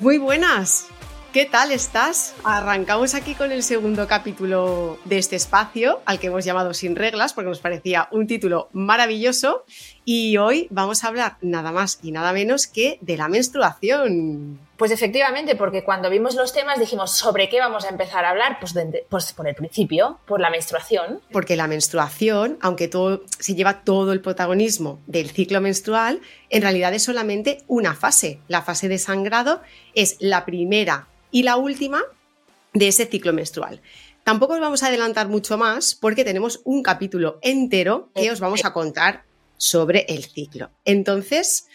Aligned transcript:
Muy 0.00 0.18
buenas. 0.18 0.86
¿Qué 1.32 1.44
tal 1.44 1.72
estás? 1.72 2.36
Arrancamos 2.44 3.14
aquí 3.14 3.34
con 3.34 3.50
el 3.50 3.64
segundo 3.64 4.06
capítulo 4.06 4.96
de 5.04 5.18
este 5.18 5.34
espacio, 5.34 6.00
al 6.04 6.20
que 6.20 6.28
hemos 6.28 6.44
llamado 6.44 6.72
Sin 6.72 6.94
Reglas, 6.94 7.32
porque 7.32 7.48
nos 7.48 7.58
parecía 7.58 8.08
un 8.12 8.28
título 8.28 8.68
maravilloso. 8.72 9.64
Y 10.10 10.38
hoy 10.38 10.68
vamos 10.70 11.04
a 11.04 11.08
hablar 11.08 11.36
nada 11.42 11.70
más 11.70 11.98
y 12.02 12.12
nada 12.12 12.32
menos 12.32 12.66
que 12.66 12.96
de 13.02 13.18
la 13.18 13.28
menstruación. 13.28 14.58
Pues 14.78 14.90
efectivamente, 14.90 15.54
porque 15.54 15.84
cuando 15.84 16.08
vimos 16.08 16.34
los 16.34 16.54
temas 16.54 16.80
dijimos, 16.80 17.10
¿sobre 17.10 17.50
qué 17.50 17.60
vamos 17.60 17.84
a 17.84 17.90
empezar 17.90 18.24
a 18.24 18.30
hablar? 18.30 18.56
Pues, 18.58 18.72
pues, 19.10 19.34
por 19.34 19.46
el 19.46 19.54
principio, 19.54 20.18
por 20.26 20.40
la 20.40 20.48
menstruación. 20.48 21.20
Porque 21.30 21.56
la 21.56 21.66
menstruación, 21.66 22.56
aunque 22.62 22.88
todo, 22.88 23.20
se 23.38 23.54
lleva 23.54 23.82
todo 23.82 24.14
el 24.14 24.22
protagonismo 24.22 24.98
del 25.06 25.28
ciclo 25.28 25.60
menstrual, 25.60 26.22
en 26.48 26.62
realidad 26.62 26.94
es 26.94 27.02
solamente 27.02 27.58
una 27.66 27.94
fase. 27.94 28.40
La 28.48 28.62
fase 28.62 28.88
de 28.88 28.96
sangrado 28.96 29.60
es 29.92 30.16
la 30.20 30.46
primera 30.46 31.06
y 31.30 31.42
la 31.42 31.58
última 31.58 32.00
de 32.72 32.88
ese 32.88 33.04
ciclo 33.04 33.34
menstrual. 33.34 33.82
Tampoco 34.24 34.54
os 34.54 34.60
vamos 34.60 34.82
a 34.82 34.86
adelantar 34.86 35.28
mucho 35.28 35.58
más 35.58 35.94
porque 35.94 36.24
tenemos 36.24 36.62
un 36.64 36.82
capítulo 36.82 37.38
entero 37.42 38.08
que 38.14 38.30
os 38.30 38.40
vamos 38.40 38.64
a 38.64 38.72
contar 38.72 39.27
sobre 39.58 40.06
el 40.08 40.24
ciclo. 40.24 40.70
Entonces, 40.84 41.68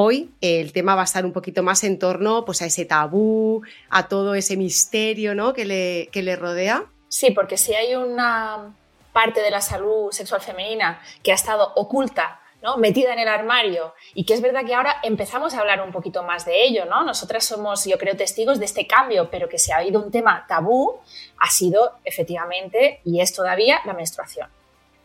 Hoy 0.00 0.32
el 0.40 0.72
tema 0.72 0.94
va 0.94 1.00
a 1.00 1.04
estar 1.04 1.24
un 1.24 1.32
poquito 1.32 1.64
más 1.64 1.82
en 1.82 1.98
torno 1.98 2.44
pues, 2.44 2.62
a 2.62 2.66
ese 2.66 2.84
tabú, 2.84 3.62
a 3.90 4.06
todo 4.06 4.36
ese 4.36 4.56
misterio 4.56 5.34
¿no? 5.34 5.52
que, 5.54 5.64
le, 5.64 6.08
que 6.12 6.22
le 6.22 6.36
rodea. 6.36 6.84
Sí, 7.08 7.32
porque 7.32 7.56
si 7.56 7.74
hay 7.74 7.96
una 7.96 8.76
parte 9.12 9.40
de 9.40 9.50
la 9.50 9.60
salud 9.60 10.12
sexual 10.12 10.40
femenina 10.40 11.00
que 11.24 11.32
ha 11.32 11.34
estado 11.34 11.72
oculta 11.74 12.40
¿no? 12.62 12.76
metida 12.76 13.12
en 13.12 13.18
el 13.18 13.26
armario 13.26 13.94
y 14.14 14.24
que 14.24 14.34
es 14.34 14.40
verdad 14.40 14.64
que 14.64 14.74
ahora 14.74 14.96
empezamos 15.02 15.54
a 15.54 15.60
hablar 15.60 15.80
un 15.80 15.90
poquito 15.90 16.22
más 16.22 16.44
de 16.44 16.64
ello, 16.64 16.84
¿no? 16.84 17.02
Nosotras 17.02 17.44
somos, 17.44 17.84
yo 17.84 17.98
creo, 17.98 18.16
testigos 18.16 18.60
de 18.60 18.66
este 18.66 18.86
cambio, 18.86 19.30
pero 19.30 19.48
que 19.48 19.58
se 19.58 19.72
ha 19.72 19.78
habido 19.78 20.00
un 20.00 20.12
tema 20.12 20.44
tabú 20.46 21.00
ha 21.38 21.50
sido 21.50 21.94
efectivamente 22.04 23.00
y 23.04 23.20
es 23.20 23.32
todavía 23.32 23.80
la 23.84 23.94
menstruación. 23.94 24.48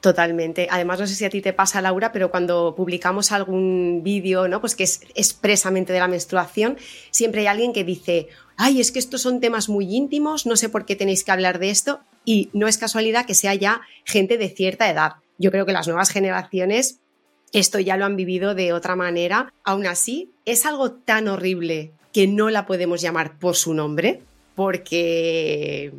Totalmente. 0.03 0.67
Además, 0.69 0.99
no 0.99 1.07
sé 1.07 1.15
si 1.15 1.23
a 1.23 1.29
ti 1.29 1.39
te 1.41 1.53
pasa, 1.53 1.81
Laura, 1.81 2.11
pero 2.11 2.29
cuando 2.29 2.75
publicamos 2.75 3.31
algún 3.31 4.01
vídeo, 4.03 4.49
¿no? 4.49 4.59
Pues 4.59 4.75
que 4.75 4.83
es 4.83 4.99
expresamente 5.15 5.93
de 5.93 5.99
la 5.99 6.09
menstruación, 6.09 6.75
siempre 7.09 7.39
hay 7.39 7.47
alguien 7.47 7.71
que 7.71 7.85
dice, 7.85 8.27
ay, 8.57 8.81
es 8.81 8.91
que 8.91 8.99
estos 8.99 9.21
son 9.21 9.39
temas 9.39 9.69
muy 9.69 9.95
íntimos, 9.95 10.45
no 10.45 10.57
sé 10.57 10.67
por 10.67 10.85
qué 10.85 10.97
tenéis 10.97 11.23
que 11.23 11.31
hablar 11.31 11.57
de 11.57 11.69
esto. 11.69 12.01
Y 12.25 12.49
no 12.51 12.67
es 12.67 12.77
casualidad 12.77 13.25
que 13.25 13.33
sea 13.33 13.55
ya 13.55 13.79
gente 14.03 14.37
de 14.37 14.49
cierta 14.49 14.89
edad. 14.89 15.13
Yo 15.37 15.51
creo 15.51 15.65
que 15.65 15.71
las 15.71 15.87
nuevas 15.87 16.09
generaciones 16.09 16.99
esto 17.53 17.79
ya 17.79 17.95
lo 17.95 18.03
han 18.03 18.17
vivido 18.17 18.55
de 18.55 18.73
otra 18.73 18.97
manera. 18.97 19.53
Aún 19.63 19.85
así, 19.85 20.33
es 20.43 20.65
algo 20.65 20.91
tan 20.91 21.29
horrible 21.29 21.93
que 22.11 22.27
no 22.27 22.49
la 22.49 22.65
podemos 22.65 22.99
llamar 22.99 23.39
por 23.39 23.55
su 23.55 23.73
nombre, 23.73 24.21
porque 24.53 25.93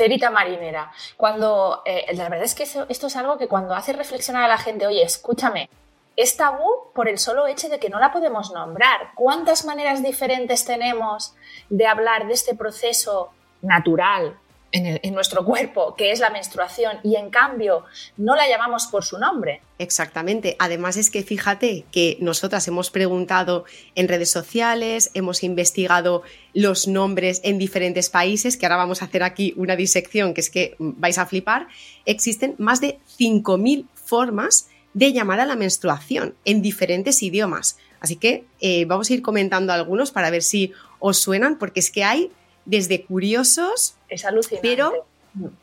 terita 0.00 0.30
marinera. 0.30 0.90
Cuando, 1.18 1.82
eh, 1.84 2.06
la 2.14 2.30
verdad 2.30 2.46
es 2.46 2.54
que 2.54 2.62
esto 2.62 3.06
es 3.06 3.16
algo 3.16 3.36
que 3.36 3.48
cuando 3.48 3.74
hace 3.74 3.92
reflexionar 3.92 4.44
a 4.44 4.48
la 4.48 4.56
gente, 4.56 4.86
oye, 4.86 5.02
escúchame, 5.02 5.68
es 6.16 6.38
tabú 6.38 6.90
por 6.94 7.06
el 7.06 7.18
solo 7.18 7.46
hecho 7.46 7.68
de 7.68 7.78
que 7.78 7.90
no 7.90 8.00
la 8.00 8.10
podemos 8.10 8.50
nombrar. 8.50 9.10
¿Cuántas 9.14 9.66
maneras 9.66 10.02
diferentes 10.02 10.64
tenemos 10.64 11.34
de 11.68 11.86
hablar 11.86 12.28
de 12.28 12.32
este 12.32 12.54
proceso 12.54 13.28
natural, 13.60 14.38
en, 14.72 15.14
nuestro 15.14 15.44
cuerpo, 15.44 15.94
que 15.96 16.12
es 16.12 16.20
la 16.20 16.30
menstruación, 16.30 16.98
y 17.02 17.16
en 17.16 17.30
cambio 17.30 17.84
no 18.16 18.36
la 18.36 18.48
llamamos 18.48 18.86
por 18.86 19.04
su 19.04 19.18
nombre. 19.18 19.60
Exactamente. 19.78 20.56
Además 20.58 20.96
es 20.96 21.10
que 21.10 21.22
fíjate 21.22 21.84
que 21.90 22.16
nosotras 22.20 22.66
hemos 22.68 22.90
preguntado 22.90 23.64
en 23.94 24.08
redes 24.08 24.30
sociales, 24.30 25.10
hemos 25.14 25.42
investigado 25.42 26.22
los 26.54 26.86
nombres 26.86 27.40
en 27.44 27.58
diferentes 27.58 28.10
países, 28.10 28.56
que 28.56 28.66
ahora 28.66 28.76
vamos 28.76 29.02
a 29.02 29.06
hacer 29.06 29.22
aquí 29.22 29.54
una 29.56 29.76
disección 29.76 30.34
que 30.34 30.40
es 30.40 30.50
que 30.50 30.76
vais 30.78 31.18
a 31.18 31.26
flipar. 31.26 31.68
Existen 32.04 32.54
más 32.58 32.80
de 32.80 32.98
5.000 33.18 33.86
formas 33.94 34.68
de 34.92 35.12
llamar 35.12 35.40
a 35.40 35.46
la 35.46 35.56
menstruación 35.56 36.34
en 36.44 36.62
diferentes 36.62 37.22
idiomas. 37.22 37.78
Así 38.00 38.16
que 38.16 38.44
eh, 38.60 38.84
vamos 38.86 39.10
a 39.10 39.14
ir 39.14 39.22
comentando 39.22 39.72
algunos 39.72 40.10
para 40.10 40.30
ver 40.30 40.42
si 40.42 40.72
os 40.98 41.18
suenan, 41.18 41.58
porque 41.58 41.80
es 41.80 41.90
que 41.90 42.04
hay 42.04 42.30
desde 42.64 43.04
curiosos. 43.04 43.94
Es 44.08 44.24
alucinante. 44.24 44.66
Pero 44.68 45.06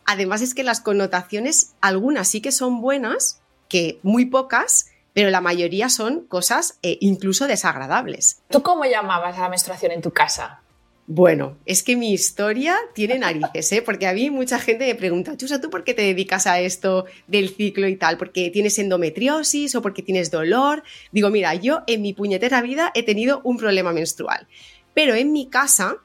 además 0.06 0.41
es 0.41 0.53
que 0.53 0.63
las 0.63 0.81
connotaciones, 0.81 1.74
algunas 1.81 2.28
sí 2.28 2.41
que 2.41 2.52
son 2.52 2.81
buenas, 2.81 3.40
que 3.69 4.00
muy 4.03 4.25
pocas, 4.25 4.88
pero 5.13 5.30
la 5.30 5.41
mayoría 5.41 5.90
son 5.90 6.22
cosas 6.25 6.78
eh, 6.84 6.97
incluso 7.02 7.47
desagradables. 7.47 8.40
¿Tú 8.50 8.62
cómo 8.62 8.85
llamabas 8.85 9.38
a 9.38 9.41
la 9.41 9.50
menstruación 9.50 9.91
en 9.91 10.02
tu 10.02 10.12
casa? 10.12 10.62
Bueno, 11.09 11.58
es 11.66 11.84
que 11.84 11.96
mi 11.96 12.12
historia 12.12 12.78
tiene 12.94 13.18
narices, 13.18 13.72
¿eh? 13.72 13.81
porque 13.81 14.08
a 14.08 14.14
mí 14.14 14.29
mucha 14.29 14.59
gente 14.59 14.85
me 14.85 14.94
pregunta, 14.94 15.38
Chusa, 15.38 15.62
¿tú 15.62 15.69
por 15.69 15.85
qué 15.85 15.94
te 15.94 16.02
dedicas 16.02 16.47
a 16.47 16.59
esto 16.59 17.06
del 17.28 17.47
ciclo 17.47 17.88
y 17.88 17.96
tal? 17.96 18.18
¿Porque 18.18 18.50
tienes 18.50 18.78
endometriosis 18.78 19.74
o 19.74 19.81
porque 19.81 20.03
tienes 20.03 20.31
dolor? 20.31 20.84
Digo, 21.14 21.29
mira, 21.29 21.56
yo 21.56 21.81
en 21.88 22.02
mi 22.02 22.12
puñetera 22.12 22.62
vida 22.62 22.91
he 22.94 23.03
tenido 23.03 23.40
un 23.46 23.56
problema 23.56 23.94
menstrual, 23.94 24.47
pero 24.94 25.16
en 25.16 25.31
mi 25.31 25.47
casa 25.47 25.96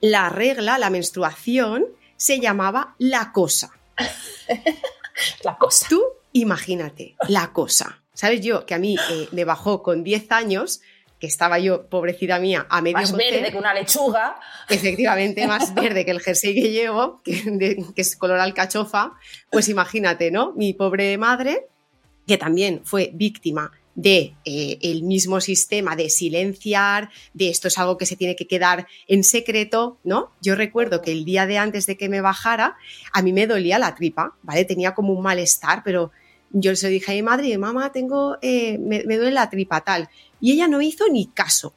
la 0.00 0.28
regla, 0.28 0.78
la 0.78 0.90
menstruación, 0.90 1.86
se 2.16 2.40
llamaba 2.40 2.94
la 2.98 3.32
cosa. 3.32 3.70
la 5.42 5.56
cosa. 5.56 5.86
Tú 5.88 6.02
imagínate, 6.32 7.16
la 7.28 7.52
cosa. 7.52 8.02
¿Sabes 8.12 8.40
yo 8.40 8.66
que 8.66 8.74
a 8.74 8.78
mí 8.78 8.96
eh, 9.10 9.28
me 9.32 9.44
bajó 9.44 9.82
con 9.82 10.04
10 10.04 10.32
años, 10.32 10.80
que 11.20 11.26
estaba 11.26 11.58
yo, 11.58 11.86
pobrecita 11.88 12.38
mía, 12.38 12.66
a 12.68 12.82
medio 12.82 12.98
Más 12.98 13.12
verde 13.12 13.50
que 13.50 13.56
una 13.56 13.74
lechuga. 13.74 14.38
Efectivamente, 14.68 15.46
más 15.46 15.74
verde 15.74 16.04
que 16.04 16.10
el 16.10 16.20
jersey 16.20 16.54
que 16.54 16.70
llevo, 16.70 17.22
que, 17.22 17.76
que 17.94 18.02
es 18.02 18.16
color 18.16 18.38
alcachofa. 18.38 19.14
Pues 19.50 19.68
imagínate, 19.68 20.30
¿no? 20.30 20.52
Mi 20.52 20.74
pobre 20.74 21.16
madre, 21.16 21.68
que 22.26 22.36
también 22.36 22.82
fue 22.84 23.10
víctima 23.14 23.72
de 23.96 24.36
eh, 24.44 24.78
el 24.82 25.02
mismo 25.02 25.40
sistema 25.40 25.96
de 25.96 26.10
silenciar, 26.10 27.10
de 27.32 27.48
esto 27.48 27.68
es 27.68 27.78
algo 27.78 27.96
que 27.96 28.06
se 28.06 28.14
tiene 28.14 28.36
que 28.36 28.46
quedar 28.46 28.86
en 29.08 29.24
secreto, 29.24 29.98
¿no? 30.04 30.30
Yo 30.42 30.54
recuerdo 30.54 31.00
que 31.00 31.12
el 31.12 31.24
día 31.24 31.46
de 31.46 31.58
antes 31.58 31.86
de 31.86 31.96
que 31.96 32.10
me 32.10 32.20
bajara, 32.20 32.76
a 33.12 33.22
mí 33.22 33.32
me 33.32 33.46
dolía 33.46 33.78
la 33.78 33.94
tripa, 33.94 34.36
¿vale? 34.42 34.66
Tenía 34.66 34.94
como 34.94 35.14
un 35.14 35.22
malestar, 35.22 35.82
pero 35.82 36.12
yo 36.50 36.76
se 36.76 36.88
dije 36.88 37.10
a 37.10 37.14
mi 37.14 37.22
madre, 37.22 37.56
mamá, 37.56 37.90
tengo, 37.90 38.36
eh, 38.42 38.78
me, 38.78 39.02
duele 39.02 39.32
la 39.32 39.48
tripa 39.48 39.80
tal. 39.80 40.08
Y 40.40 40.52
ella 40.52 40.68
no 40.68 40.82
hizo 40.82 41.08
ni 41.10 41.26
caso. 41.26 41.74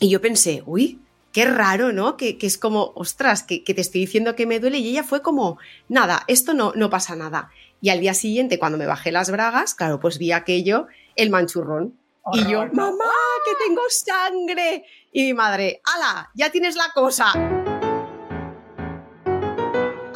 Y 0.00 0.10
yo 0.10 0.20
pensé, 0.20 0.64
uy, 0.66 0.98
qué 1.32 1.44
raro, 1.44 1.92
¿no? 1.92 2.16
Que, 2.16 2.36
es 2.40 2.58
como, 2.58 2.92
ostras, 2.96 3.44
que, 3.44 3.62
que, 3.62 3.74
te 3.74 3.80
estoy 3.80 4.00
diciendo 4.02 4.34
que 4.34 4.46
me 4.46 4.58
duele. 4.58 4.78
Y 4.78 4.88
ella 4.88 5.04
fue 5.04 5.22
como, 5.22 5.58
nada, 5.88 6.24
esto 6.26 6.52
no, 6.52 6.72
no 6.74 6.90
pasa 6.90 7.14
nada. 7.14 7.50
Y 7.80 7.90
al 7.90 8.00
día 8.00 8.14
siguiente, 8.14 8.58
cuando 8.58 8.76
me 8.76 8.86
bajé 8.86 9.12
las 9.12 9.30
bragas, 9.30 9.74
claro, 9.74 10.00
pues 10.00 10.18
vi 10.18 10.32
aquello 10.32 10.88
el 11.16 11.30
manchurrón. 11.30 11.98
Y 12.32 12.50
yo, 12.50 12.66
mamá, 12.72 13.12
que 13.44 13.66
tengo 13.66 13.82
sangre. 13.88 14.84
Y 15.12 15.24
mi 15.24 15.34
madre, 15.34 15.82
ala, 15.94 16.30
ya 16.34 16.50
tienes 16.50 16.74
la 16.74 16.90
cosa. 16.94 17.32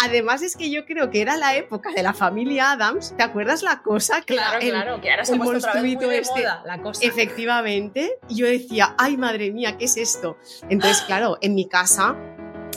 Además 0.00 0.40
es 0.40 0.56
que 0.56 0.70
yo 0.70 0.86
creo 0.86 1.10
que 1.10 1.20
era 1.20 1.36
la 1.36 1.54
época 1.56 1.90
de 1.92 2.02
la 2.02 2.14
familia 2.14 2.72
Adams. 2.72 3.14
¿Te 3.16 3.22
acuerdas 3.22 3.62
la 3.62 3.82
cosa? 3.82 4.22
Claro, 4.22 4.58
claro, 4.58 5.00
que 5.02 5.10
ahora 5.10 5.24
se 5.26 5.34
otra 5.34 5.82
vez 5.82 5.98
este. 6.00 6.44
la 6.64 6.80
cosa. 6.80 7.04
Efectivamente. 7.04 8.18
Y 8.28 8.36
yo 8.36 8.46
decía, 8.46 8.94
ay, 8.96 9.18
madre 9.18 9.50
mía, 9.50 9.76
¿qué 9.76 9.84
es 9.84 9.98
esto? 9.98 10.38
Entonces, 10.70 11.02
claro, 11.02 11.36
en 11.42 11.54
mi 11.54 11.68
casa 11.68 12.16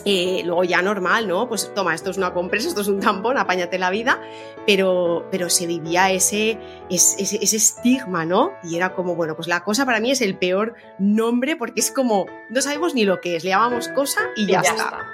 eh, 0.05 0.41
luego 0.45 0.63
ya 0.63 0.81
normal, 0.81 1.27
¿no? 1.27 1.47
Pues 1.47 1.71
toma, 1.73 1.93
esto 1.93 2.09
es 2.09 2.17
una 2.17 2.33
compresa, 2.33 2.67
esto 2.67 2.81
es 2.81 2.87
un 2.87 2.99
tampón, 2.99 3.37
apáñate 3.37 3.77
la 3.77 3.89
vida, 3.89 4.19
pero, 4.65 5.27
pero 5.31 5.49
se 5.49 5.67
vivía 5.67 6.11
ese, 6.11 6.57
ese, 6.89 7.55
estigma, 7.55 8.25
¿no? 8.25 8.53
Y 8.63 8.75
era 8.75 8.93
como, 8.93 9.15
bueno, 9.15 9.35
pues 9.35 9.47
la 9.47 9.63
cosa 9.63 9.85
para 9.85 9.99
mí 9.99 10.11
es 10.11 10.21
el 10.21 10.37
peor 10.37 10.75
nombre 10.97 11.55
porque 11.55 11.81
es 11.81 11.91
como, 11.91 12.25
no 12.49 12.61
sabemos 12.61 12.93
ni 12.93 13.05
lo 13.05 13.21
que 13.21 13.35
es, 13.35 13.43
le 13.43 13.51
llamamos 13.51 13.89
cosa 13.89 14.21
y 14.35 14.47
ya, 14.47 14.61
está. 14.61 15.05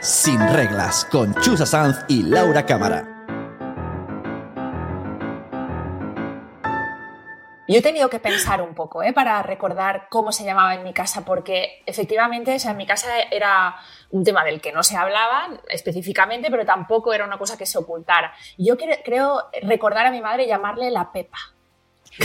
Sin 0.00 0.38
reglas, 0.52 1.06
con 1.10 1.34
Chusa 1.36 1.66
Sanz 1.66 1.98
y 2.08 2.22
Laura 2.22 2.64
Cámara. 2.64 3.15
Yo 7.68 7.78
he 7.78 7.82
tenido 7.82 8.08
que 8.08 8.20
pensar 8.20 8.62
un 8.62 8.74
poco 8.74 9.02
¿eh? 9.02 9.12
para 9.12 9.42
recordar 9.42 10.06
cómo 10.08 10.32
se 10.32 10.44
llamaba 10.44 10.74
en 10.74 10.84
mi 10.84 10.92
casa, 10.92 11.24
porque 11.24 11.82
efectivamente 11.86 12.54
o 12.54 12.58
sea, 12.58 12.72
en 12.72 12.76
mi 12.76 12.86
casa 12.86 13.08
era 13.30 13.76
un 14.10 14.24
tema 14.24 14.44
del 14.44 14.60
que 14.60 14.72
no 14.72 14.82
se 14.82 14.96
hablaba 14.96 15.48
específicamente, 15.68 16.50
pero 16.50 16.64
tampoco 16.64 17.12
era 17.12 17.24
una 17.24 17.38
cosa 17.38 17.58
que 17.58 17.66
se 17.66 17.78
ocultara. 17.78 18.32
Yo 18.56 18.76
creo 18.76 19.42
recordar 19.62 20.06
a 20.06 20.10
mi 20.10 20.20
madre 20.20 20.46
llamarle 20.46 20.90
la 20.90 21.10
Pepa. 21.12 21.38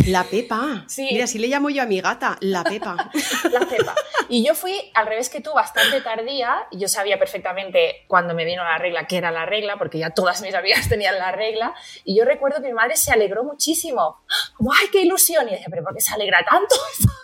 La 0.07 0.23
Pepa. 0.23 0.85
Sí. 0.88 1.09
Mira, 1.11 1.27
si 1.27 1.38
le 1.38 1.47
llamo 1.47 1.69
yo 1.69 1.83
a 1.83 1.85
mi 1.85 1.99
gata, 1.99 2.38
la 2.39 2.63
Pepa. 2.63 3.09
la 3.51 3.59
Pepa. 3.61 3.95
Y 4.31 4.45
yo 4.45 4.56
fui, 4.56 4.89
al 4.94 5.07
revés 5.07 5.30
que 5.30 5.42
tú, 5.42 5.51
bastante 5.54 6.00
tardía. 6.00 6.66
Yo 6.72 6.88
sabía 6.88 7.19
perfectamente 7.19 8.06
cuando 8.07 8.33
me 8.33 8.45
vino 8.45 8.63
la 8.63 8.78
regla 8.78 9.06
que 9.06 9.18
era 9.18 9.30
la 9.30 9.45
regla, 9.45 9.75
porque 9.78 10.00
ya 10.00 10.12
todas 10.12 10.42
mis 10.42 10.56
amigas 10.56 10.88
tenían 10.89 11.19
la 11.19 11.33
regla. 11.33 11.75
Y 12.06 12.18
yo 12.18 12.24
recuerdo 12.24 12.62
que 12.62 12.69
mi 12.69 12.74
madre 12.74 12.95
se 12.95 13.12
alegró 13.12 13.44
muchísimo. 13.44 14.22
Como, 14.56 14.72
¡ay, 14.72 14.88
qué 14.89 15.01
ilusión! 15.01 15.50
Y 15.50 15.51
decía, 15.51 15.68
¿pero 15.69 15.83
por 15.83 15.94
qué 15.94 16.00
se 16.00 16.13
alegra 16.13 16.45
tanto? 16.50 16.75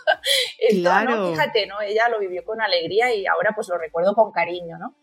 claro. 0.82 1.30
Fíjate, 1.30 1.66
¿no? 1.66 1.80
Ella 1.80 2.10
lo 2.10 2.18
vivió 2.18 2.44
con 2.44 2.60
alegría 2.60 3.14
y 3.14 3.26
ahora 3.26 3.52
pues 3.54 3.68
lo 3.68 3.78
recuerdo 3.78 4.14
con 4.14 4.30
cariño, 4.30 4.76
¿no? 4.76 4.94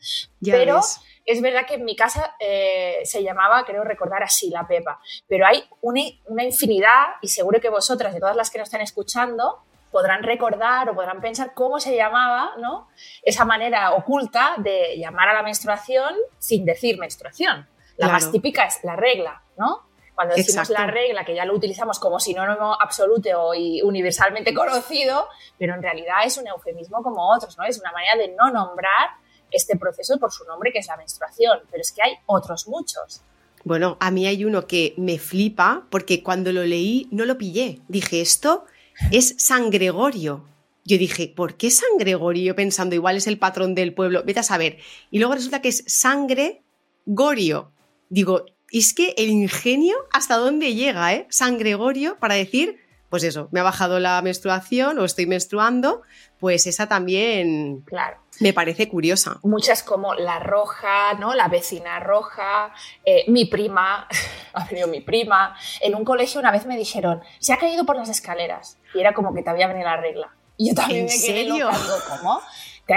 Pero 0.44 0.82
es 1.26 1.42
verdad 1.42 1.66
que 1.66 1.74
en 1.74 1.86
mi 1.86 1.96
casa 1.96 2.36
eh, 2.40 3.00
se 3.04 3.24
llamaba, 3.24 3.66
creo 3.66 3.84
recordar 3.84 4.22
así, 4.22 4.52
la 4.52 4.68
Pepa, 4.68 5.00
pero 5.28 5.48
hay 5.48 5.68
una, 5.82 6.02
una, 6.28 6.44
infinidad 6.44 7.16
y 7.24 7.30
seguro 7.30 7.60
que 7.60 7.70
vosotras 7.70 8.16
y 8.16 8.20
todas 8.20 8.36
las 8.36 8.52
que 8.52 8.60
nos 8.60 8.68
están 8.68 8.82
escuchando 8.82 9.64
podrán 9.96 10.24
recordar 10.24 10.90
o 10.90 10.94
podrán 10.94 11.22
pensar 11.22 11.54
cómo 11.54 11.80
se 11.80 11.96
llamaba 11.96 12.52
¿no? 12.58 12.90
esa 13.24 13.46
manera 13.46 13.94
oculta 13.94 14.56
de 14.58 14.98
llamar 14.98 15.30
a 15.30 15.34
la 15.34 15.42
menstruación 15.42 16.14
sin 16.38 16.66
decir 16.66 17.00
menstruación. 17.00 17.66
La 17.96 18.10
más 18.10 18.30
típica 18.30 18.66
es 18.66 18.84
la 18.84 18.98
regla, 18.98 19.42
¿no? 19.58 19.88
Cuando 20.14 20.36
decimos 20.36 20.70
la 20.70 20.86
regla, 20.86 21.24
que 21.24 21.34
ya 21.34 21.46
lo 21.46 21.56
utilizamos 21.56 21.98
como 21.98 22.20
sinónimo 22.20 22.78
absoluto 22.78 23.54
y 23.54 23.82
universalmente 23.84 24.54
conocido, 24.62 25.30
pero 25.58 25.76
en 25.76 25.82
realidad 25.82 26.26
es 26.26 26.38
un 26.38 26.48
eufemismo 26.48 27.02
como 27.02 27.34
otros, 27.34 27.58
¿no? 27.58 27.64
Es 27.64 27.80
una 27.80 27.94
manera 27.94 28.18
de 28.18 28.36
no 28.36 28.52
nombrar 28.52 29.12
este 29.50 29.78
proceso 29.78 30.20
por 30.20 30.34
su 30.34 30.44
nombre, 30.44 30.74
que 30.74 30.80
es 30.80 30.88
la 30.88 30.98
menstruación, 30.98 31.62
pero 31.72 31.80
es 31.80 31.94
que 31.94 32.02
hay 32.02 32.18
otros 32.26 32.68
muchos. 32.68 33.22
Bueno, 33.64 33.96
a 34.02 34.12
mí 34.12 34.28
hay 34.28 34.44
uno 34.44 34.68
que 34.68 34.94
me 34.98 35.20
flipa 35.20 35.88
porque 35.90 36.22
cuando 36.22 36.52
lo 36.52 36.66
leí 36.66 37.08
no 37.12 37.24
lo 37.24 37.38
pillé. 37.38 37.80
Dije, 37.88 38.20
esto 38.20 38.66
es 39.12 39.36
San 39.38 39.70
Gregorio. 39.70 40.46
Yo 40.84 40.98
dije, 40.98 41.34
¿por 41.36 41.58
qué 41.58 41.72
San 41.72 41.98
Gregorio? 41.98 42.56
Pensando, 42.56 42.96
igual 42.96 43.18
es 43.18 43.28
el 43.28 43.40
patrón 43.40 43.74
del 43.74 43.94
pueblo, 43.94 44.24
vete 44.24 44.42
a 44.42 44.44
saber. 44.44 44.78
Y 45.10 45.20
luego 45.20 45.34
resulta 45.34 45.62
que 45.62 45.70
es 45.70 45.84
sangre 45.88 46.62
Gorio. 47.06 47.72
Digo, 48.10 48.46
es 48.72 48.94
que 48.94 49.14
el 49.18 49.30
ingenio 49.30 49.96
hasta 50.12 50.38
dónde 50.38 50.76
llega, 50.76 51.14
¿eh? 51.14 51.28
San 51.30 51.58
Gregorio 51.58 52.18
para 52.20 52.36
decir, 52.36 52.78
pues 53.16 53.24
eso, 53.24 53.48
me 53.52 53.62
ha 53.62 53.64
bajado 53.64 53.98
la 54.02 54.22
menstruación 54.22 55.00
o 55.00 55.06
estoy 55.06 55.26
menstruando, 55.26 56.02
pues 56.38 56.68
esa 56.68 56.90
también 56.90 57.80
claro. 57.86 58.18
me 58.42 58.52
parece 58.52 58.90
curiosa. 58.90 59.40
Muchas 59.42 59.84
como 59.84 60.16
la 60.16 60.40
roja, 60.40 61.14
¿no? 61.14 61.34
La 61.34 61.48
vecina 61.48 62.02
roja, 62.02 62.74
eh, 63.06 63.24
mi 63.30 63.46
prima, 63.46 64.06
ha 64.54 64.66
venido 64.66 64.90
mi 64.90 65.00
prima. 65.00 65.56
En 65.80 65.96
un 65.96 66.04
colegio 66.04 66.42
una 66.42 66.52
vez 66.52 66.66
me 66.66 66.76
dijeron, 66.76 67.22
se 67.40 67.54
ha 67.54 67.58
caído 67.58 67.86
por 67.86 67.96
las 67.96 68.10
escaleras. 68.10 68.80
Y 68.94 69.00
era 69.00 69.14
como 69.14 69.34
que 69.34 69.44
te 69.44 69.50
había 69.50 69.68
venido 69.68 69.88
la 69.88 69.96
regla. 69.96 70.36
Y 70.58 70.68
yo 70.68 70.76
también 70.76 71.06
me 71.06 71.12
quedé 71.12 71.18
serio? 71.22 71.70
loca. 71.70 72.18
¿cómo? 72.18 72.42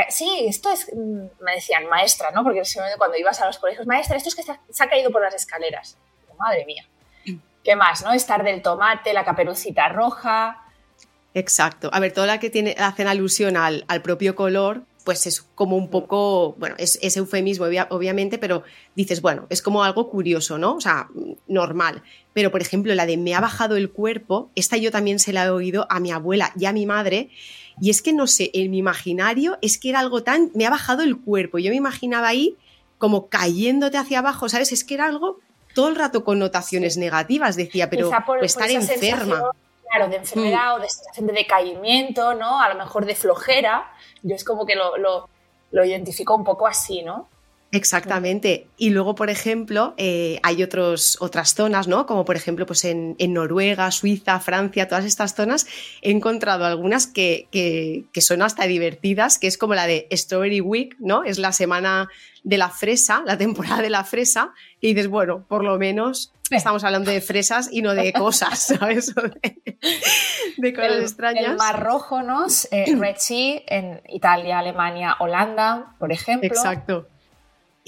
Sí, 0.08 0.46
esto 0.48 0.72
es, 0.72 0.92
mm, 0.92 1.44
me 1.44 1.54
decían, 1.54 1.86
maestra, 1.86 2.32
¿no? 2.32 2.42
Porque 2.42 2.62
cuando 2.96 3.16
ibas 3.16 3.40
a 3.40 3.46
los 3.46 3.60
colegios, 3.60 3.86
maestra, 3.86 4.16
esto 4.16 4.30
es 4.30 4.34
que 4.34 4.42
se 4.42 4.82
ha 4.82 4.88
caído 4.88 5.12
por 5.12 5.22
las 5.22 5.34
escaleras. 5.34 5.96
Madre 6.36 6.64
mía. 6.66 6.88
¿Qué 7.64 7.76
más, 7.76 8.02
no? 8.04 8.12
Estar 8.12 8.44
del 8.44 8.62
tomate, 8.62 9.12
la 9.12 9.24
caperucita 9.24 9.88
roja, 9.88 10.62
Exacto. 11.34 11.90
A 11.92 12.00
ver, 12.00 12.12
toda 12.12 12.26
la 12.26 12.40
que 12.40 12.50
tiene, 12.50 12.74
hacen 12.78 13.06
alusión 13.06 13.56
al, 13.56 13.84
propio 14.02 14.34
color, 14.34 14.82
pues 15.04 15.26
es 15.26 15.42
como 15.42 15.76
un 15.76 15.88
poco, 15.88 16.54
bueno, 16.58 16.74
es, 16.78 16.98
eufemismo 17.16 17.66
obviamente, 17.90 18.38
pero 18.38 18.64
dices, 18.96 19.22
bueno, 19.22 19.46
es 19.48 19.62
como 19.62 19.84
algo 19.84 20.10
curioso, 20.10 20.58
¿no? 20.58 20.74
O 20.74 20.80
sea, 20.80 21.08
normal. 21.46 22.02
Pero, 22.32 22.50
por 22.50 22.60
ejemplo, 22.60 22.94
la 22.94 23.06
de 23.06 23.16
me 23.16 23.34
ha 23.34 23.40
bajado 23.40 23.76
el 23.76 23.90
cuerpo, 23.90 24.50
esta 24.54 24.76
yo 24.76 24.90
también 24.90 25.18
se 25.18 25.32
la 25.32 25.44
he 25.44 25.50
oído 25.50 25.86
a 25.90 26.00
mi 26.00 26.10
abuela 26.10 26.52
y 26.58 26.66
a 26.66 26.72
mi 26.72 26.86
madre, 26.86 27.30
y 27.80 27.90
es 27.90 28.02
que 28.02 28.12
no 28.12 28.26
sé, 28.26 28.50
en 28.54 28.70
mi 28.70 28.78
imaginario 28.78 29.58
es 29.62 29.78
que 29.78 29.90
era 29.90 30.00
algo 30.00 30.24
tan, 30.24 30.50
me 30.54 30.66
ha 30.66 30.70
bajado 30.70 31.04
el 31.04 31.16
cuerpo, 31.16 31.58
yo 31.58 31.70
me 31.70 31.76
imaginaba 31.76 32.28
ahí 32.28 32.56
como 32.98 33.28
cayéndote 33.28 33.96
hacia 33.96 34.18
abajo, 34.18 34.48
¿sabes? 34.48 34.72
Es 34.72 34.82
que 34.82 34.94
era 34.94 35.06
algo 35.06 35.38
todo 35.78 35.90
el 35.90 35.94
rato 35.94 36.24
con 36.24 36.40
notaciones 36.40 36.96
negativas, 36.96 37.54
decía, 37.54 37.88
pero 37.88 38.10
estar 38.42 38.68
enferma 38.68 39.52
claro, 39.88 40.08
de 40.08 40.16
enfermedad 40.16 40.72
mm. 40.72 40.74
o 40.74 40.80
de 40.80 40.88
sensación 40.88 41.26
de 41.28 41.32
decaimiento, 41.34 42.34
¿no? 42.34 42.60
A 42.60 42.68
lo 42.68 42.74
mejor 42.74 43.06
de 43.06 43.14
flojera. 43.14 43.88
Yo 44.24 44.34
es 44.34 44.42
como 44.42 44.66
que 44.66 44.74
lo, 44.74 44.96
lo, 44.96 45.28
lo 45.70 45.84
identifico 45.84 46.34
un 46.34 46.42
poco 46.42 46.66
así, 46.66 47.02
¿no? 47.02 47.28
Exactamente. 47.70 48.66
Y 48.78 48.90
luego, 48.90 49.14
por 49.14 49.28
ejemplo, 49.28 49.94
eh, 49.98 50.40
hay 50.42 50.62
otros, 50.62 51.18
otras 51.20 51.54
zonas, 51.54 51.86
¿no? 51.86 52.06
Como 52.06 52.24
por 52.24 52.34
ejemplo, 52.34 52.64
pues 52.64 52.84
en, 52.86 53.16
Noruega, 53.18 53.90
Suiza, 53.90 54.40
Francia, 54.40 54.88
todas 54.88 55.04
estas 55.04 55.34
zonas, 55.34 55.66
he 56.00 56.10
encontrado 56.10 56.64
algunas 56.64 57.06
que, 57.06 57.46
que, 57.52 58.04
que, 58.12 58.20
son 58.22 58.40
hasta 58.40 58.66
divertidas, 58.66 59.38
que 59.38 59.48
es 59.48 59.58
como 59.58 59.74
la 59.74 59.86
de 59.86 60.08
Strawberry 60.12 60.62
Week, 60.62 60.96
¿no? 60.98 61.24
Es 61.24 61.38
la 61.38 61.52
semana 61.52 62.08
de 62.42 62.56
la 62.56 62.70
fresa, 62.70 63.22
la 63.26 63.36
temporada 63.36 63.82
de 63.82 63.90
la 63.90 64.04
fresa, 64.04 64.54
y 64.80 64.94
dices, 64.94 65.08
bueno, 65.08 65.44
por 65.46 65.62
lo 65.62 65.76
menos 65.78 66.32
estamos 66.50 66.84
hablando 66.84 67.10
de 67.10 67.20
fresas 67.20 67.68
y 67.70 67.82
no 67.82 67.94
de 67.94 68.14
cosas, 68.14 68.58
¿sabes? 68.78 69.14
De, 70.56 70.72
cosas 70.72 71.02
extrañas. 71.02 71.50
El 71.50 71.56
Mar 71.56 71.82
Rojo, 71.82 72.22
¿no? 72.22 72.46
Eh, 72.70 72.94
Red 72.96 73.16
Sea 73.18 73.60
en 73.66 74.00
Italia, 74.08 74.58
Alemania, 74.58 75.16
Holanda, 75.18 75.94
por 75.98 76.12
ejemplo. 76.12 76.48
Exacto. 76.48 77.08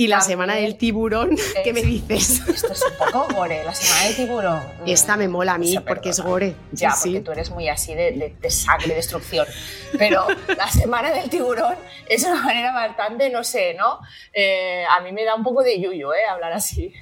Y 0.01 0.07
la 0.07 0.23
semana 0.23 0.55
del 0.55 0.79
tiburón, 0.79 1.37
¿qué 1.63 1.75
me 1.75 1.83
dices? 1.83 2.41
Esto 2.49 2.73
es 2.73 2.83
un 2.83 2.97
poco 2.97 3.35
gore, 3.35 3.63
la 3.63 3.75
semana 3.75 4.07
del 4.07 4.17
tiburón. 4.17 4.63
Esta 4.87 5.19
me 5.19 5.29
mola 5.29 5.53
a 5.53 5.59
mí 5.59 5.79
porque 5.87 6.09
es 6.09 6.21
gore. 6.21 6.57
Ya, 6.73 6.95
porque 6.99 7.21
tú 7.21 7.33
eres 7.33 7.51
muy 7.51 7.69
así 7.69 7.95
de, 7.95 8.35
de, 8.41 8.51
sangre, 8.51 8.95
destrucción. 8.95 9.47
Pero 9.99 10.27
la 10.57 10.71
semana 10.71 11.11
del 11.11 11.29
tiburón 11.29 11.75
es 12.09 12.25
una 12.25 12.43
manera 12.43 12.73
bastante, 12.73 13.29
no 13.29 13.45
sé, 13.45 13.75
¿no? 13.75 14.01
Eh, 14.33 14.85
a 14.89 15.03
mí 15.03 15.13
me 15.13 15.23
da 15.23 15.35
un 15.35 15.43
poco 15.43 15.63
de 15.63 15.79
yuyo, 15.79 16.15
¿eh? 16.15 16.25
Hablar 16.31 16.55
así. 16.55 16.95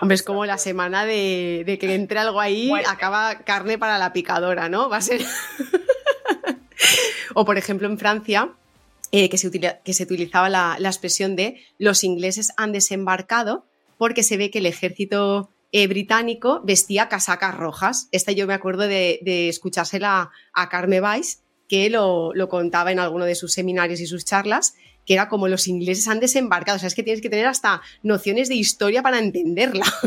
Hombre, 0.00 0.14
es 0.14 0.22
como 0.22 0.46
la 0.46 0.56
semana 0.56 1.04
de, 1.04 1.76
que 1.78 1.94
entre 1.94 2.20
algo 2.20 2.40
ahí, 2.40 2.72
acaba 2.88 3.40
carne 3.40 3.76
para 3.76 3.98
la 3.98 4.14
picadora, 4.14 4.70
¿no? 4.70 4.88
Va 4.88 4.96
a 4.96 5.02
ser. 5.02 5.20
o 7.34 7.44
por 7.44 7.58
ejemplo 7.58 7.86
en 7.86 7.98
Francia, 7.98 8.48
eh, 9.16 9.28
que, 9.28 9.38
se 9.38 9.48
que, 9.84 9.94
se 9.94 10.02
utilizaba 10.02 10.48
la, 10.48 10.76
expresión 10.80 11.36
de 11.36 11.62
los 11.78 12.02
ingleses 12.02 12.50
han 12.56 12.72
desembarcado 12.72 13.64
porque 13.96 14.24
se 14.24 14.36
ve 14.36 14.50
que 14.50 14.58
el 14.58 14.66
ejército 14.66 15.50
eh, 15.70 15.86
británico 15.86 16.62
vestía 16.64 17.08
casacas 17.08 17.56
rojas. 17.56 18.08
Esta 18.10 18.32
yo 18.32 18.48
me 18.48 18.54
acuerdo 18.54 18.88
de, 18.88 19.48
escuchársela 19.48 20.32
a 20.52 20.68
Carme 20.68 21.00
Weiss, 21.00 21.44
que 21.68 21.90
lo, 21.90 22.34
lo, 22.34 22.48
contaba 22.48 22.90
en 22.90 22.98
alguno 22.98 23.24
de 23.24 23.36
sus 23.36 23.52
seminarios 23.52 24.00
y 24.00 24.08
sus 24.08 24.24
charlas, 24.24 24.74
que 25.06 25.14
era 25.14 25.28
como 25.28 25.48
los 25.48 25.68
ingleses 25.68 26.08
han 26.08 26.20
desembarcado. 26.20 26.76
O 26.76 26.78
sea, 26.78 26.86
es 26.86 26.94
que 26.94 27.02
tienes 27.02 27.22
que 27.22 27.30
tener 27.30 27.46
hasta 27.46 27.82
nociones 28.02 28.48
de 28.48 28.54
historia 28.54 29.02
para 29.02 29.18
entenderla. 29.18 29.86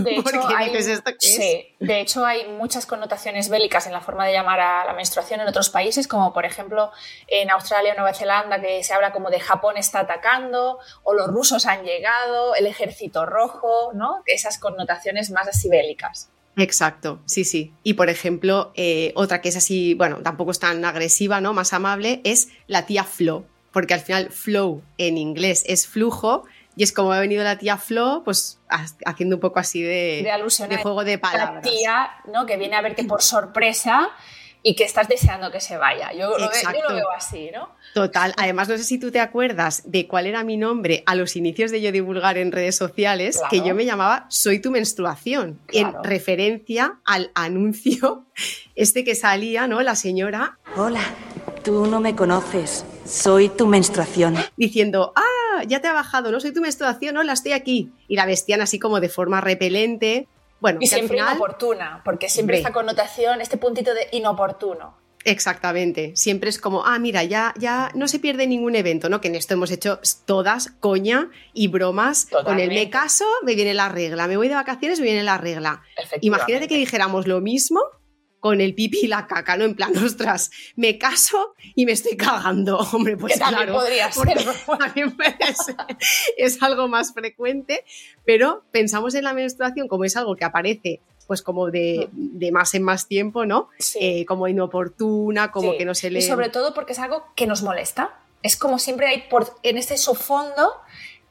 De 1.79 2.01
hecho, 2.01 2.25
hay, 2.25 2.47
muchas 2.47 2.85
connotaciones 2.85 3.49
bélicas 3.49 3.87
en 3.87 3.93
la 3.93 4.01
forma 4.01 4.25
de 4.25 4.33
llamar 4.33 4.59
a 4.59 4.85
la 4.85 4.93
menstruación 4.93 5.41
en 5.41 5.47
otros 5.47 5.69
países, 5.69 6.07
como 6.07 6.33
por 6.33 6.45
ejemplo 6.45 6.91
en 7.27 7.49
Australia 7.49 7.93
o 7.93 7.95
Nueva 7.95 8.13
Zelanda, 8.13 8.59
que 8.61 8.83
se 8.83 8.93
habla 8.93 9.11
como 9.11 9.29
de 9.29 9.39
Japón 9.39 9.77
está 9.77 9.99
atacando, 9.99 10.79
o 11.03 11.13
los 11.13 11.27
rusos 11.27 11.65
han 11.65 11.83
llegado, 11.83 12.55
el 12.55 12.65
ejército 12.65 13.25
rojo, 13.25 13.91
¿no? 13.93 14.23
Esas 14.25 14.57
connotaciones 14.59 15.31
más 15.31 15.47
así 15.47 15.69
bélicas. 15.69 16.29
Exacto, 16.55 17.21
sí, 17.25 17.43
sí. 17.43 17.73
Y 17.83 17.93
por 17.93 18.09
ejemplo, 18.09 18.71
eh, 18.75 19.11
otra 19.15 19.41
que 19.41 19.49
es 19.49 19.55
así, 19.55 19.93
bueno, 19.93 20.21
tampoco 20.23 20.51
es 20.51 20.59
tan 20.59 20.83
agresiva, 20.85 21.39
¿no? 21.39 21.53
Más 21.53 21.73
amable, 21.73 22.21
es 22.23 22.49
la 22.65 22.85
tía 22.85 23.03
Flo 23.03 23.45
porque 23.77 23.93
al 23.93 23.99
final 23.99 24.31
flow 24.31 24.81
en 24.97 25.19
inglés 25.19 25.63
es 25.67 25.85
flujo 25.85 26.45
y 26.75 26.81
es 26.81 26.91
como 26.91 27.13
ha 27.13 27.19
venido 27.19 27.43
la 27.43 27.59
tía 27.59 27.77
Flo, 27.77 28.23
pues 28.25 28.59
haciendo 29.05 29.35
un 29.35 29.39
poco 29.39 29.59
así 29.59 29.83
de, 29.83 30.27
de, 30.67 30.77
juego 30.77 31.03
de 31.03 31.19
palabras. 31.19 31.63
La 31.63 31.71
tía, 31.71 32.09
¿no? 32.33 32.47
Que 32.47 32.57
viene 32.57 32.75
a 32.75 32.81
verte 32.81 33.03
por 33.03 33.21
sorpresa 33.21 34.09
y 34.63 34.73
que 34.75 34.83
estás 34.83 35.07
deseando 35.07 35.51
que 35.51 35.61
se 35.61 35.77
vaya. 35.77 36.11
Yo, 36.11 36.39
lo, 36.39 36.49
veo 36.95 37.11
así, 37.15 37.51
¿no? 37.53 37.69
Total. 37.93 38.33
Además, 38.35 38.67
no 38.67 38.75
sé 38.79 38.83
si 38.83 38.97
tú 38.97 39.11
te 39.11 39.19
acuerdas 39.19 39.83
de 39.85 40.07
cuál 40.07 40.25
era 40.25 40.43
mi 40.43 40.57
nombre 40.57 41.03
a 41.05 41.13
los 41.13 41.35
inicios 41.35 41.69
de 41.69 41.79
yo 41.79 41.91
divulgar 41.91 42.39
en 42.39 42.51
redes 42.51 42.75
sociales, 42.75 43.39
que 43.51 43.61
yo 43.61 43.75
me 43.75 43.85
llamaba 43.85 44.25
Soy 44.29 44.59
tu 44.59 44.71
menstruación, 44.71 45.59
en 45.71 45.93
referencia 46.03 46.99
al 47.05 47.29
anuncio 47.35 48.25
este 48.75 49.03
que 49.03 49.13
salía, 49.13 49.67
¿no? 49.67 49.83
La 49.83 49.93
señora. 49.93 50.57
Hola, 50.75 51.03
tú 51.63 51.85
no 51.85 51.99
me 51.99 52.15
conoces 52.15 52.83
soy 53.07 53.49
tu 53.49 53.67
menstruación. 53.67 54.35
Diciendo, 54.57 55.13
ah, 55.15 55.63
ya 55.67 55.81
te 55.81 55.87
ha 55.87 55.93
bajado, 55.93 56.31
no 56.31 56.39
soy 56.39 56.53
tu 56.53 56.61
menstruación, 56.61 57.15
no, 57.15 57.23
la 57.23 57.33
estoy 57.33 57.53
aquí. 57.53 57.91
Y 58.07 58.15
la 58.15 58.25
vestían 58.25 58.61
así 58.61 58.79
como 58.79 58.99
de 58.99 59.09
forma 59.09 59.41
repelente. 59.41 60.27
Bueno, 60.59 60.79
Y 60.81 60.87
siempre 60.87 61.17
final- 61.17 61.35
inoportuna, 61.35 62.01
porque 62.03 62.29
siempre 62.29 62.57
esta 62.57 62.73
connotación, 62.73 63.41
este 63.41 63.57
puntito 63.57 63.93
de 63.93 64.07
inoportuno. 64.11 64.95
Exactamente, 65.23 66.13
siempre 66.15 66.49
es 66.49 66.57
como, 66.57 66.85
ah, 66.85 66.97
mira, 66.99 67.21
ya, 67.25 67.53
ya 67.57 67.91
no 67.95 68.07
se 68.07 68.17
pierde 68.17 68.47
ningún 68.47 68.75
evento, 68.75 69.09
¿no? 69.09 69.19
Que 69.19 69.27
en 69.27 69.35
esto 69.35 69.55
hemos 69.55 69.71
hecho 69.71 69.99
todas 70.25 70.71
coña 70.79 71.29
y 71.53 71.67
bromas 71.67 72.27
con 72.45 72.59
el 72.59 72.69
me 72.69 72.89
caso, 72.89 73.25
me 73.43 73.53
viene 73.53 73.73
la 73.73 73.89
regla, 73.89 74.27
me 74.27 74.37
voy 74.37 74.47
de 74.47 74.55
vacaciones, 74.55 74.99
me 74.99 75.05
viene 75.05 75.23
la 75.23 75.37
regla. 75.37 75.81
Imagínate 76.21 76.69
que 76.69 76.77
dijéramos 76.77 77.27
lo 77.27 77.41
mismo 77.41 77.81
con 78.47 78.61
el 78.61 78.73
pipi 78.73 78.99
y 79.03 79.07
la 79.07 79.27
caca, 79.27 79.57
¿no? 79.57 79.65
En 79.65 79.75
plan, 79.75 79.91
ostras, 80.05 80.51
me 80.75 80.97
caso 80.97 81.53
y 81.75 81.85
me 81.85 81.91
estoy 81.91 82.15
cagando. 82.17 82.77
Hombre, 82.93 83.17
pues 83.17 83.33
que 83.33 83.39
también 83.39 83.63
claro. 83.67 83.79
podría 83.79 84.11
ser. 84.11 84.37
también 84.77 85.15
puede 85.15 85.53
ser, 85.53 85.75
es 86.37 86.61
algo 86.63 86.87
más 86.87 87.13
frecuente, 87.13 87.83
pero 88.25 88.63
pensamos 88.71 89.15
en 89.15 89.23
la 89.25 89.33
menstruación 89.33 89.87
como 89.87 90.05
es 90.05 90.15
algo 90.17 90.35
que 90.35 90.45
aparece 90.45 91.01
pues 91.27 91.41
como 91.41 91.69
de, 91.71 92.07
de 92.13 92.53
más 92.53 92.73
en 92.73 92.83
más 92.83 93.05
tiempo, 93.07 93.45
¿no? 93.45 93.67
Sí. 93.79 93.99
Eh, 94.01 94.25
como 94.25 94.47
inoportuna, 94.47 95.51
como 95.51 95.73
Sí. 95.73 95.77
que 95.79 95.83
no 95.83 95.93
se 95.93 96.09
le... 96.09 96.19
Y 96.19 96.21
sobre 96.21 96.47
todo 96.47 96.73
porque 96.73 96.93
es 96.93 96.99
algo 96.99 97.25
que 97.35 97.45
nos 97.47 97.63
molesta. 97.63 98.15
Es 98.43 98.55
como 98.55 98.79
siempre 98.79 99.07
hay 99.07 99.23
por, 99.29 99.53
en 99.63 99.77
este 99.77 99.97
subfondo 99.97 100.71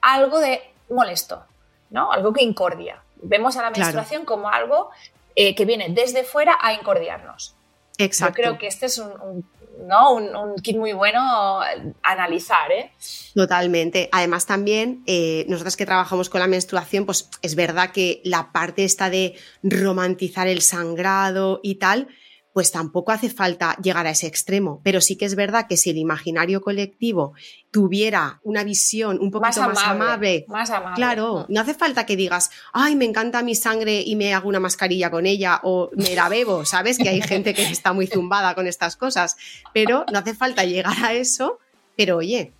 algo 0.02 0.38
de 0.38 0.60
molesto, 0.90 1.44
¿no? 1.88 2.12
Algo 2.12 2.34
que 2.34 2.44
incordia. 2.44 3.02
Vemos 3.22 3.56
a 3.56 3.62
la 3.62 3.70
Claro. 3.72 3.86
menstruación 3.86 4.26
como 4.26 4.50
algo 4.50 4.90
eh, 5.36 5.54
que 5.54 5.64
viene 5.64 5.88
desde 5.90 6.24
fuera 6.24 6.56
a 6.60 6.72
incordiarnos. 6.72 7.54
Exacto. 7.98 8.32
Yo 8.38 8.42
creo 8.42 8.58
que 8.58 8.66
este 8.66 8.86
es 8.86 8.98
un, 8.98 9.12
un- 9.20 9.50
¿no? 9.86 10.14
un, 10.14 10.34
un 10.34 10.56
kit 10.56 10.76
muy 10.76 10.92
bueno 10.94 11.20
a 11.20 11.70
analizar, 12.02 12.72
¿eh? 12.72 12.90
Totalmente. 13.34 14.08
Además, 14.12 14.46
también, 14.46 15.02
eh, 15.06 15.44
nosotras 15.48 15.76
que 15.76 15.84
trabajamos 15.86 16.28
con 16.30 16.40
la 16.40 16.46
menstruación, 16.46 17.04
pues 17.06 17.28
es 17.42 17.54
verdad 17.54 17.90
que 17.92 18.20
la 18.24 18.52
parte 18.52 18.84
esta 18.84 19.10
de 19.10 19.34
romantizar 19.62 20.48
el 20.48 20.62
sangrado 20.62 21.60
y 21.62 21.76
tal, 21.76 22.08
pues 22.56 22.72
tampoco 22.72 23.12
hace 23.12 23.28
falta 23.28 23.76
llegar 23.82 24.06
a 24.06 24.10
ese 24.12 24.26
extremo. 24.26 24.80
Pero 24.82 25.02
sí 25.02 25.16
que 25.16 25.26
es 25.26 25.34
verdad 25.34 25.66
que 25.68 25.76
si 25.76 25.90
el 25.90 25.98
imaginario 25.98 26.62
colectivo 26.62 27.34
tuviera 27.70 28.40
una 28.44 28.64
visión 28.64 29.18
un 29.20 29.30
poquito 29.30 29.60
más, 29.60 29.76
amable, 29.84 30.46
Más 30.48 30.70
amable. 30.70 30.94
Claro, 30.96 31.44
no 31.50 31.60
hace 31.60 31.74
falta 31.74 32.06
que 32.06 32.16
digas, 32.16 32.48
ay, 32.72 32.96
me 32.96 33.04
encanta 33.04 33.42
mi 33.42 33.54
sangre 33.54 34.00
y 34.00 34.16
me 34.16 34.32
hago 34.32 34.48
una 34.48 34.58
mascarilla 34.58 35.10
con 35.10 35.26
ella 35.26 35.60
o 35.64 35.90
me 35.96 36.14
la 36.14 36.30
bebo, 36.30 36.64
¿sabes? 36.64 36.96
Que 36.96 37.10
hay 37.10 37.20
gente 37.20 37.52
que 37.52 37.62
está 37.64 37.92
muy 37.92 38.06
zumbada 38.06 38.54
con 38.54 38.66
estas 38.66 38.96
cosas, 38.96 39.36
pero 39.74 40.06
no 40.10 40.18
hace 40.18 40.34
falta 40.34 40.64
llegar 40.64 40.94
a 41.04 41.12
eso, 41.12 41.58
pero 41.94 42.16
oye, 42.16 42.54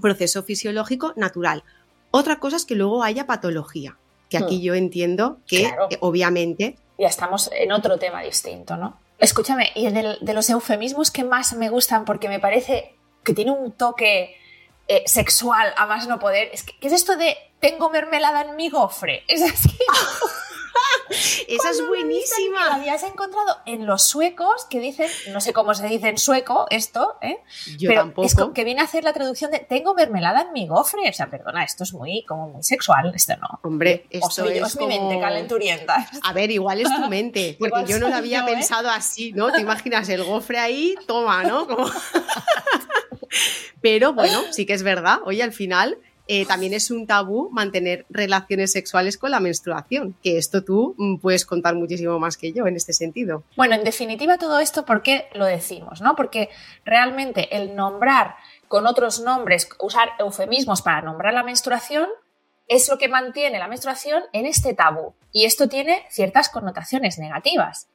proceso 0.00 0.44
fisiológico 0.44 1.14
natural. 1.16 1.64
Otra 2.12 2.36
cosa 2.38 2.54
es 2.54 2.64
que 2.64 2.76
luego 2.76 3.02
haya 3.02 3.26
patología, 3.26 3.98
que 4.30 4.36
aquí 4.36 4.58
Hmm. 4.58 4.62
yo 4.62 4.74
entiendo 4.74 5.38
que 5.48 5.62
Claro. 5.64 5.88
eh, 5.90 5.98
obviamente 6.00 6.76
Ya 6.96 7.08
estamos 7.08 7.50
en 7.52 7.72
otro 7.72 7.98
tema 7.98 8.22
distinto, 8.22 8.76
¿no? 8.76 9.00
Escúchame, 9.22 9.70
y 9.76 9.88
de 9.88 10.34
los 10.34 10.50
eufemismos 10.50 11.12
que 11.12 11.22
más 11.22 11.52
me 11.52 11.68
gustan 11.68 12.04
porque 12.04 12.28
me 12.28 12.40
parece 12.40 12.96
que 13.22 13.34
tiene 13.34 13.52
un 13.52 13.70
toque 13.70 14.36
eh, 14.88 15.04
sexual 15.06 15.72
a 15.76 15.86
más 15.86 16.08
no 16.08 16.18
poder, 16.18 16.50
es 16.52 16.64
que, 16.64 16.76
¿qué 16.80 16.88
es 16.88 16.92
esto 16.92 17.16
de 17.16 17.36
tengo 17.60 17.88
mermelada 17.88 18.40
en 18.40 18.56
mi 18.56 18.68
gofre? 18.68 19.22
Es 19.28 19.40
así. 19.42 19.70
esa 21.48 21.70
es 21.70 21.76
que 21.76 21.82
La 21.82 21.88
buenísima. 21.88 22.74
habías 22.74 23.02
encontrado 23.02 23.58
en 23.66 23.86
los 23.86 24.02
suecos 24.02 24.66
que 24.70 24.80
dicen, 24.80 25.08
no 25.32 25.40
sé 25.40 25.52
cómo 25.52 25.74
se 25.74 25.86
dice 25.86 26.08
en 26.08 26.18
sueco 26.18 26.66
esto, 26.70 27.16
¿eh? 27.20 27.38
Yo 27.78 27.88
pero 27.88 28.00
tampoco. 28.02 28.26
es 28.26 28.34
que 28.54 28.64
viene 28.64 28.80
a 28.80 28.84
hacer 28.84 29.04
la 29.04 29.12
traducción 29.12 29.50
de 29.50 29.58
tengo 29.60 29.94
mermelada 29.94 30.42
en 30.42 30.52
mi 30.52 30.66
gofre. 30.66 31.08
O 31.08 31.12
sea, 31.12 31.28
perdona, 31.30 31.64
esto 31.64 31.84
es 31.84 31.92
muy, 31.92 32.24
como 32.24 32.48
muy 32.48 32.62
sexual, 32.62 33.12
esto 33.14 33.34
no. 33.36 33.60
Hombre, 33.62 34.06
esto 34.10 34.46
es 34.46 34.76
mi 34.78 34.86
mente 34.86 35.20
calenturienta. 35.20 36.08
A 36.22 36.32
ver, 36.32 36.50
igual 36.50 36.80
es 36.80 36.88
tu 36.94 37.08
mente, 37.08 37.56
porque 37.60 37.84
yo 37.86 37.98
no 37.98 38.08
lo 38.08 38.14
había 38.16 38.40
yo, 38.40 38.48
¿eh? 38.48 38.52
pensado 38.54 38.90
así, 38.90 39.32
¿no? 39.32 39.52
Te 39.52 39.60
imaginas 39.60 40.08
el 40.08 40.24
gofre 40.24 40.58
ahí, 40.58 40.94
toma, 41.06 41.42
¿no? 41.44 41.66
Como- 41.66 41.90
Pero 43.80 44.12
bueno, 44.12 44.40
sí 44.50 44.66
que 44.66 44.74
es 44.74 44.82
verdad. 44.82 45.18
Oye, 45.24 45.42
al 45.42 45.52
final 45.52 45.98
eh, 46.28 46.46
también 46.46 46.72
es 46.72 46.90
un 46.90 47.06
tabú 47.06 47.50
mantener 47.50 48.06
relaciones 48.08 48.72
sexuales 48.72 49.18
con 49.18 49.30
la 49.30 49.40
menstruación, 49.40 50.14
que 50.22 50.38
esto 50.38 50.62
tú 50.62 50.94
mm, 50.96 51.16
puedes 51.18 51.44
contar 51.44 51.74
muchísimo 51.74 52.18
más 52.18 52.36
que 52.36 52.52
yo 52.52 52.66
en 52.66 52.76
este 52.76 52.92
sentido. 52.92 53.42
Bueno, 53.56 53.74
en 53.74 53.84
definitiva, 53.84 54.38
todo 54.38 54.60
esto, 54.60 54.84
¿por 54.84 55.02
qué 55.02 55.26
lo 55.34 55.44
decimos? 55.44 56.00
¿no? 56.00 56.14
Porque 56.14 56.48
realmente 56.84 57.56
el 57.56 57.74
nombrar 57.74 58.36
con 58.68 58.86
otros 58.86 59.20
nombres, 59.20 59.68
usar 59.80 60.10
eufemismos 60.18 60.80
para 60.80 61.02
nombrar 61.02 61.34
la 61.34 61.42
menstruación, 61.42 62.08
es 62.68 62.88
lo 62.88 62.98
que 62.98 63.08
mantiene 63.08 63.58
la 63.58 63.68
menstruación 63.68 64.22
en 64.32 64.46
este 64.46 64.74
tabú. 64.74 65.14
Y 65.32 65.44
esto 65.44 65.68
tiene 65.68 66.04
ciertas 66.08 66.48
connotaciones 66.48 67.18
negativas. 67.18 67.88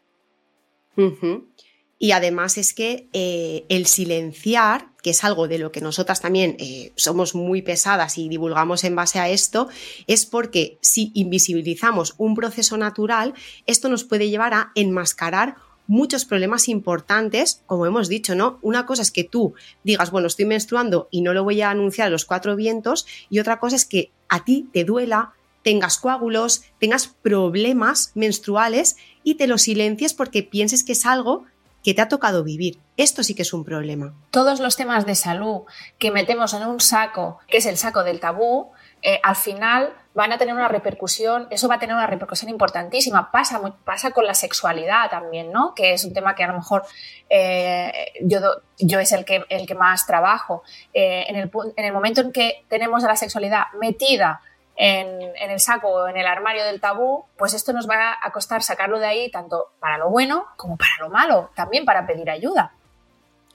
Y 2.00 2.12
además 2.12 2.58
es 2.58 2.74
que 2.74 3.10
eh, 3.14 3.66
el 3.70 3.88
silenciar, 3.88 4.90
que 5.08 5.12
es 5.12 5.24
algo 5.24 5.48
de 5.48 5.58
lo 5.58 5.72
que 5.72 5.80
nosotras 5.80 6.20
también 6.20 6.58
eh, 6.60 6.92
somos 6.98 7.34
muy 7.34 7.62
pesadas 7.62 8.18
y 8.18 8.28
divulgamos 8.28 8.84
en 8.84 8.94
base 8.94 9.20
a 9.20 9.30
esto, 9.30 9.70
es 10.06 10.26
porque 10.26 10.80
si 10.82 11.14
invisibilizamos 11.14 12.16
un 12.18 12.36
proceso 12.36 12.76
natural, 12.76 13.34
esto 13.68 13.88
nos 13.88 14.04
puede 14.04 14.30
llevar 14.30 14.54
a 14.54 14.74
enmascarar 14.76 15.56
muchos 15.88 16.26
problemas 16.26 16.68
importantes, 16.68 17.64
como 17.68 17.86
hemos 17.86 18.10
dicho, 18.10 18.36
¿no? 18.36 18.60
Una 18.62 18.86
cosa 18.86 19.02
es 19.02 19.12
que 19.12 19.24
tú 19.24 19.54
digas, 19.86 20.12
bueno, 20.12 20.28
estoy 20.28 20.44
menstruando 20.44 21.08
y 21.10 21.22
no 21.22 21.34
lo 21.34 21.46
voy 21.46 21.62
a 21.62 21.70
anunciar 21.70 22.08
a 22.08 22.12
los 22.12 22.26
cuatro 22.26 22.58
vientos, 22.58 23.08
y 23.30 23.40
otra 23.40 23.62
cosa 23.62 23.78
es 23.78 23.86
que 23.86 24.12
a 24.28 24.44
ti 24.44 24.68
te 24.74 24.84
duela, 24.84 25.36
tengas 25.64 26.00
coágulos, 26.00 26.64
tengas 26.82 27.08
problemas 27.08 28.12
menstruales 28.14 28.98
y 29.24 29.36
te 29.36 29.48
lo 29.48 29.58
silencies 29.58 30.14
porque 30.14 30.44
pienses 30.44 30.84
que 30.84 30.92
es 30.92 31.06
algo 31.06 31.46
que 31.84 31.94
te 31.94 32.02
ha 32.02 32.08
tocado 32.08 32.44
vivir. 32.44 32.80
Esto 32.98 33.24
sí 33.24 33.36
que 33.36 33.44
es 33.44 33.54
un 33.54 33.64
problema. 33.64 34.14
Todos 34.32 34.60
los 34.60 34.76
temas 34.76 35.06
de 35.06 35.16
salud 35.16 35.62
que 36.00 36.12
metemos 36.12 36.54
en 36.54 36.64
un 36.64 36.80
saco, 36.80 37.40
que 37.48 37.58
es 37.58 37.66
el 37.66 37.78
saco 37.78 38.04
del 38.04 38.20
tabú, 38.20 38.72
eh, 39.02 39.20
al 39.24 39.36
final 39.36 39.94
van 40.16 40.32
a 40.32 40.38
tener 40.40 40.56
una 40.56 40.68
repercusión, 40.68 41.48
eso 41.52 41.68
va 41.68 41.76
a 41.76 41.80
tener 41.80 41.96
una 41.96 42.08
repercusión 42.08 42.50
importantísima. 42.50 43.32
Pasa, 43.32 43.62
pasa 43.86 44.12
con 44.12 44.26
la 44.26 44.34
sexualidad 44.34 45.10
también, 45.12 45.52
¿no? 45.52 45.76
Que 45.76 45.94
es 45.94 46.04
un 46.04 46.14
tema 46.14 46.34
que 46.34 46.44
a 46.44 46.48
lo 46.48 46.56
mejor 46.56 46.84
eh, 47.30 48.14
yo, 48.24 48.40
yo 48.80 49.00
es 49.00 49.12
el 49.12 49.24
que, 49.24 49.46
el 49.50 49.68
que 49.68 49.76
más 49.76 50.08
trabajo. 50.08 50.64
Eh, 50.94 51.26
en, 51.28 51.36
el, 51.36 51.52
en 51.76 51.86
el 51.86 51.94
momento 51.94 52.22
en 52.22 52.32
que 52.32 52.66
tenemos 52.68 53.04
a 53.04 53.08
la 53.08 53.16
sexualidad 53.16 53.66
metida 53.80 54.42
en, 54.78 55.34
el 55.50 55.60
saco 55.60 55.90
o 55.90 56.08
en 56.08 56.18
el 56.18 56.28
armario 56.28 56.64
del 56.64 56.80
tabú, 56.80 57.26
pues 57.36 57.54
esto 57.54 57.74
nos 57.74 57.90
va 57.90 58.16
a 58.22 58.32
costar 58.32 58.62
sacarlo 58.62 59.00
de 59.00 59.08
ahí 59.08 59.32
tanto 59.32 59.72
para 59.80 59.98
lo 59.98 60.10
bueno 60.10 60.46
como 60.56 60.78
para 60.78 60.92
lo 61.02 61.10
malo, 61.10 61.50
también 61.56 61.84
para 61.84 62.06
pedir 62.06 62.30
ayuda. 62.30 62.72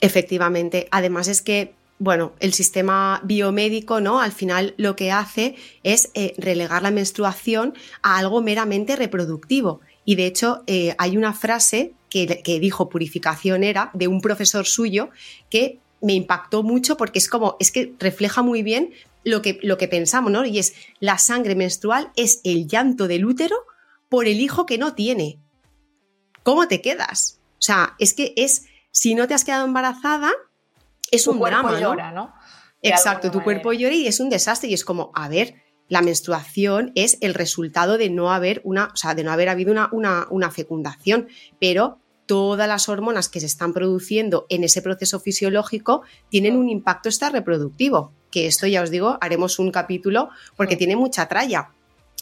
Efectivamente. 0.00 0.88
Además 0.91 1.29
es 1.29 1.41
que, 1.41 1.75
bueno, 2.00 2.33
el 2.41 2.52
sistema 2.52 3.21
biomédico, 3.23 4.00
¿no? 4.00 4.21
Al 4.21 4.33
final 4.33 4.75
lo 4.76 4.97
que 4.97 5.12
hace 5.12 5.55
es 5.85 6.11
eh, 6.14 6.35
relegar 6.38 6.83
la 6.83 6.91
menstruación 6.91 7.75
a 8.02 8.19
algo 8.19 8.43
meramente 8.43 8.97
reproductivo. 8.97 9.81
Y 10.05 10.17
de 10.17 10.26
hecho, 10.26 10.64
eh, 10.67 10.97
hay 10.99 11.17
una 11.17 11.33
frase 11.33 11.93
que, 12.11 12.43
que 12.43 12.59
dijo 12.59 12.88
Purificación 12.88 13.62
era 13.62 13.91
de 13.93 14.09
un 14.09 14.21
profesor 14.21 14.67
suyo 14.67 15.11
que 15.49 15.79
me 16.00 16.14
impactó 16.14 16.64
mucho 16.64 16.97
porque 16.97 17.21
es 17.21 17.29
como, 17.29 17.57
es 17.61 17.71
que 17.71 17.93
refleja 18.00 18.43
muy 18.43 18.64
bien 18.64 18.93
lo 19.25 19.43
que, 19.43 19.59
lo 19.62 19.79
que 19.79 19.88
pensamos, 19.88 20.33
¿no? 20.33 20.45
Y 20.45 20.59
es, 20.59 20.75
la 21.00 21.19
sangre 21.19 21.55
menstrual 21.55 22.11
es 22.17 22.41
el 22.45 22.67
llanto 22.67 23.09
del 23.09 23.25
útero 23.25 23.57
por 24.09 24.26
el 24.26 24.41
hijo 24.41 24.67
que 24.67 24.79
no 24.79 24.95
tiene. 24.95 25.38
¿Cómo 26.43 26.69
te 26.69 26.83
quedas? 26.83 27.38
O 27.52 27.62
sea, 27.62 27.95
es 27.99 28.14
que 28.14 28.35
es, 28.37 28.67
si 28.91 29.14
no 29.14 29.26
te 29.26 29.35
has 29.35 29.45
quedado 29.45 29.64
embarazada, 29.64 30.31
es 31.11 31.25
Tu 31.25 31.33
un 31.33 31.38
cuerpo 31.38 31.59
drama, 31.59 31.81
¿no? 31.81 31.81
llora, 31.81 32.12
¿no? 32.12 32.35
Exacto, 32.83 33.31
tu 33.31 33.43
cuerpo 33.43 33.73
llora 33.73 33.95
y 33.95 34.09
es 34.09 34.19
un 34.19 34.29
desastre 34.29 34.69
y 34.69 34.75
es 34.75 34.85
como, 34.85 35.12
a 35.14 35.29
ver, 35.29 35.62
la 35.88 36.02
menstruación 36.02 36.91
es 36.95 37.19
el 37.21 37.35
resultado 37.35 37.97
de 37.99 38.11
no 38.11 38.33
haber 38.33 38.61
una, 38.64 38.91
o 38.93 38.97
sea, 38.97 39.14
de 39.14 39.23
no 39.23 39.31
haber 39.31 39.49
habido 39.49 39.71
una, 39.71 39.88
una, 39.93 40.26
una 40.31 40.50
fecundación, 40.50 41.29
pero 41.61 42.01
todas 42.33 42.67
las 42.67 42.89
hormonas 42.89 43.29
que 43.29 43.41
se 43.41 43.47
están 43.47 43.75
produciendo 43.75 44.47
en 44.49 44.65
ese 44.65 44.81
proceso 44.81 45.21
fisiológico 45.21 46.01
tienen 46.31 46.57
un 46.57 46.71
impacto 46.71 47.11
extra 47.11 47.29
reproductivo, 47.29 48.15
que 48.31 48.47
esto 48.47 48.67
ya 48.67 48.81
os 48.81 48.91
digo, 48.91 49.19
haremos 49.21 49.59
un 49.59 49.71
capítulo 49.71 50.31
porque 50.57 50.77
tiene 50.77 50.97
mucha 50.97 51.29
tralla. 51.29 51.73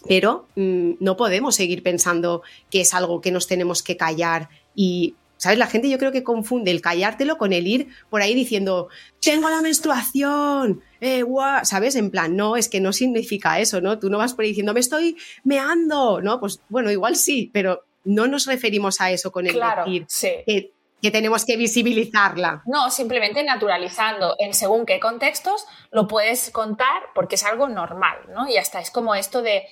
Pero 0.09 0.49
mm, 0.57 0.95
no 0.99 1.17
podemos 1.17 1.55
seguir 1.55 1.85
pensando 1.85 2.43
que 2.73 2.81
es 2.81 2.93
algo 2.93 3.21
que 3.21 3.31
nos 3.31 3.47
tenemos 3.47 3.85
que 3.85 3.97
callar 3.97 4.49
y, 4.75 5.15
¿sabes? 5.37 5.59
La 5.59 5.69
gente 5.69 5.89
yo 5.89 5.99
creo 5.99 6.11
que 6.11 6.25
confunde 6.25 6.73
el 6.73 6.81
callártelo 6.81 7.39
con 7.39 7.53
el 7.53 7.69
ir 7.69 7.87
por 8.09 8.21
ahí 8.21 8.35
diciendo, 8.35 8.89
tengo 9.21 9.49
la 9.49 9.63
menstruación, 9.63 10.81
eh, 11.01 11.23
guau", 11.23 11.65
¿sabes? 11.65 11.95
En 11.95 12.11
plan, 12.11 12.35
no, 12.35 12.57
es 12.57 12.69
que 12.69 12.81
no 12.81 12.93
significa 12.93 13.61
eso, 13.61 13.81
¿no? 13.81 14.01
Tú 14.01 14.11
no 14.11 14.19
vas 14.19 14.35
por 14.35 14.43
ahí 14.43 14.49
diciendo, 14.49 14.75
me 14.75 14.81
estoy 14.81 15.17
meando, 15.45 16.21
¿no? 16.21 16.41
Pues 16.41 16.61
bueno, 16.69 16.91
igual 16.91 17.15
sí, 17.15 17.49
pero 17.53 17.85
no 18.05 18.27
nos 18.27 18.47
referimos 18.47 19.01
a 19.01 19.11
eso 19.11 19.31
con 19.33 19.47
el 19.47 19.53
Claro, 19.53 19.85
decir 19.85 20.07
sí. 20.09 20.31
que, 20.47 20.73
que 21.03 21.11
tenemos 21.11 21.45
que 21.45 21.57
visibilizarla. 21.57 22.63
No, 22.67 22.91
simplemente 22.91 23.43
naturalizando 23.43 24.37
en 24.39 24.55
según 24.55 24.87
qué 24.87 25.01
contextos 25.01 25.67
lo 25.91 26.09
puedes 26.09 26.51
contar 26.51 27.03
porque 27.15 27.37
es 27.37 27.45
algo 27.45 27.69
normal, 27.69 28.19
¿no? 28.35 28.49
Y 28.49 28.57
hasta 28.57 28.81
es 28.81 28.91
como 28.91 29.15
esto 29.15 29.43
de 29.43 29.65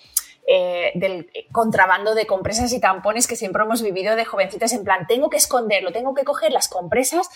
eh, 0.50 0.92
del 0.94 1.30
contrabando 1.52 2.14
de 2.14 2.26
compresas 2.26 2.72
y 2.72 2.80
tampones 2.80 3.26
que 3.26 3.36
siempre 3.36 3.62
hemos 3.64 3.82
vivido 3.82 4.16
de 4.16 4.24
jovencitas 4.24 4.72
en 4.72 4.82
plan, 4.82 5.06
tengo 5.06 5.28
que 5.28 5.36
esconderlo, 5.36 5.92
tengo 5.92 6.14
que 6.14 6.24
coger 6.24 6.52
las 6.52 6.68
compresas 6.68 7.28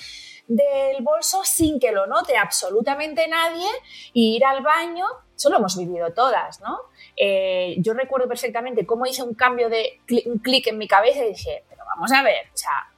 del 0.47 1.03
bolso 1.03 1.45
sin 1.45 1.79
que 1.79 1.93
lo 1.93 2.07
note 2.07 2.39
absolutamente 2.39 3.29
nadie 3.29 3.69
y 4.15 4.37
ir 4.37 4.47
al 4.47 4.63
baño. 4.63 5.05
Eso 5.37 5.51
lo 5.51 5.57
hemos 5.59 5.77
vivido 5.77 6.13
todas, 6.13 6.61
¿no? 6.61 6.79
Eh, 7.17 7.75
yo 7.79 7.95
recuerdo 7.95 8.29
perfectamente 8.29 8.87
cómo 8.87 9.07
hice 9.07 9.23
un 9.23 9.35
cambio 9.35 9.69
de 9.69 10.01
cli- 10.07 10.27
un 10.27 10.39
clic 10.39 10.67
en 10.69 10.79
mi 10.79 10.87
cabeza 10.89 11.25
y 11.25 11.31
dije, 11.31 11.65
pero 11.69 11.83
vamos 11.85 12.13
a 12.13 12.23
ver, 12.23 12.47
o 12.55 12.57
sea, 12.57 12.89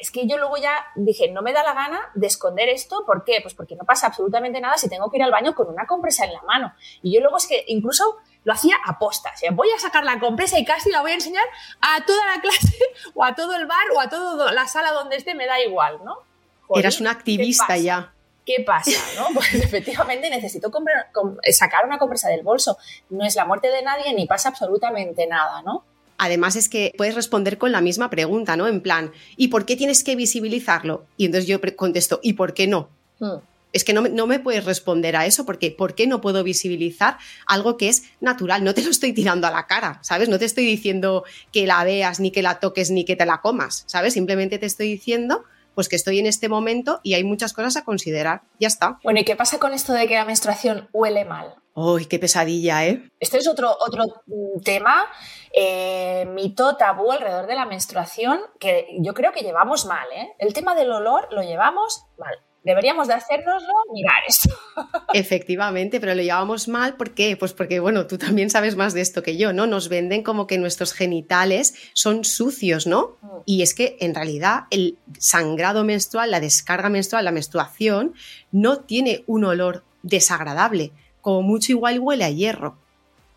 es 0.00 0.10
que 0.10 0.26
yo 0.26 0.36
luego 0.38 0.56
ya 0.58 0.84
dije, 0.96 1.30
no 1.30 1.40
me 1.40 1.52
da 1.52 1.62
la 1.62 1.72
gana 1.72 2.00
de 2.14 2.26
esconder 2.26 2.68
esto, 2.68 3.04
¿por 3.06 3.24
qué? 3.24 3.38
Pues 3.40 3.54
porque 3.54 3.74
no 3.76 3.84
pasa 3.84 4.08
absolutamente 4.08 4.60
nada 4.60 4.76
si 4.76 4.88
tengo 4.88 5.10
que 5.10 5.16
ir 5.16 5.22
al 5.22 5.30
baño 5.30 5.54
con 5.54 5.68
una 5.68 5.86
compresa 5.86 6.24
en 6.24 6.32
la 6.34 6.42
mano. 6.42 6.74
Y 7.02 7.14
yo 7.14 7.20
luego 7.20 7.36
es 7.38 7.46
que 7.46 7.64
incluso 7.68 8.16
lo 8.44 8.52
hacía 8.52 8.76
aposta, 8.84 9.30
o 9.34 9.38
sea, 9.38 9.50
voy 9.52 9.70
a 9.70 9.78
sacar 9.78 10.04
la 10.04 10.18
compresa 10.20 10.58
y 10.58 10.64
casi 10.64 10.90
la 10.90 11.00
voy 11.00 11.12
a 11.12 11.14
enseñar 11.14 11.44
a 11.80 12.04
toda 12.04 12.24
la 12.26 12.40
clase 12.42 12.76
o 13.14 13.24
a 13.24 13.34
todo 13.34 13.54
el 13.54 13.66
bar 13.66 13.86
o 13.94 14.00
a 14.00 14.08
toda 14.08 14.52
la 14.52 14.66
sala 14.66 14.90
donde 14.92 15.16
esté, 15.16 15.34
me 15.34 15.46
da 15.46 15.60
igual, 15.60 16.00
¿no? 16.04 16.18
Joder, 16.66 16.84
Eras 16.84 17.00
una 17.00 17.12
¿qué 17.14 17.18
activista 17.20 17.76
ya. 17.76 18.12
¿Qué 18.48 18.64
pasa? 18.64 18.90
¿no? 19.18 19.26
Pues 19.34 19.52
efectivamente 19.52 20.30
necesito 20.30 20.70
comprar- 20.70 21.12
com- 21.12 21.36
sacar 21.52 21.84
una 21.84 21.98
compresa 21.98 22.30
del 22.30 22.42
bolso. 22.42 22.78
No 23.10 23.26
es 23.26 23.34
la 23.34 23.44
muerte 23.44 23.68
de 23.68 23.82
nadie 23.82 24.14
ni 24.14 24.26
pasa 24.26 24.48
absolutamente 24.48 25.26
nada, 25.26 25.60
¿no? 25.60 25.84
Además 26.16 26.56
es 26.56 26.70
que 26.70 26.94
puedes 26.96 27.14
responder 27.14 27.58
con 27.58 27.72
la 27.72 27.82
misma 27.82 28.08
pregunta, 28.08 28.56
¿no? 28.56 28.66
En 28.66 28.80
plan, 28.80 29.12
¿y 29.36 29.48
por 29.48 29.66
qué 29.66 29.76
tienes 29.76 30.02
que 30.02 30.16
visibilizarlo? 30.16 31.04
Y 31.18 31.26
entonces 31.26 31.46
yo 31.46 31.60
contesto, 31.76 32.20
¿y 32.22 32.32
por 32.32 32.54
qué 32.54 32.66
no? 32.66 32.88
Hmm. 33.18 33.36
Es 33.74 33.84
que 33.84 33.92
no 33.92 34.00
me, 34.00 34.08
no 34.08 34.26
me 34.26 34.38
puedes 34.38 34.64
responder 34.64 35.14
a 35.14 35.26
eso 35.26 35.44
porque 35.44 35.70
¿por 35.70 35.94
qué 35.94 36.06
no 36.06 36.22
puedo 36.22 36.42
visibilizar 36.42 37.18
algo 37.46 37.76
que 37.76 37.90
es 37.90 38.04
natural? 38.18 38.64
No 38.64 38.72
te 38.72 38.82
lo 38.82 38.90
estoy 38.90 39.12
tirando 39.12 39.46
a 39.46 39.50
la 39.50 39.66
cara, 39.66 39.98
¿sabes? 40.02 40.30
No 40.30 40.38
te 40.38 40.46
estoy 40.46 40.64
diciendo 40.64 41.24
que 41.52 41.66
la 41.66 41.84
veas, 41.84 42.18
ni 42.18 42.30
que 42.30 42.40
la 42.40 42.60
toques, 42.60 42.90
ni 42.90 43.04
que 43.04 43.14
te 43.14 43.26
la 43.26 43.42
comas, 43.42 43.84
¿sabes? 43.86 44.14
Simplemente 44.14 44.58
te 44.58 44.64
estoy 44.64 44.88
diciendo 44.90 45.44
pues 45.78 45.88
que 45.88 45.94
estoy 45.94 46.18
en 46.18 46.26
este 46.26 46.48
momento 46.48 46.98
y 47.04 47.14
hay 47.14 47.22
muchas 47.22 47.52
cosas 47.52 47.76
a 47.76 47.84
considerar. 47.84 48.42
Ya 48.58 48.66
está. 48.66 48.98
Bueno, 49.04 49.20
¿y 49.20 49.24
qué 49.24 49.36
pasa 49.36 49.60
con 49.60 49.72
esto 49.72 49.92
de 49.92 50.08
que 50.08 50.16
la 50.16 50.24
menstruación 50.24 50.88
huele 50.92 51.24
mal? 51.24 51.54
¡Uy, 51.72 52.06
qué 52.06 52.18
pesadilla, 52.18 52.84
eh! 52.84 53.08
Este 53.20 53.38
es 53.38 53.46
otro, 53.46 53.76
otro 53.78 54.02
mm, 54.26 54.60
tema, 54.64 55.06
eh, 55.52 56.26
mito 56.34 56.76
tabú 56.76 57.12
alrededor 57.12 57.46
de 57.46 57.54
la 57.54 57.64
menstruación, 57.64 58.40
que 58.58 58.88
yo 58.98 59.14
creo 59.14 59.30
que 59.30 59.42
llevamos 59.42 59.86
mal. 59.86 60.08
¿eh? 60.16 60.34
El 60.40 60.52
tema 60.52 60.74
del 60.74 60.90
olor 60.90 61.28
lo 61.30 61.42
llevamos 61.42 62.06
mal. 62.18 62.34
Deberíamos 62.64 63.08
de 63.08 63.14
hacérnoslo 63.14 63.72
mirar 63.92 64.22
esto. 64.26 64.54
Efectivamente, 65.14 66.00
pero 66.00 66.14
lo 66.14 66.22
llevamos 66.22 66.68
mal. 66.68 66.96
¿Por 66.96 67.14
qué? 67.14 67.36
Pues 67.36 67.52
porque, 67.52 67.80
bueno, 67.80 68.06
tú 68.06 68.18
también 68.18 68.50
sabes 68.50 68.76
más 68.76 68.94
de 68.94 69.00
esto 69.00 69.22
que 69.22 69.36
yo, 69.36 69.52
¿no? 69.52 69.66
Nos 69.66 69.88
venden 69.88 70.22
como 70.22 70.46
que 70.46 70.58
nuestros 70.58 70.92
genitales 70.92 71.74
son 71.94 72.24
sucios, 72.24 72.86
¿no? 72.86 73.16
Mm. 73.22 73.26
Y 73.46 73.62
es 73.62 73.74
que 73.74 73.96
en 74.00 74.14
realidad 74.14 74.64
el 74.70 74.98
sangrado 75.18 75.84
menstrual, 75.84 76.30
la 76.30 76.40
descarga 76.40 76.88
menstrual, 76.88 77.24
la 77.24 77.32
menstruación, 77.32 78.14
no 78.50 78.80
tiene 78.80 79.24
un 79.26 79.44
olor 79.44 79.84
desagradable. 80.02 80.92
Como 81.20 81.42
mucho 81.42 81.72
igual 81.72 82.00
huele 82.00 82.24
a 82.24 82.30
hierro. 82.30 82.76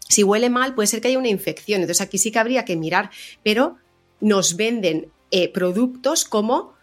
Si 0.09 0.23
huele 0.23 0.49
mal, 0.49 0.75
puede 0.75 0.87
ser 0.87 0.99
que 0.99 1.07
haya 1.07 1.19
una 1.19 1.29
infección. 1.29 1.81
Entonces 1.81 2.01
aquí 2.01 2.17
sí 2.17 2.31
que 2.31 2.39
habría 2.39 2.65
que 2.65 2.75
mirar, 2.75 3.11
pero 3.43 3.77
nos 4.19 4.57
venden 4.57 5.11
eh, 5.31 5.47
productos 5.47 6.25
como 6.25 6.73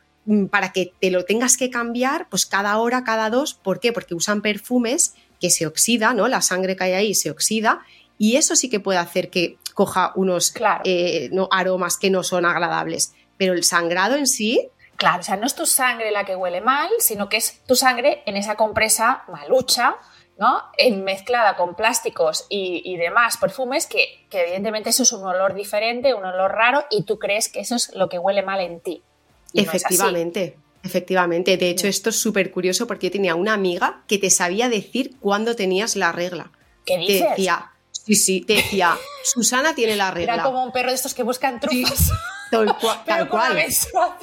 para 0.51 0.73
que 0.73 0.93
te 1.01 1.11
lo 1.11 1.25
tengas 1.25 1.57
que 1.57 1.71
cambiar, 1.71 2.29
pues 2.29 2.47
cada 2.47 2.79
hora, 2.79 3.05
cada 3.05 3.31
dos. 3.31 3.55
¿Por 3.55 3.81
qué? 3.81 3.93
Porque 3.93 4.15
usan 4.15 4.43
perfumes 4.43 5.15
que 5.41 5.51
se 5.51 5.67
oxida, 5.67 6.13
¿no? 6.15 6.29
La 6.29 6.43
sangre 6.43 6.77
que 6.77 6.85
hay 6.85 6.93
ahí 6.93 7.15
se 7.15 7.31
oxida 7.31 7.81
y 8.19 8.37
eso 8.37 8.57
sí 8.57 8.69
que 8.69 8.81
puede 8.81 8.99
hacer 8.99 9.31
que 9.31 9.57
coja 9.75 10.13
unos 10.17 10.51
Claro. 10.51 10.83
eh, 10.85 11.29
no, 11.33 11.49
aromas 11.53 11.97
que 11.97 12.11
no 12.11 12.23
son 12.23 12.45
agradables. 12.45 13.15
Pero 13.37 13.53
el 13.53 13.65
sangrado 13.65 14.17
en 14.17 14.27
sí, 14.27 14.69
Claro, 14.97 15.21
o 15.21 15.23
sea, 15.23 15.37
no 15.37 15.47
es 15.47 15.55
tu 15.55 15.65
sangre 15.65 16.11
la 16.11 16.25
que 16.25 16.35
huele 16.35 16.61
mal, 16.61 16.91
sino 16.99 17.29
que 17.29 17.37
es 17.37 17.63
tu 17.67 17.77
sangre 17.77 18.25
en 18.27 18.37
esa 18.37 18.57
compresa 18.57 19.23
malucha, 19.29 19.95
¿no? 20.39 20.61
En 20.77 21.05
mezclada 21.05 21.55
con 21.55 21.77
plásticos 21.77 22.47
y, 22.49 22.83
y 22.85 22.97
demás 22.97 23.37
perfumes, 23.37 23.87
que, 23.87 24.27
que 24.29 24.43
evidentemente 24.43 24.91
eso 24.91 25.05
es 25.05 25.13
un 25.13 25.25
olor 25.25 25.55
diferente, 25.55 26.15
un 26.15 26.25
olor 26.25 26.51
raro, 26.51 26.85
y 26.91 27.05
tú 27.05 27.21
crees 27.21 27.49
que 27.49 27.61
eso 27.61 27.77
es 27.77 27.95
lo 27.95 28.09
que 28.09 28.19
huele 28.19 28.43
mal 28.43 28.59
en 28.59 28.81
ti. 28.81 29.05
Y 29.53 29.63
no 29.63 29.69
efectivamente. 29.69 30.57
Efectivamente, 30.83 31.57
de 31.57 31.71
hecho 31.71 31.87
Mm. 31.87 31.91
esto 31.91 32.11
es 32.11 32.17
súper 32.17 32.51
curioso 32.51 32.87
porque 32.87 33.07
yo 33.09 33.13
tenía 33.13 33.35
una 33.35 33.53
amiga 33.53 34.03
que 34.07 34.19
te 34.19 34.31
sabía 34.31 34.69
decir 34.69 35.17
cuándo 35.21 35.57
tenías 35.57 35.97
la 35.97 36.13
regla. 36.13 36.53
¿Qué 36.87 36.95
Te 36.95 37.01
dices? 37.01 37.31
decía, 37.31 37.71
sí, 37.91 38.15
sí, 38.15 38.41
te 38.43 38.55
decía, 38.55 38.97
Susana 39.25 39.75
tiene 39.75 39.97
la 39.97 40.11
regla. 40.11 40.35
Era 40.35 40.43
como 40.45 40.63
un 40.65 40.73
perro 40.73 40.91
de 40.91 40.95
estos 40.95 41.15
que 41.15 41.23
buscan 41.25 41.61
trufas, 41.61 42.11
Tal, 42.51 42.67
pero 42.81 42.95
tal 43.05 43.29
con 43.29 43.41
la 43.41 43.49
cual. 43.49 44.17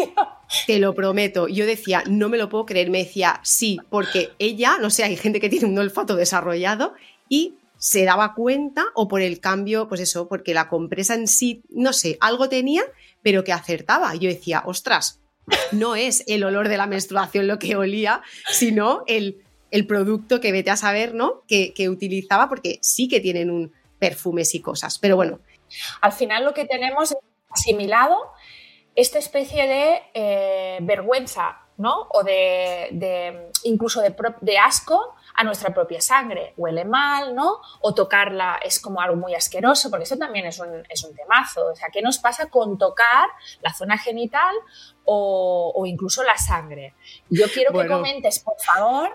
Te 0.66 0.80
lo 0.80 0.94
prometo. 0.96 1.48
Yo 1.48 1.66
decía, 1.66 2.04
no 2.08 2.30
me 2.30 2.38
lo 2.38 2.50
puedo 2.50 2.66
creer. 2.66 2.90
Me 2.90 3.00
decía, 3.00 3.40
sí, 3.44 3.80
porque 3.90 4.32
ella, 4.40 4.78
no 4.80 4.90
sé, 4.90 5.04
hay 5.04 5.16
gente 5.18 5.40
que 5.40 5.50
tiene 5.50 5.66
un 5.68 5.78
olfato 5.78 6.16
desarrollado 6.16 6.94
y 7.30 7.56
se 7.78 8.04
daba 8.06 8.34
cuenta 8.34 8.86
o 8.96 9.08
por 9.08 9.22
el 9.22 9.40
cambio, 9.40 9.88
pues 9.88 10.02
eso, 10.02 10.28
porque 10.28 10.54
la 10.54 10.70
compresa 10.70 11.14
en 11.14 11.28
sí, 11.28 11.62
no 11.70 11.94
sé, 11.94 12.18
algo 12.22 12.48
tenía, 12.50 12.84
pero 13.26 13.44
que 13.44 13.52
acertaba. 13.54 14.14
Yo 14.14 14.30
decía, 14.30 14.62
ostras, 14.68 15.20
no 15.72 15.96
es 15.96 16.24
el 16.28 16.44
olor 16.44 16.70
de 16.70 16.78
la 16.78 16.86
menstruación 16.86 17.48
lo 17.48 17.58
que 17.58 17.76
olía, 17.76 18.22
sino 18.52 19.04
el, 19.08 19.44
el 19.72 19.88
producto 19.88 20.40
que 20.40 20.52
vete 20.52 20.70
a 20.70 20.78
saber, 20.78 21.16
¿no? 21.16 21.42
Que, 21.48 21.74
que 21.74 21.90
utilizaba, 21.90 22.48
porque 22.50 22.78
sí 22.84 23.08
que 23.08 23.20
tienen 23.20 23.50
un 23.50 23.74
perfumes 23.98 24.54
y 24.54 24.62
cosas. 24.62 25.00
Pero 25.00 25.16
bueno, 25.16 25.40
Al 26.02 26.12
final 26.12 26.46
lo 26.46 26.54
que 26.54 26.66
tenemos 26.66 27.12
es 27.14 27.18
asimilado 27.50 28.16
esta 28.96 29.18
especie 29.18 29.68
de 29.68 30.02
eh, 30.14 30.78
vergüenza, 30.84 31.58
¿no? 31.78 32.08
O 32.14 32.24
de, 32.24 32.90
de- 32.92 33.50
incluso 33.64 34.02
de, 34.02 34.58
asco 34.60 35.16
a 35.36 35.44
nuestra 35.44 35.74
propia 35.74 36.02
sangre. 36.02 36.54
Huele 36.58 36.86
mal, 36.86 37.36
¿no? 37.36 37.60
O 37.82 37.94
tocarla 37.94 38.60
es 38.64 38.80
como 38.80 39.02
algo 39.02 39.16
muy 39.16 39.36
asqueroso, 39.36 39.90
porque 39.90 40.04
eso 40.04 40.18
también 40.18 40.46
es 40.46 40.60
un, 40.60 40.84
es 40.90 41.04
un 41.04 41.16
temazo. 41.16 41.72
O 41.72 41.76
sea, 41.76 41.90
¿qué 41.92 42.02
nos 42.02 42.20
pasa 42.20 42.48
con 42.48 42.78
tocar 42.78 43.30
la 43.62 43.74
zona 43.74 43.98
genital 43.98 44.56
o, 45.04 45.74
o 45.76 45.86
incluso 45.86 46.24
la 46.24 46.38
sangre? 46.38 46.94
Yo 47.30 47.48
quiero 47.54 47.72
que 47.74 47.88
comentes, 47.88 48.40
por 48.40 48.60
favor, 48.60 49.10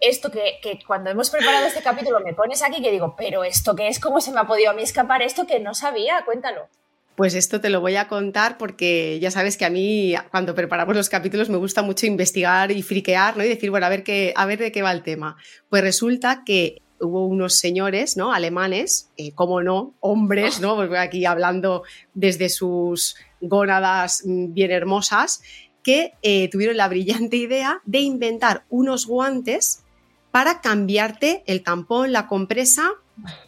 esto 0.00 0.30
que, 0.30 0.58
que 0.62 0.78
cuando 0.86 1.10
hemos 1.10 1.30
preparado 1.30 1.66
este 1.66 1.82
capítulo 1.82 2.20
me 2.20 2.34
pones 2.34 2.62
aquí 2.62 2.80
que 2.82 2.90
digo, 2.90 3.14
pero 3.16 3.44
esto 3.44 3.74
qué 3.74 3.88
es, 3.88 3.98
cómo 3.98 4.20
se 4.20 4.32
me 4.32 4.40
ha 4.40 4.46
podido 4.46 4.70
a 4.70 4.74
mí 4.74 4.82
escapar 4.82 5.22
esto 5.22 5.46
que 5.46 5.60
no 5.60 5.74
sabía, 5.74 6.24
cuéntalo. 6.24 6.68
Pues 7.18 7.34
esto 7.34 7.60
te 7.60 7.68
lo 7.68 7.80
voy 7.80 7.96
a 7.96 8.06
contar 8.06 8.58
porque 8.58 9.18
ya 9.20 9.32
sabes 9.32 9.56
que 9.56 9.64
a 9.64 9.70
mí 9.70 10.14
cuando 10.30 10.54
preparamos 10.54 10.94
los 10.94 11.08
capítulos 11.08 11.50
me 11.50 11.56
gusta 11.56 11.82
mucho 11.82 12.06
investigar 12.06 12.70
y 12.70 12.80
friquear, 12.80 13.36
¿no? 13.36 13.42
Y 13.42 13.48
decir, 13.48 13.70
bueno, 13.70 13.86
a 13.86 13.88
ver 13.88 14.04
qué, 14.04 14.32
a 14.36 14.46
ver 14.46 14.60
de 14.60 14.70
qué 14.70 14.82
va 14.82 14.92
el 14.92 15.02
tema. 15.02 15.36
Pues 15.68 15.82
resulta 15.82 16.44
que 16.46 16.80
hubo 17.00 17.26
unos 17.26 17.56
señores, 17.58 18.16
¿no? 18.16 18.32
Alemanes, 18.32 19.10
eh, 19.16 19.32
como 19.32 19.60
no, 19.64 19.96
hombres, 19.98 20.60
¿no? 20.60 20.76
Porque 20.76 20.96
aquí 20.96 21.24
hablando 21.24 21.82
desde 22.14 22.48
sus 22.48 23.16
gónadas 23.40 24.22
mm, 24.24 24.52
bien 24.52 24.70
hermosas, 24.70 25.42
que 25.82 26.12
eh, 26.22 26.48
tuvieron 26.50 26.76
la 26.76 26.86
brillante 26.86 27.36
idea 27.36 27.82
de 27.84 27.98
inventar 27.98 28.64
unos 28.68 29.08
guantes 29.08 29.82
para 30.30 30.60
cambiarte 30.60 31.42
el 31.46 31.64
tampón, 31.64 32.12
la 32.12 32.28
compresa 32.28 32.92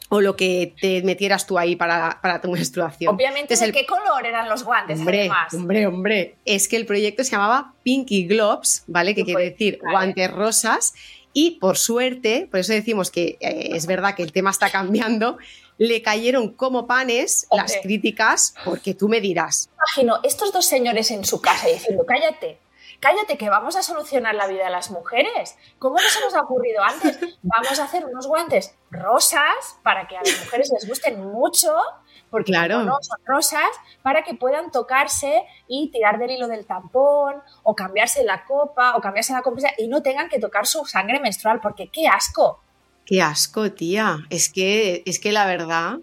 o 0.09 0.21
lo 0.21 0.37
que 0.37 0.75
te 0.81 1.03
metieras 1.03 1.47
tú 1.47 1.59
ahí 1.59 1.77
para, 1.77 2.19
para 2.21 2.41
tu 2.41 2.51
menstruación. 2.53 3.15
Obviamente, 3.15 3.55
Entonces, 3.55 3.61
¿de 3.61 3.67
el- 3.67 3.73
qué 3.75 3.87
color 3.87 4.27
eran 4.27 4.49
los 4.49 4.65
guantes 4.65 4.99
Hombre, 4.99 5.21
además? 5.21 5.55
hombre, 5.55 5.87
hombre. 5.87 6.35
Es 6.45 6.69
que 6.69 6.77
el 6.77 6.87
proyecto 6.87 7.23
se 7.25 7.33
llamaba 7.33 7.75
Pinky 7.83 8.27
Gloves, 8.27 8.85
¿vale? 8.87 9.15
Que 9.15 9.25
quiere 9.25 9.51
decir 9.51 9.79
vale. 9.83 9.93
guantes 9.93 10.31
rosas. 10.31 10.95
Y 11.33 11.53
por 11.61 11.77
suerte, 11.79 12.49
por 12.51 12.59
eso 12.59 12.73
decimos 12.73 13.11
que 13.13 13.37
eh, 13.41 13.71
es 13.75 13.87
verdad 13.87 14.17
que 14.17 14.25
el 14.25 14.33
tema 14.33 14.51
está 14.51 14.69
cambiando, 14.69 15.39
le 15.79 16.03
cayeron 16.03 16.53
como 16.55 16.89
panes 16.89 17.47
Hombre. 17.51 17.69
las 17.73 17.83
críticas, 17.83 18.55
porque 18.65 18.95
tú 18.95 19.09
me 19.09 19.21
dirás, 19.21 19.71
Imagino 19.77 20.19
estos 20.25 20.53
dos 20.53 20.67
señores 20.67 21.11
en 21.13 21.25
su 21.25 21.41
casa 21.41 21.69
diciendo, 21.69 22.05
cállate, 22.07 22.59
cállate 23.01 23.37
que 23.39 23.49
vamos 23.51 23.77
a 23.77 23.83
solucionar 23.83 24.35
la 24.35 24.47
vida 24.47 24.65
de 24.65 24.71
las 24.71 24.91
mujeres. 24.91 25.57
¿Cómo 25.79 25.97
no 25.97 26.09
se 26.09 26.21
nos 26.21 26.35
ha 26.35 26.43
ocurrido 26.43 26.83
antes? 26.83 27.19
Vamos 27.43 27.79
a 27.81 27.85
hacer 27.85 28.05
unos 28.05 28.27
guantes 28.27 28.75
rosas 28.91 29.79
para 29.83 30.07
que 30.07 30.17
a 30.17 30.21
las 30.23 30.39
mujeres 30.45 30.71
les 30.73 30.87
gusten 30.89 31.21
mucho, 31.25 31.75
porque 32.31 32.53
Claro. 32.53 32.83
no 32.85 32.99
son 33.01 33.19
rosas, 33.27 33.69
para 34.03 34.23
que 34.23 34.35
puedan 34.35 34.71
tocarse 34.71 35.45
y 35.67 35.91
tirar 35.91 36.19
del 36.19 36.31
hilo 36.33 36.47
del 36.49 36.67
tampón, 36.67 37.37
o 37.63 37.75
cambiarse 37.75 38.23
la 38.25 38.45
copa, 38.45 38.95
o 38.97 39.01
cambiarse 39.01 39.33
la 39.33 39.43
compresa, 39.43 39.71
y 39.79 39.89
no 39.89 40.03
tengan 40.03 40.29
que 40.29 40.39
tocar 40.39 40.67
su 40.67 40.85
sangre 40.85 41.19
menstrual, 41.21 41.61
porque 41.61 41.89
qué 41.89 42.07
asco. 42.07 42.61
qué 43.07 43.23
asco, 43.23 43.73
tía. 43.73 44.19
Es 44.31 44.53
que, 44.53 45.03
es 45.07 45.19
que 45.19 45.33
la 45.33 45.47
verdad, 45.47 45.99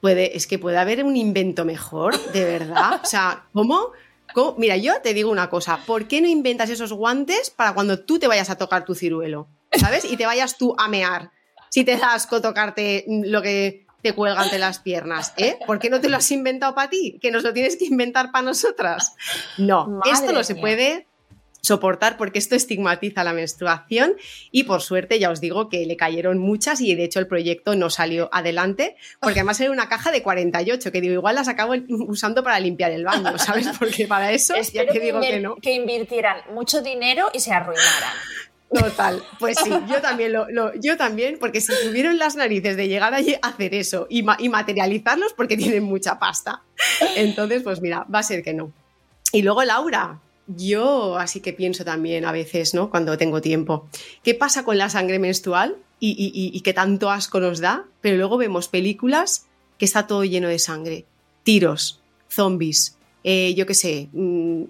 puede, 0.00 0.36
es 0.36 0.46
que 0.46 0.58
puede 0.58 0.76
haber 0.78 1.04
un 1.04 1.16
invento 1.16 1.64
mejor, 1.64 2.18
de 2.32 2.44
verdad. 2.44 3.00
O 3.02 3.06
sea, 3.06 3.44
¿cómo? 3.54 3.92
¿Cómo? 4.36 4.54
Mira, 4.58 4.76
yo 4.76 5.00
te 5.00 5.14
digo 5.14 5.30
una 5.30 5.48
cosa, 5.48 5.80
¿por 5.86 6.08
qué 6.08 6.20
no 6.20 6.28
inventas 6.28 6.68
esos 6.68 6.92
guantes 6.92 7.48
para 7.48 7.72
cuando 7.72 8.00
tú 8.00 8.18
te 8.18 8.28
vayas 8.28 8.50
a 8.50 8.58
tocar 8.58 8.84
tu 8.84 8.94
ciruelo? 8.94 9.48
¿Sabes? 9.72 10.04
Y 10.04 10.18
te 10.18 10.26
vayas 10.26 10.58
tú 10.58 10.74
a 10.76 10.88
mear. 10.88 11.30
Si 11.70 11.84
te 11.84 11.96
da 11.96 12.12
asco 12.12 12.42
tocarte 12.42 13.06
lo 13.08 13.40
que 13.40 13.86
te 14.02 14.12
cuelga 14.12 14.42
ante 14.42 14.58
las 14.58 14.78
piernas, 14.78 15.32
¿eh? 15.38 15.58
¿Por 15.66 15.78
qué 15.78 15.88
no 15.88 16.02
te 16.02 16.10
lo 16.10 16.18
has 16.18 16.30
inventado 16.30 16.74
para 16.74 16.90
ti? 16.90 17.18
Que 17.22 17.30
nos 17.30 17.44
lo 17.44 17.54
tienes 17.54 17.76
que 17.76 17.86
inventar 17.86 18.30
para 18.30 18.44
nosotras. 18.44 19.14
No, 19.56 19.86
Madre 19.86 20.10
esto 20.10 20.32
no 20.32 20.44
se 20.44 20.54
puede 20.54 21.05
soportar 21.66 22.16
porque 22.16 22.38
esto 22.38 22.54
estigmatiza 22.54 23.24
la 23.24 23.32
menstruación 23.32 24.14
y 24.52 24.64
por 24.64 24.82
suerte 24.82 25.18
ya 25.18 25.30
os 25.30 25.40
digo 25.40 25.68
que 25.68 25.84
le 25.84 25.96
cayeron 25.96 26.38
muchas 26.38 26.80
y 26.80 26.94
de 26.94 27.04
hecho 27.04 27.18
el 27.18 27.26
proyecto 27.26 27.74
no 27.74 27.90
salió 27.90 28.28
adelante 28.32 28.96
porque 29.20 29.40
además 29.40 29.60
era 29.60 29.70
una 29.72 29.88
caja 29.88 30.12
de 30.12 30.22
48 30.22 30.92
que 30.92 31.00
digo 31.00 31.14
igual 31.14 31.34
las 31.34 31.48
acabo 31.48 31.74
usando 31.88 32.44
para 32.44 32.60
limpiar 32.60 32.92
el 32.92 33.04
baño, 33.04 33.36
¿sabes? 33.38 33.68
Porque 33.78 34.06
para 34.06 34.30
eso 34.32 34.54
ya 34.54 34.60
Espero 34.60 34.92
te 34.92 35.00
digo 35.00 35.18
inver- 35.18 35.30
que 35.30 35.40
no. 35.40 35.56
que 35.56 35.72
invirtieran 35.74 36.36
mucho 36.52 36.82
dinero 36.82 37.30
y 37.34 37.40
se 37.40 37.52
arruinaran. 37.52 38.12
Total, 38.72 39.22
pues 39.38 39.56
sí, 39.62 39.70
yo 39.88 40.00
también 40.02 40.32
lo, 40.32 40.48
lo- 40.50 40.74
yo 40.74 40.96
también, 40.96 41.38
porque 41.38 41.60
si 41.60 41.72
tuvieron 41.84 42.18
las 42.18 42.34
narices 42.36 42.76
de 42.76 42.88
llegar 42.88 43.14
allí 43.14 43.34
a 43.40 43.48
hacer 43.48 43.74
eso 43.74 44.06
y, 44.10 44.22
ma- 44.22 44.36
y 44.40 44.48
materializarlos 44.48 45.32
porque 45.34 45.56
tienen 45.56 45.84
mucha 45.84 46.18
pasta. 46.18 46.62
Entonces, 47.16 47.62
pues 47.62 47.80
mira, 47.80 48.04
va 48.12 48.18
a 48.20 48.22
ser 48.24 48.42
que 48.42 48.54
no. 48.54 48.72
Y 49.32 49.42
luego 49.42 49.62
Laura, 49.64 50.20
yo 50.46 51.18
así 51.18 51.40
que 51.40 51.52
pienso 51.52 51.84
también 51.84 52.24
a 52.24 52.32
veces, 52.32 52.74
¿no? 52.74 52.90
Cuando 52.90 53.16
tengo 53.18 53.40
tiempo, 53.40 53.88
¿qué 54.22 54.34
pasa 54.34 54.64
con 54.64 54.78
la 54.78 54.88
sangre 54.88 55.18
menstrual 55.18 55.76
y, 55.98 56.10
y, 56.10 56.56
y- 56.56 56.60
qué 56.60 56.72
tanto 56.72 57.10
asco 57.10 57.40
nos 57.40 57.60
da? 57.60 57.84
Pero 58.00 58.16
luego 58.16 58.36
vemos 58.36 58.68
películas 58.68 59.46
que 59.78 59.84
está 59.84 60.06
todo 60.06 60.24
lleno 60.24 60.48
de 60.48 60.58
sangre, 60.58 61.04
tiros, 61.42 62.00
zombies, 62.28 62.96
eh, 63.24 63.54
yo 63.54 63.66
qué 63.66 63.74
sé, 63.74 64.08
mm, 64.12 64.64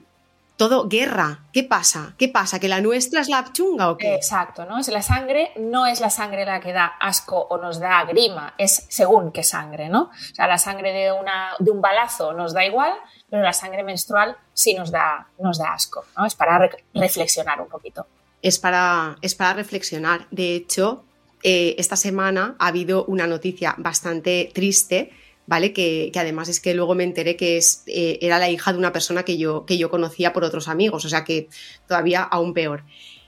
todo 0.57 0.89
guerra. 0.89 1.41
¿Qué 1.53 1.65
pasa? 1.65 2.15
¿Qué 2.17 2.29
pasa? 2.29 2.59
¿Que 2.59 2.69
la 2.69 2.81
nuestra 2.81 3.21
es 3.21 3.29
la 3.29 3.45
chunga 3.53 3.91
o 3.91 3.99
qué? 3.99 4.15
Exacto, 4.15 4.65
¿no? 4.65 4.79
Es 4.79 4.89
la 4.89 5.03
sangre 5.03 5.51
no 5.59 5.87
es 5.87 6.01
la 6.01 6.09
sangre 6.09 6.47
la 6.47 6.61
que 6.61 6.73
da 6.73 6.87
asco 6.87 7.39
o 7.51 7.59
nos 7.59 7.79
da 7.79 8.05
grima, 8.05 8.55
es 8.57 8.87
según 8.89 9.33
qué 9.33 9.43
sangre, 9.43 9.91
¿no? 9.91 10.05
O 10.05 10.35
sea, 10.35 10.47
la 10.47 10.57
sangre 10.57 10.93
de, 10.93 11.13
una, 11.13 11.51
de 11.59 11.71
un 11.71 11.83
balazo 11.83 12.33
nos 12.33 12.55
da 12.55 12.65
igual, 12.65 12.93
pero 13.31 13.43
la 13.43 13.53
sangre 13.53 13.83
menstrual 13.83 14.37
sí 14.55 14.75
nos 14.75 14.91
da, 14.91 15.29
nos 15.39 15.59
da 15.59 15.73
asco, 15.73 16.05
¿no? 16.17 16.27
Es 16.27 16.35
para 16.35 16.59
re- 16.59 16.85
reflexionar 16.95 17.61
un 17.61 17.69
poquito. 17.69 18.07
es 18.43 18.59
para, 18.59 19.17
es 19.23 19.35
para 19.35 19.55
reflexionar. 19.55 20.27
De 20.31 20.55
hecho, 20.55 21.05
eh, 21.43 21.75
esta 21.79 21.97
semana 21.97 22.55
ha 22.59 22.69
habido 22.69 23.05
una 23.07 23.27
noticia 23.27 23.75
bastante 23.79 24.51
triste, 24.55 25.11
¿vale? 25.47 25.73
Que, 25.73 26.11
que 26.13 26.19
además 26.21 26.49
es 26.49 26.61
que 26.61 26.75
luego 26.75 26.95
me 26.95 27.05
enteré 27.05 27.37
que 27.37 27.57
es, 27.57 27.83
eh, 27.87 28.19
era 28.21 28.39
la 28.39 28.49
hija 28.51 28.73
de 28.73 28.79
una 28.79 28.93
persona 28.93 29.25
que 29.25 29.37
yo, 29.39 29.65
que 29.67 29.79
yo 29.79 29.91
conocía 29.91 30.33
por 30.33 30.45
otros 30.45 30.69
amigos, 30.69 31.05
o 31.05 31.09
sea 31.09 31.25
que 31.25 31.49
todavía 31.89 32.23
aún 32.23 32.55
peor. 32.55 32.85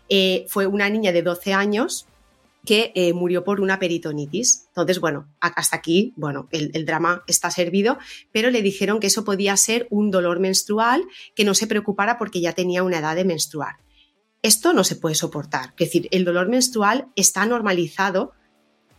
Eh, 0.09 0.47
fue 0.49 0.67
una 0.67 0.89
niña 0.89 1.13
de 1.13 1.23
12 1.23 1.53
años 1.53 2.07
que 2.65 2.93
eh, 2.95 3.13
murió 3.13 3.45
por 3.45 3.61
una 3.61 3.79
peritonitis. 3.79 4.67
Entonces, 4.69 5.01
bueno, 5.01 5.29
hasta 5.41 5.77
aquí, 5.77 6.13
bueno, 6.17 6.49
el, 6.51 6.71
el 6.75 6.85
drama 6.85 7.25
está 7.27 7.51
servido, 7.51 7.99
pero 8.33 8.51
le 8.51 8.63
dijeron 8.63 9.01
que 9.01 9.07
eso 9.07 9.25
podía 9.25 9.57
ser 9.57 9.87
un 9.91 10.11
dolor 10.11 10.41
menstrual, 10.41 11.05
que 11.35 11.45
no 11.45 11.55
se 11.55 11.67
preocupara 11.67 12.19
porque 12.19 12.41
ya 12.41 12.53
tenía 12.53 12.83
una 12.83 12.99
edad 12.99 13.17
de 13.17 13.25
menstruar. 13.25 13.77
Esto 14.43 14.73
no 14.73 14.85
se 14.85 14.97
puede 14.97 15.15
soportar. 15.15 15.75
Es 15.79 15.89
decir, 15.89 16.09
el 16.11 16.25
dolor 16.25 16.49
menstrual 16.49 17.09
está 17.17 17.45
normalizado 17.47 18.33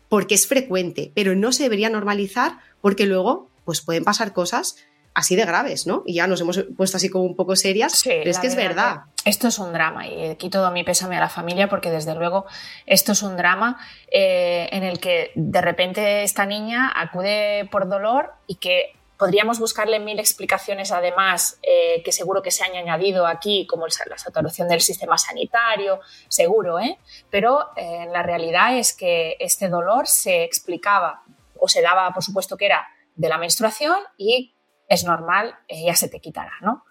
porque 0.10 0.36
es 0.36 0.48
frecuente, 0.48 1.12
pero 1.16 1.36
no 1.36 1.52
se 1.52 1.64
debería 1.64 1.90
normalizar 1.90 2.60
porque 2.82 3.06
luego 3.06 3.50
pues 3.64 3.82
pueden 3.82 4.04
pasar 4.04 4.34
cosas 4.34 4.78
así 5.14 5.36
de 5.36 5.46
graves, 5.46 5.88
¿no? 5.88 6.04
Y 6.06 6.16
ya 6.16 6.28
nos 6.28 6.42
hemos 6.42 6.64
puesto 6.78 6.98
así 6.98 7.10
como 7.10 7.26
un 7.26 7.36
poco 7.36 7.56
serias, 7.56 7.94
Sí, 7.94 8.10
pero 8.10 8.30
es 8.30 8.40
que 8.40 8.48
es 8.48 8.56
verdad. 8.56 9.02
Esto 9.26 9.48
es 9.48 9.60
un 9.60 9.74
drama 9.74 10.08
y 10.08 10.30
aquí 10.30 10.50
todo 10.50 10.72
mi 10.72 10.84
pésame 10.84 11.18
a 11.18 11.20
la 11.20 11.30
familia 11.30 11.68
porque 11.68 11.92
desde 11.92 12.16
luego 12.16 12.46
esto 12.86 13.12
es 13.12 13.22
un 13.22 13.36
drama 13.36 13.78
eh, 14.12 14.70
en 14.72 14.84
el 14.84 15.00
que 15.00 15.32
de 15.36 15.62
repente 15.62 16.24
esta 16.24 16.46
niña 16.46 16.92
acude 16.96 17.68
por 17.70 17.90
dolor 17.90 18.34
y 18.48 18.56
que 18.56 18.94
podríamos 19.18 19.60
buscarle 19.60 20.00
mil 20.00 20.18
explicaciones 20.18 20.94
además 20.94 21.60
eh, 21.62 22.02
que 22.04 22.14
seguro 22.14 22.42
que 22.42 22.52
se 22.52 22.64
han 22.64 22.74
añadido 22.76 23.28
aquí 23.28 23.68
como 23.68 23.86
la 23.86 24.18
saturación 24.18 24.70
del 24.70 24.80
sistema 24.80 25.18
sanitario, 25.18 26.00
seguro, 26.30 26.80
¿eh? 26.80 26.98
Pero 27.30 27.68
eh, 27.76 28.08
la 28.14 28.24
realidad 28.24 28.78
es 28.78 28.96
que 28.96 29.36
este 29.42 29.68
dolor 29.68 30.08
se 30.08 30.46
explicaba 30.46 31.24
o 31.60 31.68
se 31.68 31.82
daba 31.82 32.14
por 32.14 32.24
supuesto 32.24 32.56
que 32.56 32.68
era 32.68 32.88
de 33.16 33.28
la 33.28 33.38
menstruación 33.38 33.98
y 34.18 34.56
es 34.90 35.06
normal, 35.06 35.56
eh, 35.68 35.86
ya 35.86 35.96
se 35.96 36.10
te 36.10 36.20
quitará, 36.20 36.54
¿no? 36.62 36.84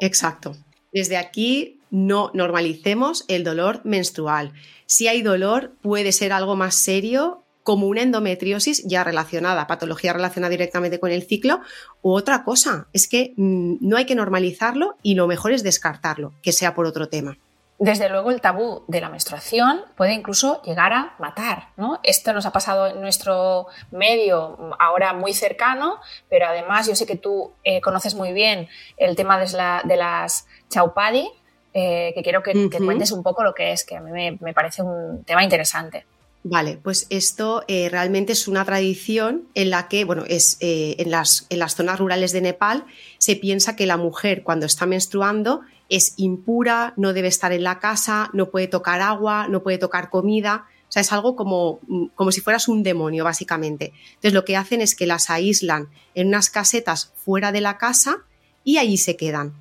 Exacto. 0.00 0.56
Desde 0.92 1.16
aquí 1.16 1.80
no 1.90 2.30
normalicemos 2.34 3.24
el 3.28 3.44
dolor 3.44 3.82
menstrual. 3.84 4.52
Si 4.86 5.06
hay 5.06 5.22
dolor, 5.22 5.74
puede 5.82 6.12
ser 6.12 6.32
algo 6.32 6.56
más 6.56 6.74
serio 6.74 7.44
como 7.62 7.86
una 7.86 8.00
endometriosis 8.00 8.82
ya 8.86 9.04
relacionada, 9.04 9.66
patología 9.66 10.14
relacionada 10.14 10.50
directamente 10.50 10.98
con 10.98 11.10
el 11.10 11.22
ciclo, 11.22 11.60
u 12.00 12.12
otra 12.12 12.42
cosa. 12.42 12.88
Es 12.94 13.06
que 13.06 13.34
mm, 13.36 13.76
no 13.82 13.98
hay 13.98 14.06
que 14.06 14.14
normalizarlo 14.14 14.96
y 15.02 15.14
lo 15.14 15.26
mejor 15.26 15.52
es 15.52 15.62
descartarlo, 15.62 16.32
que 16.42 16.52
sea 16.52 16.74
por 16.74 16.86
otro 16.86 17.10
tema. 17.10 17.38
Desde 17.80 18.08
luego 18.08 18.32
el 18.32 18.40
tabú 18.40 18.82
de 18.88 19.00
la 19.00 19.08
menstruación 19.08 19.82
puede 19.96 20.12
incluso 20.12 20.60
llegar 20.62 20.92
a 20.92 21.14
matar, 21.20 21.68
¿no? 21.76 22.00
Esto 22.02 22.32
nos 22.32 22.44
ha 22.44 22.50
pasado 22.52 22.88
en 22.88 23.00
nuestro 23.00 23.68
medio 23.92 24.74
ahora 24.80 25.12
muy 25.12 25.32
cercano, 25.32 26.00
pero 26.28 26.46
además 26.48 26.88
yo 26.88 26.96
sé 26.96 27.06
que 27.06 27.14
tú 27.16 27.52
eh, 27.62 27.80
conoces 27.80 28.16
muy 28.16 28.32
bien 28.32 28.68
el 28.96 29.14
tema 29.14 29.38
de, 29.38 29.52
la- 29.56 29.82
de 29.84 29.96
las 29.96 30.46
chaupadi, 30.68 31.30
eh, 31.72 32.10
que 32.16 32.22
quiero 32.24 32.42
que, 32.42 32.68
cuentes 32.84 33.12
un 33.12 33.22
poco 33.22 33.44
lo 33.44 33.54
que 33.54 33.70
es, 33.70 33.84
que 33.84 33.96
a 33.96 34.00
mí 34.00 34.10
me, 34.10 34.36
me 34.40 34.52
parece 34.54 34.82
un 34.82 35.22
tema 35.24 35.44
interesante. 35.44 36.04
Vale, 36.42 36.78
pues 36.82 37.06
esto 37.10 37.62
eh, 37.68 37.88
realmente 37.90 38.32
es 38.32 38.48
una 38.48 38.64
tradición 38.64 39.48
en 39.54 39.70
la 39.70 39.86
que, 39.86 40.04
bueno, 40.04 40.24
es 40.26 40.56
en, 40.60 41.10
las, 41.10 41.46
en 41.50 41.58
las 41.60 41.74
zonas 41.76 41.98
rurales 42.00 42.32
de 42.32 42.40
Nepal 42.40 42.84
se 43.18 43.36
piensa 43.36 43.76
que 43.76 43.86
la 43.86 43.96
mujer 43.96 44.42
cuando 44.42 44.66
está 44.66 44.86
menstruando 44.86 45.60
es 45.88 46.14
impura, 46.16 46.92
no 46.96 47.12
debe 47.12 47.28
estar 47.28 47.52
en 47.52 47.62
la 47.62 47.78
casa, 47.78 48.30
no 48.32 48.50
puede 48.50 48.68
tocar 48.68 49.00
agua, 49.00 49.48
no 49.48 49.62
puede 49.62 49.78
tocar 49.78 50.10
comida. 50.10 50.66
O 50.88 50.92
sea, 50.92 51.02
es 51.02 51.12
algo 51.12 51.36
como, 51.36 51.80
mm, 51.86 52.06
como 52.14 52.32
si 52.32 52.40
fueras 52.40 52.68
un 52.68 52.82
demonio, 52.82 53.24
básicamente. 53.24 53.92
Entonces, 54.08 54.32
lo 54.32 54.44
que 54.44 54.56
hacen 54.56 54.80
es 54.80 54.94
que 54.94 55.06
las 55.06 55.30
aíslan 55.30 55.88
en 56.14 56.28
unas 56.28 56.50
casetas 56.50 57.12
fuera 57.24 57.52
de 57.52 57.60
la 57.60 57.78
casa 57.78 58.24
y 58.64 58.78
allí 58.78 58.96
se 58.96 59.16
quedan. 59.16 59.54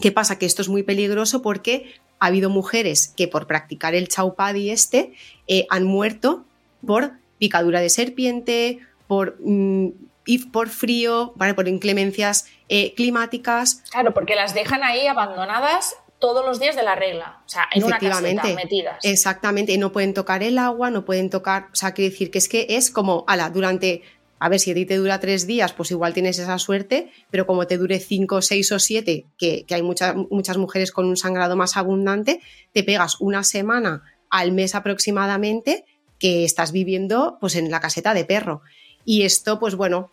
¿Qué 0.00 0.12
pasa? 0.12 0.38
Que 0.38 0.46
esto 0.46 0.62
es 0.62 0.68
muy 0.68 0.82
peligroso 0.82 1.42
porque 1.42 1.94
ha 2.18 2.26
habido 2.26 2.50
mujeres 2.50 3.08
que 3.08 3.28
por 3.28 3.46
practicar 3.46 3.94
el 3.94 4.08
chaupadi 4.08 4.70
este 4.70 5.12
eh, 5.46 5.66
han 5.70 5.84
muerto 5.84 6.44
por 6.86 7.12
picadura 7.38 7.80
de 7.80 7.90
serpiente, 7.90 8.80
por, 9.06 9.36
mm, 9.40 9.88
y 10.28 10.44
por 10.48 10.68
frío, 10.68 11.32
¿vale? 11.36 11.54
por 11.54 11.68
inclemencias 11.68 12.46
eh, 12.68 12.92
climáticas. 12.94 13.82
Claro, 13.90 14.12
porque 14.12 14.34
las 14.34 14.52
dejan 14.52 14.84
ahí 14.84 15.06
abandonadas 15.06 15.96
todos 16.18 16.44
los 16.44 16.60
días 16.60 16.76
de 16.76 16.82
la 16.82 16.94
regla, 16.94 17.40
o 17.46 17.48
sea, 17.48 17.66
en 17.72 17.82
una 17.82 17.98
caseta 17.98 18.42
metidas. 18.54 18.98
Exactamente, 19.04 19.72
y 19.72 19.78
no 19.78 19.90
pueden 19.90 20.12
tocar 20.12 20.42
el 20.42 20.58
agua, 20.58 20.90
no 20.90 21.06
pueden 21.06 21.30
tocar, 21.30 21.68
o 21.72 21.76
sea, 21.76 21.92
quiere 21.92 22.10
decir 22.10 22.30
que 22.30 22.36
es 22.36 22.48
que 22.50 22.66
es 22.68 22.90
como, 22.90 23.24
ala, 23.26 23.48
durante, 23.48 24.02
a 24.38 24.50
ver, 24.50 24.60
si 24.60 24.72
a 24.72 24.74
ti 24.74 24.84
te 24.84 24.96
dura 24.96 25.18
tres 25.18 25.46
días, 25.46 25.72
pues 25.72 25.92
igual 25.92 26.12
tienes 26.12 26.38
esa 26.38 26.58
suerte, 26.58 27.10
pero 27.30 27.46
como 27.46 27.66
te 27.66 27.78
dure 27.78 27.98
cinco, 27.98 28.42
seis 28.42 28.70
o 28.70 28.78
siete, 28.78 29.24
que, 29.38 29.64
que 29.64 29.74
hay 29.76 29.82
muchas 29.82 30.14
muchas 30.14 30.58
mujeres 30.58 30.92
con 30.92 31.06
un 31.06 31.16
sangrado 31.16 31.56
más 31.56 31.78
abundante, 31.78 32.42
te 32.74 32.84
pegas 32.84 33.18
una 33.18 33.44
semana 33.44 34.02
al 34.28 34.52
mes 34.52 34.74
aproximadamente 34.74 35.86
que 36.18 36.44
estás 36.44 36.70
viviendo 36.70 37.38
pues 37.40 37.54
en 37.54 37.70
la 37.70 37.80
caseta 37.80 38.12
de 38.12 38.26
perro. 38.26 38.60
Y 39.06 39.22
esto, 39.22 39.58
pues 39.58 39.74
bueno, 39.74 40.10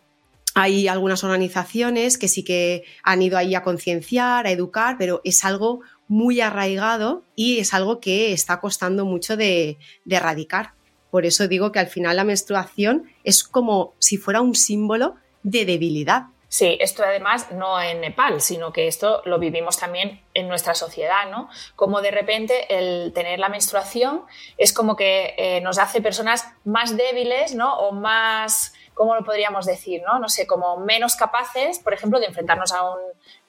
hay 0.55 0.87
algunas 0.87 1.23
organizaciones 1.23 2.17
que 2.17 2.29
sí 2.29 2.43
que 2.43 2.85
han 3.03 3.21
ido 3.21 3.37
ahí 3.37 3.53
a 3.55 3.61
concienciar, 3.61 4.47
a 4.47 4.51
educar, 4.51 4.95
pero 4.97 5.21
es 5.25 5.43
algo 5.43 5.81
muy 6.07 6.39
arraigado 6.39 7.23
y 7.35 7.59
es 7.59 7.73
algo 7.73 7.99
que 7.99 8.31
está 8.31 8.61
costando 8.61 9.05
mucho 9.05 9.35
de, 9.35 9.77
de 10.05 10.15
erradicar. 10.15 10.71
Por 11.11 11.25
eso 11.25 11.49
digo 11.49 11.73
que 11.73 11.79
al 11.79 11.87
final 11.87 12.15
la 12.15 12.23
menstruación 12.23 13.03
es 13.25 13.43
como 13.43 13.93
si 13.99 14.17
fuera 14.17 14.41
un 14.41 14.55
símbolo 14.55 15.15
de 15.43 15.65
debilidad. 15.65 16.27
Sí, 16.47 16.77
esto 16.79 17.03
además 17.03 17.51
no 17.51 17.81
en 17.81 17.99
Nepal, 17.99 18.39
sino 18.39 18.71
que 18.71 18.87
esto 18.87 19.21
lo 19.25 19.39
vivimos 19.39 19.77
también 19.77 20.21
en 20.33 20.47
nuestra 20.47 20.73
sociedad, 20.73 21.29
¿no? 21.29 21.49
Como 21.75 22.01
de 22.01 22.11
repente 22.11 22.73
el 22.73 23.11
tener 23.13 23.39
la 23.39 23.49
menstruación 23.49 24.21
es 24.57 24.71
como 24.71 24.95
que 24.95 25.33
eh, 25.37 25.59
nos 25.59 25.79
hace 25.79 26.01
personas 26.01 26.47
más 26.63 26.95
débiles, 26.95 27.55
¿no? 27.55 27.75
O 27.77 27.91
más, 27.91 28.73
¿cómo 28.95 29.13
lo 29.13 29.23
podríamos 29.23 29.67
decir, 29.67 30.01
no? 30.01 30.17
No 30.17 30.27
sé, 30.29 30.47
como 30.47 30.77
menos 30.77 31.15
capaces, 31.15 31.77
por 31.79 31.93
ejemplo, 31.93 32.19
de 32.19 32.25
enfrentarnos 32.25 32.71
a 32.71 32.89
un 32.89 32.99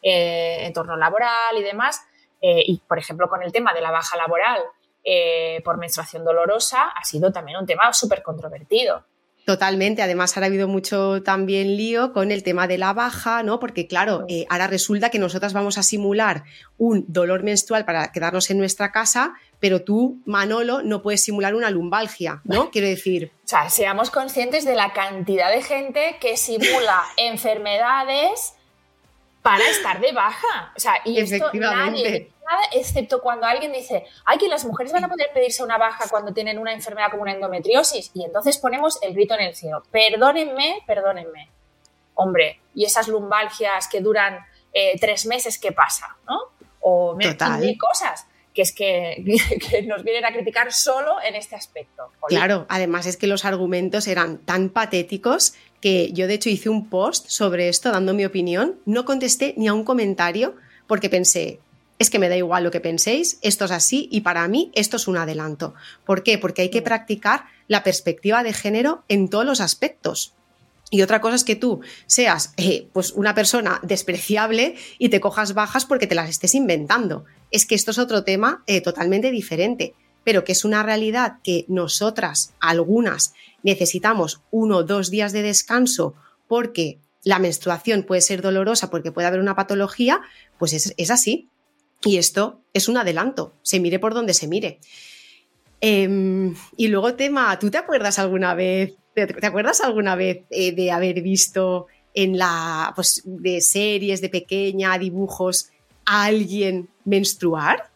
eh, 0.03 0.67
entorno 0.67 0.97
laboral 0.97 1.57
y 1.57 1.63
demás. 1.63 2.03
Eh, 2.43 2.63
y, 2.67 2.83
por 2.87 2.99
ejemplo, 2.99 3.29
con 3.31 3.43
el 3.43 3.53
tema 3.53 3.73
de 3.73 3.81
la 3.81 3.91
baja 3.91 4.17
laboral 4.17 4.61
eh, 5.03 5.63
por 5.65 5.79
menstruación 5.79 6.25
dolorosa, 6.25 6.91
ha 6.91 7.05
sido 7.05 7.33
también 7.33 7.59
un 7.59 7.67
tema 7.67 7.91
súper 7.95 8.23
controvertido. 8.23 9.05
Totalmente, 9.47 10.03
además 10.03 10.37
ahora 10.37 10.47
ha 10.47 10.49
habido 10.49 10.67
mucho 10.67 11.23
también 11.23 11.77
lío 11.77 12.13
con 12.13 12.33
el 12.33 12.43
tema 12.43 12.67
de 12.67 12.79
la 12.79 12.93
baja, 12.93 13.45
¿no? 13.45 13.61
Porque 13.61 13.87
claro, 13.87 14.25
eh, 14.29 14.45
ahora 14.51 14.67
resulta 14.67 15.09
que 15.09 15.21
nosotras 15.21 15.53
vamos 15.53 15.79
a 15.79 15.85
simular 15.85 16.43
un 16.79 17.05
dolor 17.07 17.45
menstrual 17.45 17.85
para 17.85 18.11
quedarnos 18.11 18.51
en 18.51 18.59
nuestra 18.59 18.91
casa, 18.91 19.35
pero 19.61 19.83
tú, 19.83 20.21
Manolo, 20.27 20.83
no 20.83 21.03
puedes 21.03 21.23
simular 21.23 21.55
una 21.55 21.71
lumbalgia, 21.71 22.41
¿no? 22.45 22.71
Quiero 22.71 22.89
decir... 22.89 23.33
O 23.45 23.49
sea, 23.49 23.71
seamos 23.71 24.11
conscientes 24.11 24.65
de 24.65 24.75
la 24.75 24.93
cantidad 24.93 25.51
de 25.51 25.63
gente 25.63 26.19
que 26.21 26.37
simula 26.37 27.05
enfermedades 27.17 28.55
para 29.43 29.67
estar 29.69 30.01
de 30.01 30.13
baja. 30.13 30.73
O 30.77 30.81
sea, 30.81 30.95
y 31.05 31.19
esto 31.19 31.51
nadie, 31.55 32.31
nada, 32.45 32.63
excepto 32.73 33.21
cuando 33.23 33.47
alguien 33.47 33.73
dice, 33.73 34.05
ay, 34.25 34.39
que 34.39 34.49
las 34.49 34.65
mujeres 34.65 34.93
van 34.93 35.05
a 35.05 35.09
poder 35.09 35.29
pedirse 35.33 35.63
una 35.63 35.79
baja 35.79 36.09
cuando 36.11 36.33
tienen 36.33 36.59
una 36.59 36.73
enfermedad 36.73 37.11
como 37.11 37.23
una 37.23 37.33
endometriosis. 37.33 38.11
Y 38.13 38.25
entonces 38.25 38.59
ponemos 38.59 38.99
el 39.03 39.15
grito 39.15 39.35
en 39.35 39.41
el 39.41 39.55
cielo. 39.55 39.83
Perdónenme, 39.91 40.83
perdónenme. 40.87 41.49
Hombre, 42.15 42.61
y 42.75 42.85
esas 42.85 43.09
lumbalgias 43.09 43.89
que 43.89 44.01
duran 44.01 44.39
eh, 44.73 44.99
tres 45.01 45.27
meses, 45.27 45.59
¿qué 45.59 45.73
pasa? 45.73 46.17
¿No? 46.27 46.41
O 46.81 47.15
mil 47.15 47.79
cosas 47.79 48.27
que 48.57 48.63
es 48.63 48.73
que, 48.73 49.23
que, 49.71 49.83
nos 49.83 50.03
vienen 50.03 50.25
a 50.25 50.33
criticar 50.33 50.73
solo 50.73 51.17
en 51.23 51.37
este 51.37 51.55
aspecto. 51.55 52.11
Claro, 52.27 52.65
además 52.71 53.07
es 53.07 53.19
que 53.19 53.27
los 53.27 53.45
argumentos 53.45 54.09
eran 54.09 54.39
tan 54.39 54.71
patéticos 54.71 55.55
que 55.83 56.11
yo 56.13 56.27
de 56.27 56.35
hecho 56.35 56.49
hice 56.49 56.71
un 56.71 56.89
post 56.89 57.29
sobre 57.29 57.69
esto 57.69 57.93
dando 57.93 58.15
mi 58.15 58.25
opinión, 58.25 58.81
no 58.87 59.05
contesté 59.05 59.53
ni 59.59 59.69
a 59.69 59.75
un 59.75 59.85
comentario 59.85 60.57
porque 60.87 61.11
pensé, 61.11 61.61
es 61.99 62.09
que 62.09 62.19
me 62.19 62.31
da 62.31 62.37
igual 62.37 62.65
lo 62.65 62.71
que 62.71 62.81
penséis, 62.81 63.39
esto 63.43 63.67
es 63.67 63.71
así 63.71 64.09
y 64.11 64.23
para 64.23 64.49
mí 64.49 64.73
esto 64.75 64.97
es 64.97 65.07
un 65.07 65.19
adelanto. 65.19 65.75
¿Por 66.07 66.23
qué? 66.23 66.39
Porque 66.39 66.63
hay 66.63 66.71
que 66.71 66.83
practicar 66.83 67.45
la 67.69 67.83
perspectiva 67.83 68.43
de 68.43 68.55
género 68.55 69.05
en 69.09 69.29
todos 69.29 69.45
los 69.45 69.61
aspectos. 69.61 70.35
Y 70.91 71.03
otra 71.03 71.21
cosa 71.21 71.35
es 71.35 71.45
que 71.45 71.57
tú 71.57 71.81
seas 72.07 72.53
eh, 72.57 72.89
pues 72.93 73.13
una 73.13 73.35
persona 73.35 73.81
despreciable 73.83 74.77
y 74.99 75.09
te 75.09 75.21
cojas 75.21 75.53
bajas 75.55 75.85
porque 75.85 76.07
te 76.07 76.15
las 76.15 76.31
estés 76.31 76.55
inventando. 76.55 77.25
Es 77.51 77.67
que 77.67 77.75
esto 77.75 77.91
es 77.91 77.99
otro 77.99 78.23
tema 78.23 78.63
eh, 78.67 78.81
totalmente 78.81 79.33
diferente, 79.33 79.95
pero 80.23 80.45
que 80.45 80.53
es 80.53 80.65
una 80.65 80.83
realidad 80.85 81.39
que 81.43 81.65
nosotras, 81.69 82.55
algunas, 82.61 83.35
necesitamos 83.65 84.43
uno 84.53 84.79
o 84.79 84.85
dos 84.85 85.11
días 85.11 85.33
de 85.33 85.43
descanso 85.43 86.15
porque 86.47 87.01
la 87.25 87.41
menstruación 87.41 88.05
puede 88.05 88.21
ser 88.21 88.41
dolorosa 88.41 88.89
porque 88.89 89.11
puede 89.11 89.27
haber 89.27 89.41
una 89.41 89.57
patología, 89.57 90.21
pues 90.59 90.73
es, 90.73 91.11
así. 91.11 91.49
Y 92.05 92.19
esto 92.19 92.61
es 92.73 92.89
un 92.89 92.97
adelanto, 92.97 93.55
se 93.63 93.81
mire 93.81 93.99
por 93.99 94.15
donde 94.15 94.35
se 94.35 94.47
mire. 94.47 94.79
Em, 95.81 96.55
y 96.77 96.87
luego 96.87 97.15
tema, 97.15 97.59
¿tú 97.59 97.71
te 97.71 97.79
acuerdas 97.79 98.21
alguna 98.21 98.55
vez 98.55 98.95
¿Te, 99.17 99.47
acuerdas 99.47 99.81
alguna 99.81 100.15
vez 100.15 100.43
eh, 100.51 100.73
de 100.73 100.93
haber 100.93 101.23
visto 101.23 101.87
en 102.13 102.37
la, 102.37 102.93
pues, 102.95 103.23
de 103.25 103.63
series 103.63 104.21
de 104.21 104.29
pequeña, 104.29 104.99
dibujos, 104.99 105.71
a 106.05 106.25
alguien 106.25 106.91
menstruar? 107.07 107.89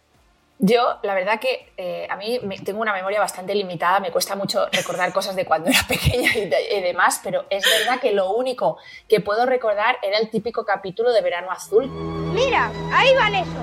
Yo, 0.58 0.98
la 1.02 1.12
verdad 1.12 1.38
que 1.38 1.72
eh, 1.76 2.06
a 2.08 2.16
mí 2.16 2.40
tengo 2.64 2.80
una 2.80 2.94
memoria 2.94 3.20
bastante 3.20 3.54
limitada, 3.54 4.00
me 4.00 4.10
cuesta 4.10 4.34
mucho 4.34 4.66
recordar 4.72 5.12
cosas 5.12 5.36
de 5.36 5.44
cuando 5.44 5.68
era 5.68 5.80
pequeña 5.88 6.30
y, 6.34 6.50
y, 6.74 6.80
demás, 6.80 7.20
pero 7.22 7.44
es 7.50 7.64
verdad 7.64 8.00
que 8.00 8.12
lo 8.12 8.32
único 8.32 8.78
que 9.06 9.20
puedo 9.20 9.44
recordar 9.44 9.98
era 10.02 10.16
el 10.16 10.30
típico 10.30 10.64
capítulo 10.64 11.12
de 11.12 11.20
Verano 11.20 11.50
Azul. 11.50 11.86
Mira, 12.32 12.72
ahí 12.94 13.14
van 13.14 13.34
esos. 13.34 13.54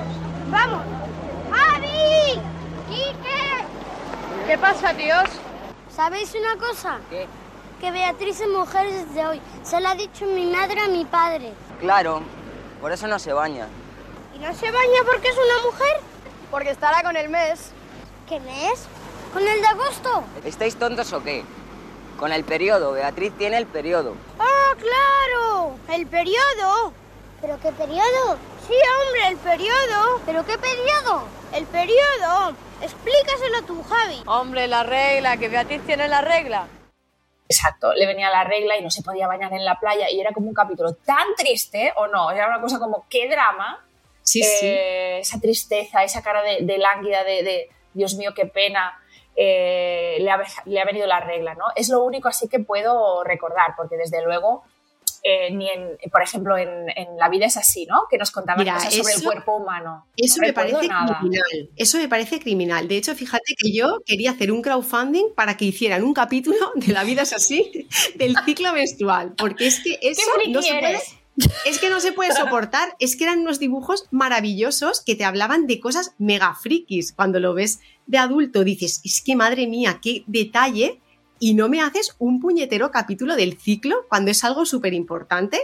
Vamos. 0.51 0.83
¡Adi! 1.51 2.39
¡Quique! 2.87 4.45
¿Qué 4.45 4.57
pasa, 4.59 4.93
tíos? 4.93 5.27
¿Sabéis 5.89 6.35
una 6.35 6.55
cosa? 6.57 6.99
¿Qué? 7.09 7.25
Que 7.79 7.91
Beatriz 7.91 8.39
es 8.41 8.49
mujer 8.49 8.91
desde 8.91 9.27
hoy. 9.27 9.41
Se 9.63 9.79
lo 9.79 9.89
ha 9.89 9.95
dicho 9.95 10.25
mi 10.25 10.45
madre 10.45 10.81
a 10.81 10.87
mi 10.87 11.05
padre. 11.05 11.53
Claro, 11.79 12.21
por 12.81 12.91
eso 12.91 13.07
no 13.07 13.19
se 13.19 13.33
baña. 13.33 13.67
¿Y 14.35 14.39
no 14.39 14.53
se 14.53 14.71
baña 14.71 14.99
porque 15.05 15.27
es 15.27 15.35
una 15.35 15.71
mujer? 15.71 15.99
Porque 16.51 16.69
estará 16.71 17.03
con 17.03 17.15
el 17.15 17.29
mes. 17.29 17.71
¿Qué 18.27 18.39
mes? 18.39 18.85
¿Con 19.33 19.47
el 19.47 19.61
de 19.61 19.67
agosto? 19.67 20.23
¿Estáis 20.43 20.75
tontos 20.75 21.11
o 21.13 21.23
qué? 21.23 21.43
Con 22.17 22.31
el 22.31 22.43
periodo, 22.43 22.93
Beatriz 22.93 23.31
tiene 23.37 23.57
el 23.57 23.67
periodo. 23.67 24.15
¡Ah, 24.39 24.73
claro! 24.77 25.75
¿El 25.89 26.07
periodo? 26.07 26.91
¿Pero 27.41 27.59
qué 27.61 27.71
periodo? 27.71 28.37
Sí, 28.67 28.73
hombre, 28.73 29.27
el 29.29 29.37
periodo. 29.37 30.21
¿Pero 30.25 30.45
qué 30.45 30.57
periodo? 30.57 31.23
El 31.53 31.65
periodo. 31.65 32.55
Explícaselo 32.81 33.61
tú, 33.63 33.83
Javi. 33.83 34.23
Hombre, 34.25 34.67
la 34.67 34.83
regla, 34.83 35.37
que 35.37 35.47
Beatriz 35.47 35.81
tiene 35.85 36.07
la 36.07 36.21
regla. 36.21 36.67
Exacto, 37.49 37.93
le 37.93 38.05
venía 38.05 38.29
la 38.29 38.43
regla 38.43 38.77
y 38.77 38.83
no 38.83 38.89
se 38.89 39.03
podía 39.03 39.27
bañar 39.27 39.53
en 39.53 39.63
la 39.63 39.79
playa 39.79 40.09
y 40.09 40.19
era 40.19 40.33
como 40.33 40.47
un 40.47 40.53
capítulo 40.53 40.93
tan 40.93 41.33
triste, 41.35 41.93
o 41.95 42.07
no, 42.07 42.29
era 42.31 42.47
una 42.47 42.59
cosa 42.59 42.77
como, 42.77 43.05
qué 43.09 43.29
drama, 43.29 43.85
sí, 44.21 44.43
sí. 44.43 44.67
Eh, 44.67 45.19
esa 45.19 45.39
tristeza, 45.39 46.03
esa 46.03 46.21
cara 46.21 46.41
de, 46.41 46.77
lánguida, 46.77 47.23
de, 47.23 47.69
Dios 47.93 48.15
mío, 48.15 48.33
qué 48.35 48.45
pena, 48.45 48.99
eh, 49.35 50.17
le, 50.19 50.29
ha, 50.29 50.43
le, 50.65 50.81
ha, 50.81 50.85
venido 50.85 51.07
la 51.07 51.21
regla, 51.21 51.55
¿no? 51.55 51.65
Es 51.75 51.89
lo 51.89 52.03
único 52.03 52.27
así 52.27 52.49
que 52.49 52.59
puedo 52.59 53.23
recordar, 53.23 53.75
porque 53.77 53.95
desde 53.95 54.21
luego 54.23 54.63
eh, 55.23 55.51
ni 55.51 55.69
en, 55.69 55.97
por 56.11 56.21
ejemplo, 56.21 56.57
en, 56.57 56.87
La 57.17 57.29
vida 57.29 57.45
es 57.45 57.57
así, 57.57 57.85
¿no? 57.85 58.03
Que 58.09 58.17
nos 58.17 58.31
contaban 58.31 58.65
cosas 58.65 58.93
sobre 58.93 59.13
el 59.13 59.23
cuerpo 59.23 59.57
humano. 59.57 60.05
Eso 60.15 60.41
me 60.41 60.53
parece 60.53 60.77
criminal. 60.77 61.69
Eso 61.75 61.97
me 61.97 62.07
parece 62.07 62.39
criminal. 62.39 62.87
De 62.87 62.97
hecho, 62.97 63.15
fíjate 63.15 63.53
que 63.57 63.71
yo 63.71 64.01
quería 64.05 64.31
hacer 64.31 64.51
un 64.51 64.61
crowdfunding 64.61 65.33
para 65.35 65.57
que 65.57 65.65
hicieran 65.65 66.03
un 66.03 66.13
capítulo 66.13 66.57
de 66.75 66.93
La 66.93 67.03
vida 67.03 67.23
es 67.23 67.33
así, 67.33 67.87
del 68.15 68.35
ciclo 68.45 68.73
menstrual. 68.73 69.33
Porque 69.37 69.67
es 69.67 69.81
que 69.81 69.99
eso 70.01 70.21
no 70.49 70.61
se 70.61 70.73
puede. 70.79 70.99
Es 71.65 71.77
que 71.77 71.91
no 71.91 71.99
se 71.99 72.13
puede 72.13 72.33
soportar, 72.33 72.95
es 72.99 73.15
que 73.15 73.25
eran 73.25 73.39
unos 73.39 73.59
dibujos 73.59 74.07
maravillosos 74.09 75.01
que 75.01 75.15
te 75.15 75.23
hablaban 75.23 75.67
de 75.67 75.79
cosas 75.79 76.15
mega 76.17 76.55
frikis. 76.55 77.13
Cuando 77.13 77.39
lo 77.39 77.53
ves 77.53 77.79
de 78.07 78.17
adulto 78.17 78.63
dices, 78.63 79.01
es 79.03 79.21
que 79.21 79.35
madre 79.35 79.67
mía, 79.67 79.99
qué 80.01 80.23
detalle 80.25 80.99
y 81.39 81.53
no 81.53 81.69
me 81.69 81.81
haces 81.81 82.15
un 82.19 82.39
puñetero 82.39 82.91
capítulo 82.91 83.35
del 83.35 83.59
ciclo 83.59 84.05
cuando 84.09 84.31
es 84.31 84.43
algo 84.43 84.65
súper 84.65 84.93
importante, 84.93 85.59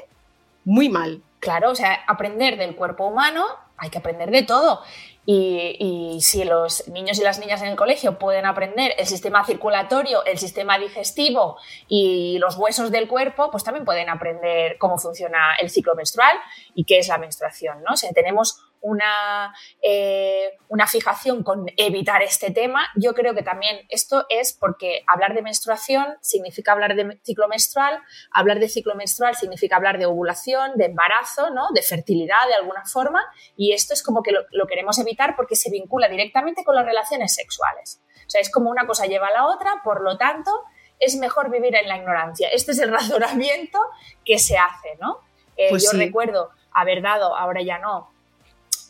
muy 0.65 0.89
mal. 0.89 1.21
Claro, 1.39 1.71
o 1.71 1.75
sea, 1.75 1.99
aprender 2.07 2.57
del 2.57 2.75
cuerpo 2.75 3.07
humano, 3.07 3.45
hay 3.77 3.89
que 3.89 3.97
aprender 3.97 4.31
de 4.31 4.43
todo. 4.43 4.81
Y, 5.25 6.17
si 6.21 6.43
los 6.43 6.87
niños 6.89 7.17
y 7.17 7.23
las 7.23 7.39
niñas 7.39 7.61
en 7.61 7.69
el 7.69 7.75
colegio 7.77 8.19
pueden 8.19 8.45
aprender 8.45 8.93
el 8.97 9.05
sistema 9.05 9.45
circulatorio, 9.45 10.23
el 10.25 10.37
sistema 10.37 10.77
digestivo 10.77 11.57
y 11.87 12.37
los 12.39 12.57
huesos 12.57 12.91
del 12.91 13.07
cuerpo, 13.07 13.49
pues 13.49 13.63
también 13.63 13.85
pueden 13.85 14.09
aprender 14.09 14.77
cómo 14.77 14.97
funciona 14.97 15.55
el 15.61 15.69
ciclo 15.69 15.95
menstrual 15.95 16.37
y 16.75 16.83
qué 16.83 16.99
es 16.99 17.07
la 17.07 17.17
menstruación, 17.17 17.83
¿no? 17.83 17.93
O 17.93 17.97
sea, 17.97 18.11
tenemos 18.11 18.59
una, 18.83 19.55
eh, 19.81 20.57
una 20.67 20.87
fijación 20.87 21.41
con 21.41 21.65
evitar 21.77 22.21
este 22.21 22.51
tema. 22.51 22.85
Yo 22.95 23.13
creo 23.13 23.33
que 23.33 23.41
también 23.41 23.87
esto 23.89 24.25
es 24.29 24.53
porque 24.53 25.03
hablar 25.07 25.33
de 25.33 25.41
menstruación 25.41 26.17
significa 26.21 26.73
hablar 26.73 26.95
de 26.95 27.17
ciclo 27.23 27.47
menstrual, 27.47 28.01
hablar 28.31 28.59
de 28.59 28.67
ciclo 28.67 28.93
menstrual 28.95 29.35
significa 29.35 29.77
hablar 29.77 29.97
de 29.97 30.05
ovulación, 30.05 30.73
de 30.75 30.85
embarazo, 30.85 31.49
¿no? 31.49 31.69
de 31.73 31.81
fertilidad 31.81 32.45
de 32.47 32.55
alguna 32.55 32.83
forma, 32.85 33.23
y 33.55 33.71
esto 33.71 33.93
es 33.93 34.03
como 34.03 34.21
que 34.21 34.31
lo, 34.31 34.67
queremos 34.67 34.99
evitar 34.99 35.35
porque 35.37 35.55
se 35.55 35.71
vincula 35.71 36.09
directamente 36.09 36.65
con 36.65 36.75
las 36.75 36.85
relaciones 36.85 37.33
sexuales. 37.33 38.01
O 38.27 38.29
sea, 38.29 38.41
es 38.41 38.51
como 38.51 38.69
una 38.69 38.85
cosa 38.85 39.05
lleva 39.05 39.27
a 39.27 39.31
la 39.31 39.47
otra, 39.47 39.81
por 39.83 40.01
lo 40.01 40.17
tanto, 40.17 40.51
es 40.99 41.15
mejor 41.15 41.49
vivir 41.49 41.73
en 41.75 41.87
la 41.87 41.97
ignorancia. 41.97 42.49
Este 42.49 42.73
es 42.73 42.79
el 42.79 42.91
razonamiento 42.91 43.79
que 44.25 44.39
se 44.39 44.57
hace, 44.57 44.97
¿no? 44.99 45.19
Eh, 45.55 45.67
pues 45.69 45.83
yo 45.83 45.97
recuerdo 45.97 46.49
haber 46.73 47.01
dado, 47.01 47.37
ahora 47.37 47.61
ya 47.61 47.77
no, 47.77 48.12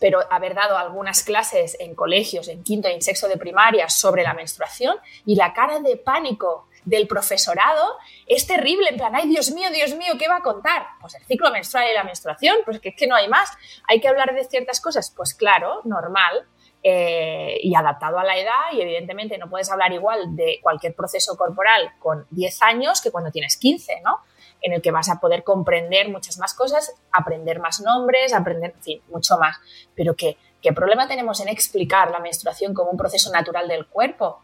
pero 0.04 0.20
haber 0.30 0.54
dado 0.54 0.78
algunas 0.78 1.24
clases 1.24 1.78
en 1.80 1.96
colegios, 1.96 2.50
en 2.50 2.62
quinto 2.62 2.90
y 2.90 2.92
en 2.92 3.02
sexto 3.02 3.30
de 3.30 3.38
primaria 3.38 3.88
sobre 3.88 4.22
la 4.22 4.34
menstruación 4.34 4.98
y 5.26 5.38
la 5.38 5.54
cara 5.54 5.80
de 5.80 5.96
pánico 5.96 6.68
del 6.84 7.08
profesorado 7.08 7.96
es 8.28 8.46
terrible, 8.46 8.90
en 8.90 8.98
plan, 8.98 9.16
ay 9.16 9.30
Dios 9.30 9.52
mío, 9.52 9.70
Dios 9.72 9.96
mío, 9.96 10.16
¿qué 10.20 10.28
va 10.28 10.40
a 10.40 10.42
contar? 10.42 10.88
Pues 11.00 11.16
el 11.16 11.24
ciclo 11.24 11.50
menstrual 11.52 11.88
y 11.90 11.94
la 11.94 12.04
menstruación, 12.04 12.58
pues 12.66 12.82
que 12.82 12.90
es 12.90 12.96
que 12.98 13.08
no 13.08 13.16
hay 13.16 13.30
más, 13.30 13.50
hay 13.88 14.02
que 14.02 14.10
hablar 14.10 14.36
de 14.36 14.44
ciertas 14.44 14.82
cosas, 14.82 15.10
pues 15.16 15.34
claro, 15.34 15.80
normal, 15.86 16.50
eh, 16.84 17.62
y 17.64 17.74
adaptado 17.74 18.20
a 18.20 18.26
la 18.26 18.38
edad 18.38 18.74
y 18.74 18.82
evidentemente 18.82 19.38
no 19.38 19.50
puedes 19.50 19.72
hablar 19.72 19.94
igual 19.94 20.36
de 20.36 20.60
cualquier 20.62 20.94
proceso 20.94 21.38
corporal 21.38 21.94
con 22.00 22.28
10 22.32 22.62
años 22.62 23.02
que 23.02 23.10
cuando 23.10 23.32
tienes 23.32 23.56
15, 23.56 24.02
¿no? 24.04 24.20
En 24.64 24.74
el 24.74 24.82
que 24.82 24.92
vas 24.92 25.10
a 25.10 25.20
poder 25.20 25.44
comprender 25.44 26.10
muchas 26.10 26.40
más 26.40 26.54
cosas, 26.56 26.96
aprender 27.12 27.60
más 27.60 27.82
nombres, 27.82 28.34
aprender, 28.34 28.74
en 28.76 28.82
fin, 28.82 29.02
mucho 29.12 29.38
más. 29.38 29.58
Pero 29.94 30.16
¿qué, 30.16 30.38
qué 30.62 30.74
problema 30.74 31.08
tenemos 31.08 31.42
en 31.42 31.50
explicar 31.50 32.10
la 32.10 32.20
menstruación 32.20 32.74
como 32.74 32.90
un 32.90 32.98
proceso 32.98 33.30
natural 33.32 33.68
del 33.68 33.86
cuerpo? 33.86 34.42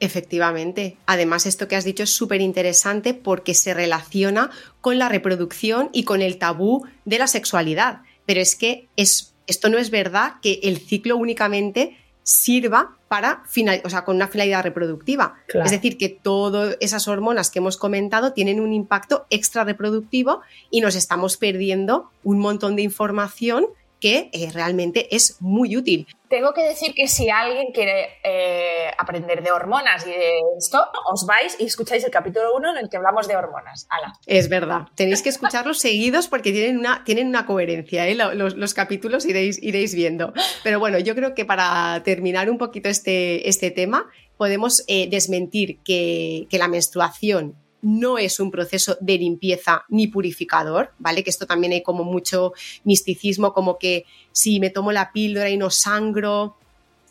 Efectivamente. 0.00 0.96
Además, 1.06 1.46
esto 1.46 1.66
que 1.66 1.76
has 1.76 1.84
dicho 1.84 2.04
es 2.04 2.14
súper 2.14 2.40
interesante 2.40 3.14
porque 3.14 3.54
se 3.54 3.74
relaciona 3.74 4.50
con 4.80 4.98
la 4.98 5.08
reproducción 5.08 5.88
y 5.92 6.04
con 6.04 6.22
el 6.22 6.38
tabú 6.38 6.86
de 7.04 7.18
la 7.18 7.26
sexualidad. 7.26 8.02
Pero 8.26 8.40
es 8.40 8.54
que 8.54 8.88
es, 8.96 9.34
esto 9.46 9.70
no 9.70 9.78
es 9.78 9.90
verdad 9.90 10.34
que 10.42 10.60
el 10.62 10.78
ciclo 10.78 11.16
únicamente 11.16 11.96
sirva 12.28 12.94
para 13.08 13.42
final, 13.46 13.80
o 13.86 13.88
sea, 13.88 14.04
con 14.04 14.16
una 14.16 14.28
finalidad 14.28 14.62
reproductiva. 14.62 15.36
Claro. 15.46 15.64
Es 15.64 15.72
decir, 15.72 15.96
que 15.96 16.10
todas 16.10 16.76
esas 16.78 17.08
hormonas 17.08 17.50
que 17.50 17.58
hemos 17.58 17.78
comentado 17.78 18.34
tienen 18.34 18.60
un 18.60 18.74
impacto 18.74 19.26
extra 19.30 19.64
reproductivo 19.64 20.42
y 20.70 20.82
nos 20.82 20.94
estamos 20.94 21.38
perdiendo 21.38 22.10
un 22.24 22.38
montón 22.38 22.76
de 22.76 22.82
información 22.82 23.68
que 24.00 24.30
eh, 24.32 24.50
realmente 24.52 25.14
es 25.14 25.36
muy 25.40 25.76
útil. 25.76 26.06
Tengo 26.28 26.52
que 26.52 26.62
decir 26.62 26.92
que 26.94 27.08
si 27.08 27.30
alguien 27.30 27.72
quiere 27.72 28.08
eh, 28.22 28.90
aprender 28.98 29.42
de 29.42 29.50
hormonas 29.50 30.06
y 30.06 30.10
de 30.10 30.40
esto, 30.58 30.84
os 31.10 31.26
vais 31.26 31.56
y 31.58 31.64
escucháis 31.64 32.04
el 32.04 32.10
capítulo 32.10 32.54
1 32.56 32.72
en 32.72 32.76
el 32.84 32.88
que 32.90 32.98
hablamos 32.98 33.26
de 33.28 33.36
hormonas. 33.36 33.86
Ala. 33.88 34.12
Es 34.26 34.48
verdad, 34.48 34.82
tenéis 34.94 35.22
que 35.22 35.30
escucharlos 35.30 35.78
seguidos 35.78 36.28
porque 36.28 36.52
tienen 36.52 36.78
una, 36.78 37.02
tienen 37.04 37.28
una 37.28 37.46
coherencia, 37.46 38.06
¿eh? 38.06 38.14
los, 38.14 38.56
los 38.56 38.74
capítulos 38.74 39.24
iréis, 39.24 39.62
iréis 39.62 39.94
viendo. 39.94 40.32
Pero 40.62 40.78
bueno, 40.78 40.98
yo 40.98 41.14
creo 41.14 41.34
que 41.34 41.44
para 41.44 42.02
terminar 42.04 42.50
un 42.50 42.58
poquito 42.58 42.88
este, 42.88 43.48
este 43.48 43.70
tema, 43.70 44.06
podemos 44.36 44.84
desmentir 44.86 45.80
que, 45.82 46.46
que 46.48 46.58
la 46.58 46.68
menstruación 46.68 47.56
no 47.82 48.18
es 48.18 48.40
un 48.40 48.50
proceso 48.50 48.96
de 49.00 49.18
limpieza 49.18 49.84
ni 49.88 50.06
purificador, 50.06 50.92
¿vale? 50.98 51.22
Que 51.22 51.30
esto 51.30 51.46
también 51.46 51.72
hay 51.72 51.82
como 51.82 52.04
mucho 52.04 52.52
misticismo, 52.84 53.52
como 53.52 53.78
que 53.78 54.04
si 54.32 54.60
me 54.60 54.70
tomo 54.70 54.92
la 54.92 55.12
píldora 55.12 55.50
y 55.50 55.56
no 55.56 55.70
sangro, 55.70 56.56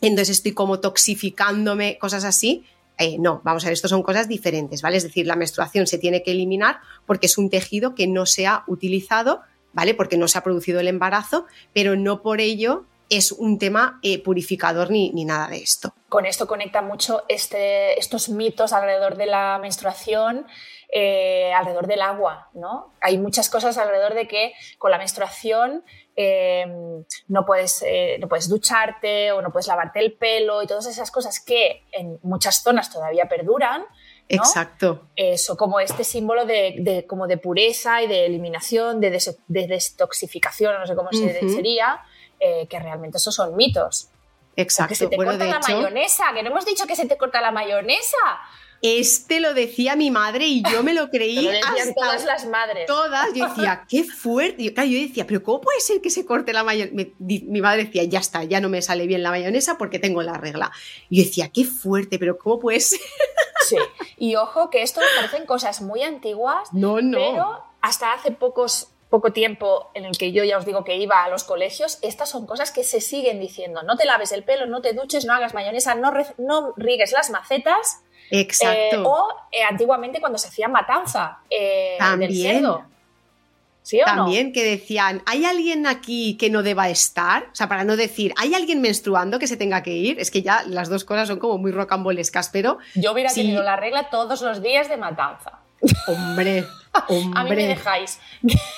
entonces 0.02 0.38
estoy 0.38 0.54
como 0.54 0.80
toxificándome, 0.80 1.98
cosas 1.98 2.24
así. 2.24 2.64
Eh, 2.98 3.18
no, 3.20 3.42
vamos 3.44 3.64
a 3.64 3.68
ver, 3.68 3.74
esto 3.74 3.88
son 3.88 4.04
cosas 4.04 4.28
diferentes, 4.28 4.82
¿vale? 4.82 4.98
Es 4.98 5.04
decir, 5.04 5.28
la 5.28 5.36
menstruación 5.36 5.88
se 5.88 5.98
tiene 5.98 6.24
que 6.24 6.32
eliminar 6.32 6.80
porque 7.06 7.28
es 7.28 7.38
un 7.38 7.50
tejido 7.50 7.96
que 7.96 8.08
no 8.08 8.26
se 8.26 8.48
ha 8.48 8.64
utilizado, 8.68 9.42
¿vale? 9.74 9.94
Porque 9.94 10.18
no 10.18 10.28
se 10.28 10.38
ha 10.38 10.44
producido 10.44 10.80
el 10.80 10.88
embarazo, 10.88 11.46
pero 11.74 11.96
no 11.96 12.22
por 12.22 12.42
ello 12.42 12.86
es 13.10 13.32
un 13.32 13.58
tema 13.58 14.00
eh, 14.04 14.22
purificador 14.22 14.92
ni, 14.92 15.12
ni, 15.12 15.26
nada 15.26 15.48
de 15.48 15.58
esto. 15.58 15.94
Con 16.10 16.26
esto 16.26 16.48
conecta 16.48 16.82
mucho 16.82 17.24
este, 17.28 18.00
estos 18.00 18.30
mitos 18.30 18.74
alrededor 18.74 19.16
de 19.16 19.26
la 19.26 19.60
menstruación, 19.62 20.46
eh, 20.92 21.52
alrededor 21.54 21.88
del 21.88 22.02
agua, 22.02 22.50
¿no? 22.54 22.94
Hay 23.02 23.18
muchas 23.18 23.50
cosas 23.50 23.78
alrededor 23.78 24.14
de 24.14 24.28
que 24.28 24.54
con 24.78 24.92
la 24.92 24.98
menstruación 24.98 25.84
eh, 26.16 26.66
no, 27.28 27.46
puedes, 27.46 27.84
no 28.20 28.28
puedes 28.28 28.50
ducharte 28.50 29.32
o 29.32 29.42
no 29.42 29.52
puedes 29.52 29.68
lavarte 29.68 30.00
el 30.00 30.14
pelo 30.14 30.64
y 30.64 30.68
todas 30.68 30.88
esas 30.88 31.12
cosas 31.12 31.40
que 31.40 31.84
en 31.92 32.20
muchas 32.24 32.64
zonas 32.64 32.92
todavía 32.92 33.28
perduran. 33.28 33.82
¿no? 33.82 33.88
Exacto. 34.30 35.08
Eso, 35.16 35.56
como 35.56 35.80
este 35.80 36.04
símbolo 36.04 36.46
de, 36.46 36.76
de, 36.80 37.06
como 37.06 37.28
de 37.28 37.38
pureza 37.38 38.02
y 38.02 38.08
de 38.08 38.26
eliminación, 38.26 39.00
de, 39.00 39.12
des, 39.12 39.38
de 39.48 39.68
no 39.68 40.88
sé 40.88 40.96
cómo 40.96 41.10
uh 41.12 41.16
-huh. 41.16 41.56
sería, 41.56 42.02
eh, 42.40 42.68
que 42.70 42.80
realmente 42.80 43.18
esos 43.18 43.34
son 43.34 43.56
mitos. 43.56 44.10
Exacto. 44.56 44.90
Que 44.90 44.96
se 44.96 45.08
te 45.08 45.16
bueno, 45.16 45.32
corta 45.32 45.46
de 45.46 45.52
la 45.52 45.58
hecho, 45.58 45.76
mayonesa, 45.76 46.26
que 46.34 46.44
no 46.44 46.50
hemos 46.50 46.66
dicho 46.66 46.88
que 46.88 46.96
se 46.96 47.06
te 47.06 47.18
corta 47.18 47.42
la 47.42 47.52
mayonesa. 47.52 48.18
Este 48.82 49.40
lo 49.40 49.56
decía 49.56 49.96
mi 49.96 50.12
madre 50.12 50.46
y 50.46 50.64
yo 50.64 50.84
me 50.84 50.94
lo 50.94 51.10
creí. 51.12 51.42
lo 51.42 51.52
decían 51.52 51.78
hasta 51.78 51.94
todas 51.94 52.26
las 52.26 52.46
madres. 52.46 52.86
Todas. 52.88 53.34
Yo 53.34 53.48
decía, 53.48 53.86
qué 53.90 54.04
fuerte. 54.04 54.64
Yo, 54.64 54.74
claro, 54.74 54.90
yo 54.90 55.00
decía, 55.00 55.26
pero 55.28 55.44
¿cómo 55.44 55.62
puede 55.62 55.80
ser 55.80 56.02
que 56.02 56.10
se 56.10 56.26
corte 56.26 56.54
la 56.54 56.64
mayonesa? 56.64 56.96
Mi, 57.20 57.40
mi, 57.40 57.62
madre 57.62 57.86
decía, 57.86 58.04
ya 58.04 58.20
está, 58.20 58.44
ya 58.44 58.60
no 58.60 58.70
me 58.70 58.82
sale 58.82 59.08
bien 59.08 59.24
la 59.24 59.30
mayonesa 59.30 59.78
porque 59.78 60.00
tengo 60.00 60.22
la 60.22 60.38
regla. 60.38 60.72
Y 61.10 61.18
yo 61.18 61.24
decía, 61.24 61.50
qué 61.50 61.64
fuerte, 61.64 62.20
pero 62.20 62.38
¿cómo 62.38 62.60
puede 62.60 62.80
ser? 62.80 63.00
Sí. 63.68 63.78
Y 64.18 64.36
ojo, 64.36 64.70
que 64.70 64.82
esto 64.82 65.02
me 65.02 65.08
parecen 65.16 65.46
cosas 65.46 65.82
muy 65.82 66.02
antiguas. 66.02 66.70
No, 66.72 67.02
no. 67.02 67.18
Pero 67.18 67.64
hasta 67.82 68.14
hace 68.14 68.32
pocos 68.32 68.90
poco 69.10 69.32
tiempo 69.32 69.90
en 69.94 70.06
el 70.06 70.18
que 70.18 70.32
yo 70.32 70.44
ya 70.44 70.58
os 70.58 70.66
digo 70.66 70.84
que 70.84 70.98
iba 70.98 71.24
a 71.24 71.30
los 71.30 71.44
colegios, 71.44 72.00
estas 72.02 72.30
son 72.30 72.46
cosas 72.46 72.72
que 72.72 72.84
se 72.84 73.02
siguen 73.02 73.40
diciendo. 73.40 73.84
No 73.84 73.96
te 73.96 74.06
laves 74.06 74.32
el 74.32 74.44
pelo, 74.44 74.66
no 74.66 74.82
te 74.82 74.94
duches, 74.94 75.26
no 75.26 75.34
hagas 75.34 75.54
mayonesa, 75.54 75.96
no, 75.96 76.12
no 76.38 76.74
riegues 76.76 77.12
las 77.12 77.30
macetas. 77.30 78.02
Exacto. 78.30 78.98
Eh, 78.98 79.04
o 79.06 79.28
eh, 79.52 79.64
antiguamente 79.64 80.20
cuando 80.20 80.38
se 80.38 80.50
hacía 80.50 80.68
matanza 80.68 81.40
eh, 81.50 81.96
También. 81.98 82.32
del 82.32 82.42
cerdo. 82.42 82.86
¿Sí 83.82 84.02
o 84.02 84.04
También 84.04 84.48
no? 84.48 84.54
que 84.54 84.66
decían, 84.66 85.24
¿hay 85.26 85.46
alguien 85.46 85.88
aquí 85.88 86.36
que 86.36 86.50
no 86.50 86.62
deba 86.62 86.90
estar? 86.90 87.44
O 87.54 87.56
sea, 87.56 87.70
para 87.70 87.86
no 87.86 87.96
decir, 87.96 88.34
¿hay 88.36 88.54
alguien 88.54 88.82
menstruando 88.82 89.40
que 89.40 89.48
se 89.48 89.56
tenga 89.56 89.82
que 89.82 89.92
ir? 89.92 90.20
Es 90.20 90.30
que 90.30 90.42
ya 90.42 90.64
las 90.68 90.90
dos 90.90 91.06
cosas 91.06 91.30
son 91.30 91.40
como 91.40 91.58
muy 91.58 91.72
rocambolescas, 91.72 92.50
pero... 92.50 92.80
Yo 92.96 93.14
hubiera 93.14 93.30
sí. 93.30 93.44
tenido 93.44 93.64
la 93.64 93.78
regla 93.78 94.10
todos 94.10 94.42
los 94.42 94.62
días 94.62 94.90
de 94.90 94.98
matanza. 94.98 95.62
Hombre, 96.08 96.66
hombre. 97.10 97.40
A 97.40 97.44
mí 97.44 97.50
me 97.52 97.68
dejáis. 97.68 98.20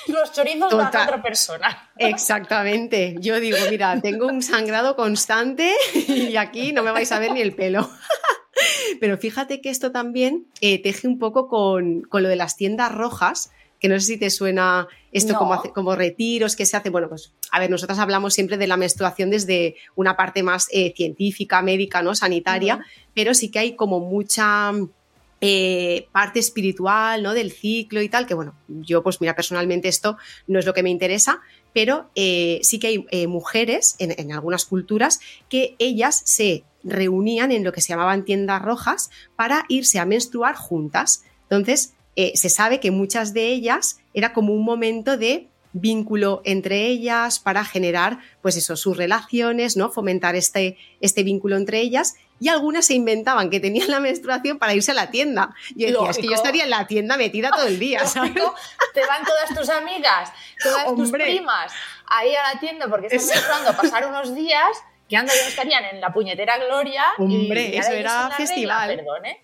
Los 0.08 0.32
chorizos 0.32 0.70
Total. 0.70 0.94
a 0.96 1.04
otra 1.04 1.22
persona. 1.22 1.90
Exactamente. 1.96 3.16
Yo 3.20 3.40
digo, 3.40 3.56
mira, 3.70 4.00
tengo 4.00 4.26
un 4.26 4.42
sangrado 4.42 4.96
constante 4.96 5.72
y 6.08 6.36
aquí 6.36 6.72
no 6.72 6.82
me 6.82 6.90
vais 6.92 7.10
a 7.12 7.18
ver 7.18 7.32
ni 7.32 7.40
el 7.40 7.54
pelo. 7.54 7.88
Pero 9.00 9.16
fíjate 9.18 9.60
que 9.60 9.70
esto 9.70 9.90
también 9.92 10.46
eh, 10.60 10.82
teje 10.82 11.08
un 11.08 11.18
poco 11.18 11.48
con, 11.48 12.02
con, 12.02 12.22
lo 12.22 12.28
de 12.28 12.36
las 12.36 12.56
tiendas 12.56 12.92
rojas, 12.92 13.50
que 13.78 13.88
no 13.88 13.98
sé 13.98 14.06
si 14.06 14.18
te 14.18 14.28
suena 14.28 14.86
esto 15.12 15.32
No. 15.32 15.38
como, 15.38 15.54
hace- 15.54 15.70
como 15.72 15.96
retiros 15.96 16.56
que 16.56 16.66
se 16.66 16.76
hace. 16.76 16.90
Bueno, 16.90 17.08
pues 17.08 17.32
a 17.50 17.58
ver, 17.58 17.70
nosotras 17.70 17.98
hablamos 17.98 18.34
siempre 18.34 18.58
de 18.58 18.66
la 18.66 18.76
menstruación 18.76 19.30
desde 19.30 19.76
una 19.94 20.16
parte 20.16 20.42
más 20.42 20.68
eh, 20.72 20.92
científica, 20.94 21.62
médica, 21.62 22.02
¿no? 22.02 22.14
Sanitaria, 22.14 22.84
pero 23.14 23.32
sí 23.32 23.50
que 23.50 23.60
hay 23.60 23.76
como 23.76 24.00
mucha 24.00 24.72
eh, 25.42 26.08
parte 26.12 26.38
espiritual, 26.38 27.22
¿no? 27.22 27.32
Del 27.32 27.50
ciclo 27.50 28.02
y 28.02 28.08
tal, 28.08 28.26
que 28.26 28.34
bueno, 28.34 28.54
yo 28.68 29.02
pues 29.02 29.20
mira, 29.20 29.34
personalmente 29.34 29.88
esto 29.88 30.18
no 30.46 30.58
es 30.58 30.66
lo 30.66 30.74
que 30.74 30.82
me 30.82 30.90
interesa, 30.90 31.40
pero 31.72 32.10
eh, 32.14 32.60
sí 32.62 32.78
que 32.78 32.88
hay 32.88 33.06
eh, 33.10 33.26
mujeres 33.26 33.96
en, 33.98 34.14
en 34.18 34.32
algunas 34.32 34.66
culturas 34.66 35.20
que 35.48 35.76
ellas 35.78 36.20
se 36.24 36.64
reunían 36.84 37.52
en 37.52 37.64
lo 37.64 37.72
que 37.72 37.80
se 37.80 37.88
llamaban 37.88 38.24
tiendas 38.24 38.60
rojas 38.60 39.10
para 39.36 39.64
irse 39.68 39.98
a 39.98 40.04
menstruar 40.04 40.56
juntas. 40.56 41.24
Entonces, 41.42 41.94
se 42.34 42.50
sabe 42.50 42.80
que 42.80 42.90
muchas 42.90 43.32
de 43.32 43.46
ellas 43.46 43.98
era 44.12 44.34
como 44.34 44.52
un 44.52 44.62
momento 44.62 45.16
de 45.16 45.48
vínculo 45.72 46.42
entre 46.44 46.86
ellas 46.86 47.38
para 47.38 47.64
generar, 47.64 48.18
pues 48.42 48.56
eso, 48.56 48.76
sus 48.76 48.96
relaciones, 48.96 49.76
¿no? 49.76 49.90
Fomentar 49.90 50.34
este, 50.36 50.76
este 51.00 51.22
vínculo 51.22 51.56
entre 51.56 51.80
ellas. 51.80 52.14
Y 52.40 52.48
algunas 52.48 52.86
se 52.86 52.94
inventaban 52.94 53.50
que 53.50 53.60
tenían 53.60 53.90
la 53.90 54.00
menstruación 54.00 54.58
para 54.58 54.72
irse 54.74 54.92
a 54.92 54.94
la 54.94 55.10
tienda. 55.10 55.54
Yo 55.76 55.86
decía, 55.88 56.10
es 56.10 56.16
que 56.18 56.26
yo 56.26 56.32
estaría 56.34 56.64
en 56.64 56.70
la 56.70 56.86
tienda 56.86 57.16
metida 57.18 57.50
todo 57.50 57.66
el 57.66 57.78
día, 57.78 58.06
¿sabes? 58.06 58.32
Te 58.94 59.06
van 59.06 59.24
todas 59.24 59.54
tus 59.58 59.68
amigas, 59.68 60.32
todas 60.62 60.86
tus 60.96 61.10
primas 61.10 61.72
ahí 62.06 62.34
a 62.34 62.54
la 62.54 62.58
tienda 62.60 62.88
porque 62.88 63.06
están 63.08 63.20
Es- 63.20 63.26
menstruando 63.28 63.70
a 63.70 63.76
pasar 63.76 64.06
unos 64.06 64.34
días 64.34 64.68
que 65.08 65.16
no 65.18 65.24
estarían 65.48 65.84
en 65.84 66.00
la 66.00 66.12
puñetera 66.12 66.56
gloria. 66.58 67.04
Hombre, 67.18 67.76
eso 67.76 67.92
era 67.92 68.22
regla, 68.28 68.36
festival. 68.36 68.96
perdón, 68.96 69.26
¿eh? 69.26 69.40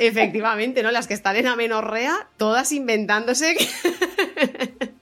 Efectivamente, 0.00 0.82
¿no? 0.82 0.90
Las 0.90 1.06
que 1.06 1.14
están 1.14 1.36
en 1.36 1.46
amenorrea, 1.46 2.28
todas 2.36 2.72
inventándose. 2.72 3.54
que- 3.56 4.93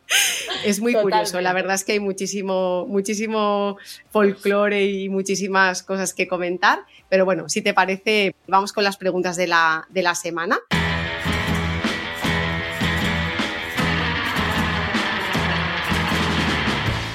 es 0.64 0.80
muy 0.80 0.94
curioso, 0.94 1.40
la 1.40 1.52
verdad 1.52 1.74
es 1.74 1.84
que 1.84 1.92
hay 1.92 2.00
muchísimo, 2.00 2.86
muchísimo 2.86 3.76
folclore 4.10 4.84
y 4.84 5.08
muchísimas 5.08 5.82
cosas 5.82 6.14
que 6.14 6.28
comentar. 6.28 6.84
Pero 7.08 7.24
bueno, 7.24 7.48
si 7.48 7.62
te 7.62 7.74
parece, 7.74 8.34
vamos 8.46 8.72
con 8.72 8.84
las 8.84 8.96
preguntas 8.96 9.36
de 9.36 9.46
la, 9.46 9.86
de 9.90 10.02
la 10.02 10.14
semana. 10.14 10.58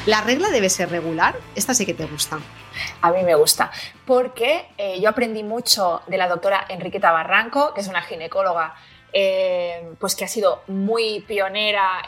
¿La 0.05 0.21
regla 0.21 0.49
debe 0.49 0.69
ser 0.69 0.89
regular? 0.89 1.35
Esta 1.55 1.73
sí 1.73 1.85
que 1.85 1.93
te 1.93 2.05
gusta. 2.05 2.39
A 3.01 3.11
mí 3.11 3.23
me 3.23 3.35
gusta, 3.35 3.71
porque 4.05 4.65
eh, 4.77 5.01
yo 5.01 5.09
aprendí 5.09 5.43
mucho 5.43 6.01
de 6.07 6.17
la 6.17 6.29
doctora 6.29 6.65
Enriqueta 6.69 7.11
Barranco, 7.11 7.73
que 7.73 7.81
es 7.81 7.89
una 7.89 8.01
ginecóloga 8.01 8.75
eh, 9.13 9.93
pues 9.99 10.15
que 10.15 10.25
ha 10.25 10.27
sido 10.27 10.63
muy 10.67 11.21
pionera 11.21 12.03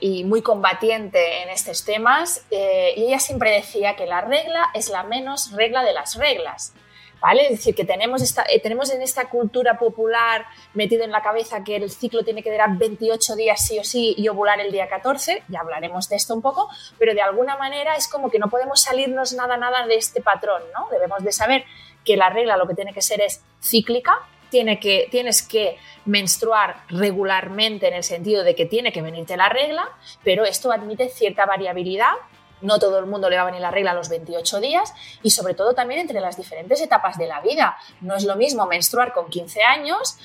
y 0.00 0.24
muy 0.24 0.42
combatiente 0.42 1.42
en 1.42 1.48
estos 1.48 1.84
temas, 1.84 2.44
eh, 2.50 2.94
y 2.96 3.04
ella 3.04 3.18
siempre 3.18 3.50
decía 3.52 3.96
que 3.96 4.06
la 4.06 4.20
regla 4.20 4.68
es 4.74 4.88
la 4.88 5.04
menos 5.04 5.52
regla 5.52 5.84
de 5.84 5.92
las 5.92 6.16
reglas. 6.16 6.74
¿Vale? 7.20 7.44
Es 7.44 7.50
decir, 7.50 7.74
que 7.74 7.84
tenemos, 7.84 8.22
esta, 8.22 8.44
eh, 8.48 8.60
tenemos 8.60 8.90
en 8.90 9.02
esta 9.02 9.28
cultura 9.28 9.78
popular 9.78 10.46
metido 10.72 11.04
en 11.04 11.10
la 11.10 11.20
cabeza 11.20 11.62
que 11.62 11.76
el 11.76 11.90
ciclo 11.90 12.24
tiene 12.24 12.42
que 12.42 12.50
durar 12.50 12.78
28 12.78 13.36
días 13.36 13.62
sí 13.62 13.78
o 13.78 13.84
sí 13.84 14.14
y 14.16 14.26
ovular 14.28 14.58
el 14.58 14.72
día 14.72 14.88
14, 14.88 15.42
ya 15.48 15.60
hablaremos 15.60 16.08
de 16.08 16.16
esto 16.16 16.34
un 16.34 16.40
poco, 16.40 16.70
pero 16.98 17.12
de 17.12 17.20
alguna 17.20 17.58
manera 17.58 17.94
es 17.94 18.08
como 18.08 18.30
que 18.30 18.38
no 18.38 18.48
podemos 18.48 18.80
salirnos 18.80 19.34
nada, 19.34 19.58
nada 19.58 19.86
de 19.86 19.96
este 19.96 20.22
patrón, 20.22 20.62
¿no? 20.74 20.88
Debemos 20.90 21.22
de 21.22 21.32
saber 21.32 21.64
que 22.06 22.16
la 22.16 22.30
regla 22.30 22.56
lo 22.56 22.66
que 22.66 22.74
tiene 22.74 22.94
que 22.94 23.02
ser 23.02 23.20
es 23.20 23.42
cíclica, 23.62 24.18
tienes 24.50 25.42
que 25.42 25.78
menstruar 26.04 26.84
regularmente 26.88 27.88
en 27.88 27.94
el 27.94 28.04
sentido 28.04 28.44
de 28.44 28.54
que 28.54 28.66
tiene 28.66 28.92
que 28.92 29.02
venirte 29.02 29.36
la 29.36 29.48
regla, 29.48 29.88
pero 30.24 30.44
esto 30.44 30.72
admite 30.72 31.08
cierta 31.08 31.46
variabilidad. 31.46 32.12
No 32.60 32.78
todo 32.78 32.98
el 32.98 33.06
mundo 33.06 33.30
le 33.30 33.36
va 33.36 33.42
a 33.42 33.46
venir 33.46 33.62
la 33.62 33.70
regla 33.70 33.92
a 33.92 33.94
los 33.94 34.10
28 34.10 34.60
días 34.60 34.92
y 35.22 35.30
sobre 35.30 35.54
todo 35.54 35.72
también 35.74 36.00
entre 36.00 36.20
las 36.20 36.36
diferentes 36.36 36.80
etapas 36.82 37.16
de 37.16 37.26
la 37.26 37.40
vida. 37.40 37.78
No 38.02 38.16
es 38.16 38.24
lo 38.24 38.36
mismo 38.36 38.66
menstruar 38.66 39.14
con 39.14 39.30
15 39.30 39.62
años 39.62 40.18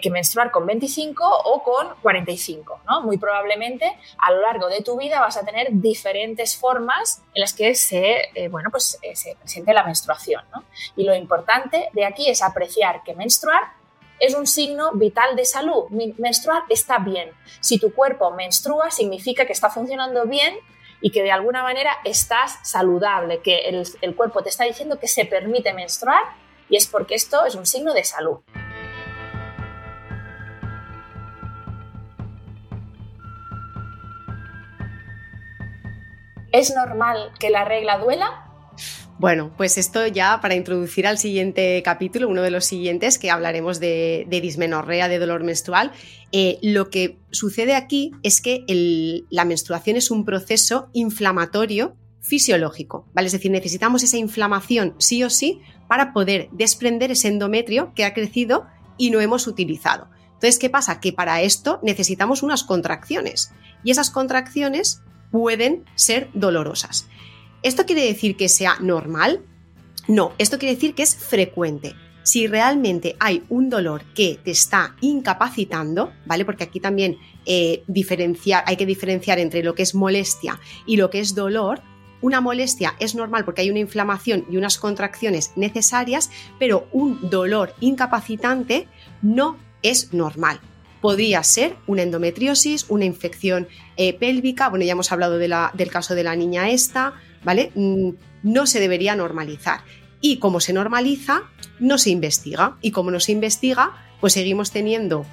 que 0.00 0.10
menstruar 0.10 0.50
con 0.50 0.66
25 0.66 1.24
o 1.24 1.62
con 1.62 1.88
45, 2.02 2.80
¿no? 2.88 3.02
Muy 3.02 3.18
probablemente 3.18 3.98
a 4.18 4.32
lo 4.32 4.40
largo 4.40 4.68
de 4.68 4.82
tu 4.82 4.96
vida 4.96 5.20
vas 5.20 5.36
a 5.36 5.44
tener 5.44 5.68
diferentes 5.70 6.56
formas 6.56 7.22
en 7.34 7.40
las 7.40 7.52
que 7.52 7.74
se, 7.74 8.30
eh, 8.34 8.48
bueno, 8.48 8.70
pues, 8.70 8.98
eh, 9.02 9.16
se 9.16 9.36
presente 9.36 9.72
la 9.72 9.84
menstruación, 9.84 10.44
¿no? 10.54 10.64
Y 10.96 11.04
lo 11.04 11.14
importante 11.14 11.88
de 11.92 12.04
aquí 12.04 12.28
es 12.28 12.42
apreciar 12.42 13.02
que 13.02 13.14
menstruar 13.14 13.77
es 14.20 14.34
un 14.34 14.46
signo 14.46 14.92
vital 14.92 15.36
de 15.36 15.44
salud. 15.44 15.88
Menstruar 16.18 16.62
está 16.68 16.98
bien. 16.98 17.30
Si 17.60 17.78
tu 17.78 17.94
cuerpo 17.94 18.30
menstrua, 18.32 18.90
significa 18.90 19.46
que 19.46 19.52
está 19.52 19.70
funcionando 19.70 20.26
bien 20.26 20.54
y 21.00 21.10
que 21.10 21.22
de 21.22 21.30
alguna 21.30 21.62
manera 21.62 21.92
estás 22.04 22.58
saludable, 22.64 23.40
que 23.40 23.68
el, 23.68 23.86
el 24.00 24.16
cuerpo 24.16 24.42
te 24.42 24.48
está 24.48 24.64
diciendo 24.64 24.98
que 24.98 25.08
se 25.08 25.24
permite 25.24 25.72
menstruar 25.72 26.22
y 26.68 26.76
es 26.76 26.86
porque 26.86 27.14
esto 27.14 27.44
es 27.44 27.54
un 27.54 27.66
signo 27.66 27.94
de 27.94 28.04
salud. 28.04 28.38
¿Es 36.50 36.74
normal 36.74 37.30
que 37.38 37.50
la 37.50 37.64
regla 37.64 37.98
duela? 37.98 38.47
Bueno, 39.18 39.52
pues 39.56 39.78
esto 39.78 40.06
ya 40.06 40.40
para 40.40 40.54
introducir 40.54 41.04
al 41.04 41.18
siguiente 41.18 41.82
capítulo, 41.84 42.28
uno 42.28 42.42
de 42.42 42.52
los 42.52 42.64
siguientes, 42.64 43.18
que 43.18 43.32
hablaremos 43.32 43.80
de, 43.80 44.26
dismenorrea, 44.30 45.08
de 45.08 45.18
dolor 45.18 45.42
menstrual, 45.42 45.90
eh, 46.30 46.60
lo 46.62 46.88
que 46.88 47.18
sucede 47.32 47.74
aquí 47.74 48.12
es 48.22 48.40
que 48.40 48.64
la 49.28 49.44
menstruación 49.44 49.96
es 49.96 50.12
un 50.12 50.24
proceso 50.24 50.88
inflamatorio 50.92 51.96
fisiológico, 52.20 53.08
¿vale? 53.12 53.26
Es 53.26 53.32
decir, 53.32 53.50
necesitamos 53.50 54.04
esa 54.04 54.18
inflamación 54.18 54.94
sí 54.98 55.24
o 55.24 55.30
sí 55.30 55.62
para 55.88 56.12
poder 56.12 56.48
desprender 56.52 57.10
ese 57.10 57.26
endometrio 57.26 57.92
que 57.94 58.04
ha 58.04 58.14
crecido 58.14 58.66
y 58.98 59.10
no 59.10 59.20
hemos 59.20 59.48
utilizado. 59.48 60.08
Entonces, 60.34 60.60
¿qué 60.60 60.70
pasa? 60.70 61.00
Que 61.00 61.12
para 61.12 61.42
esto 61.42 61.80
necesitamos 61.82 62.44
unas 62.44 62.62
contracciones 62.62 63.50
y 63.82 63.90
esas 63.90 64.10
contracciones 64.10 65.02
pueden 65.32 65.84
ser 65.96 66.28
dolorosas. 66.34 67.08
¿Esto 67.62 67.86
quiere 67.86 68.04
decir 68.04 68.36
que 68.36 68.48
sea 68.48 68.76
normal? 68.80 69.40
No, 70.06 70.32
esto 70.38 70.58
quiere 70.58 70.74
decir 70.74 70.94
que 70.94 71.02
es 71.02 71.16
frecuente. 71.16 71.94
Si 72.22 72.46
realmente 72.46 73.16
hay 73.18 73.42
un 73.48 73.68
dolor 73.68 74.02
que 74.14 74.38
te 74.42 74.50
está 74.50 74.94
incapacitando, 75.00 76.12
¿vale? 76.26 76.44
Porque 76.44 76.64
aquí 76.64 76.78
también 76.78 77.16
eh, 77.46 77.82
diferenciar, 77.88 78.62
hay 78.66 78.76
que 78.76 78.86
diferenciar 78.86 79.38
entre 79.38 79.62
lo 79.62 79.74
que 79.74 79.82
es 79.82 79.94
molestia 79.94 80.60
y 80.86 80.96
lo 80.96 81.10
que 81.10 81.20
es 81.20 81.34
dolor. 81.34 81.80
Una 82.20 82.40
molestia 82.40 82.94
es 83.00 83.14
normal 83.14 83.44
porque 83.44 83.62
hay 83.62 83.70
una 83.70 83.78
inflamación 83.80 84.44
y 84.50 84.56
unas 84.56 84.78
contracciones 84.78 85.52
necesarias, 85.56 86.30
pero 86.58 86.88
un 86.92 87.30
dolor 87.30 87.74
incapacitante 87.80 88.86
no 89.22 89.56
es 89.82 90.12
normal 90.12 90.60
podría 91.00 91.42
ser 91.42 91.76
una 91.86 92.02
endometriosis, 92.02 92.86
una 92.88 93.04
infección 93.04 93.68
eh, 93.96 94.14
pélvica, 94.14 94.68
bueno, 94.68 94.84
ya 94.84 94.92
hemos 94.92 95.12
hablado 95.12 95.38
del 95.38 95.90
caso 95.90 96.14
de 96.14 96.24
la 96.24 96.34
niña 96.36 96.70
esta, 96.70 97.14
¿vale? 97.44 97.72
Mm, 97.74 98.10
no 98.42 98.66
se 98.66 98.80
debería 98.80 99.16
normalizar. 99.16 99.80
Y 100.20 100.38
como 100.38 100.60
se 100.60 100.72
normaliza, 100.72 101.42
no 101.78 101.98
se 101.98 102.10
investiga. 102.10 102.76
Y 102.80 102.90
como 102.90 103.10
no 103.10 103.20
se 103.20 103.32
investiga, 103.32 103.92
pues 104.20 104.32
seguimos 104.32 104.70
teniendo 104.70 105.24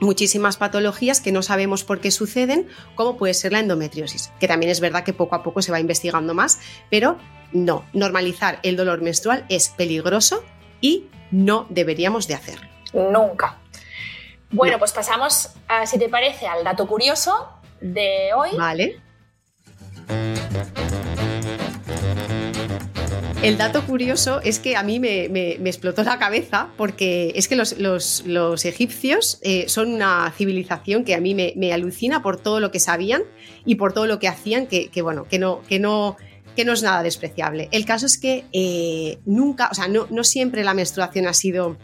muchísimas 0.00 0.56
patologías 0.56 1.20
que 1.20 1.32
no 1.32 1.42
sabemos 1.42 1.84
por 1.84 2.00
qué 2.00 2.10
suceden, 2.10 2.68
como 2.94 3.16
puede 3.16 3.34
ser 3.34 3.52
la 3.52 3.60
endometriosis, 3.60 4.32
que 4.40 4.48
también 4.48 4.70
es 4.70 4.80
verdad 4.80 5.04
que 5.04 5.12
poco 5.12 5.36
a 5.36 5.42
poco 5.42 5.62
se 5.62 5.70
va 5.72 5.80
investigando 5.80 6.34
más, 6.34 6.58
pero 6.90 7.18
no, 7.52 7.84
normalizar 7.92 8.58
el 8.62 8.76
dolor 8.76 9.00
menstrual 9.00 9.44
es 9.48 9.68
peligroso 9.68 10.44
y 10.80 11.06
no 11.30 11.66
deberíamos 11.70 12.26
de 12.26 12.34
hacerlo. 12.34 12.68
Nunca. 12.92 13.58
Bueno, 14.50 14.78
pues 14.78 14.92
pasamos, 14.92 15.50
si 15.86 15.98
te 15.98 16.08
parece, 16.08 16.46
al 16.46 16.62
dato 16.62 16.86
curioso 16.86 17.48
de 17.80 18.30
hoy. 18.36 18.50
Vale. 18.56 19.00
El 23.42 23.58
dato 23.58 23.84
curioso 23.84 24.40
es 24.42 24.60
que 24.60 24.76
a 24.76 24.84
mí 24.84 25.00
me, 25.00 25.24
explotó 25.64 26.04
la 26.04 26.16
cabeza 26.16 26.68
porque 26.76 27.32
es 27.34 27.48
que 27.48 27.56
los, 27.56 28.64
egipcios 28.64 29.40
eh, 29.42 29.64
son 29.66 29.92
una 29.92 30.32
civilización 30.36 31.02
que 31.02 31.16
a 31.16 31.20
mí 31.20 31.34
me, 31.34 31.72
alucina 31.72 32.22
por 32.22 32.40
todo 32.40 32.60
lo 32.60 32.70
que 32.70 32.78
sabían 32.78 33.22
y 33.64 33.74
por 33.74 33.94
todo 33.94 34.06
lo 34.06 34.20
que 34.20 34.28
hacían, 34.28 34.68
que, 34.68 35.02
bueno, 35.02 35.24
que 35.24 35.40
no, 35.40 35.60
que 35.62 35.80
no, 35.80 36.16
que 36.54 36.64
no 36.64 36.72
es 36.72 36.84
nada 36.84 37.02
despreciable. 37.02 37.68
El 37.72 37.84
caso 37.84 38.06
es 38.06 38.16
que 38.16 38.44
eh, 38.52 39.18
nunca, 39.26 39.70
o 39.72 39.74
sea, 39.74 39.88
no, 39.88 40.06
no 40.08 40.22
siempre 40.22 40.62
la 40.62 40.72
menstruación 40.72 41.26
ha 41.26 41.34
sido 41.34 41.76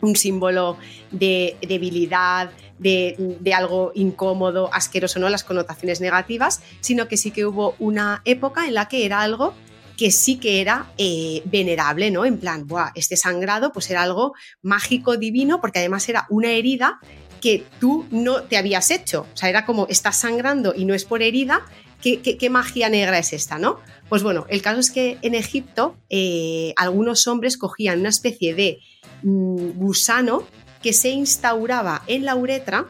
un 0.00 0.16
símbolo 0.16 0.78
de 1.10 1.58
debilidad, 1.60 2.50
de, 2.82 3.54
algo 3.54 3.92
incómodo, 3.94 4.70
asqueroso, 4.72 5.18
no 5.20 5.28
las 5.28 5.44
connotaciones 5.44 6.00
negativas, 6.00 6.62
sino 6.80 7.08
que 7.08 7.16
sí 7.16 7.30
que 7.30 7.46
hubo 7.46 7.74
una 7.78 8.22
época 8.24 8.66
en 8.66 8.74
la 8.74 8.88
que 8.88 9.06
era 9.06 9.20
algo 9.20 9.54
que 10.02 10.10
sí 10.10 10.36
que 10.36 10.60
era 10.60 10.92
eh, 10.98 11.42
venerable, 11.44 12.10
¿no? 12.10 12.24
En 12.24 12.38
plan, 12.38 12.66
Buah, 12.66 12.90
este 12.94 13.16
sangrado 13.16 13.72
pues 13.72 13.88
era 13.90 14.02
algo 14.02 14.34
mágico, 14.62 15.16
divino, 15.16 15.60
porque 15.60 15.78
además 15.78 16.08
era 16.08 16.26
una 16.28 16.50
herida 16.50 16.98
que 17.40 17.64
tú 17.78 18.06
no 18.10 18.42
te 18.42 18.56
habías 18.56 18.90
hecho. 18.90 19.26
O 19.32 19.36
sea, 19.36 19.48
era 19.48 19.64
como, 19.64 19.86
estás 19.88 20.18
sangrando 20.18 20.74
y 20.76 20.84
no 20.84 20.94
es 20.94 21.04
por 21.04 21.22
herida, 21.22 21.64
¿qué, 22.00 22.48
magia 22.50 22.88
negra 22.88 23.18
es 23.18 23.32
esta, 23.32 23.58
no? 23.58 23.78
Pues 24.08 24.22
bueno, 24.22 24.46
el 24.48 24.62
caso 24.62 24.80
es 24.80 24.90
que 24.90 25.18
en 25.22 25.34
Egipto 25.34 25.96
eh, 26.10 26.72
algunos 26.76 27.26
hombres 27.26 27.56
cogían 27.56 28.00
una 28.00 28.08
especie 28.08 28.54
de 28.54 28.80
Mm, 29.22 29.78
gusano 29.78 30.42
que 30.82 30.92
se 30.92 31.10
instauraba 31.10 32.02
en 32.08 32.24
la 32.24 32.34
uretra 32.34 32.86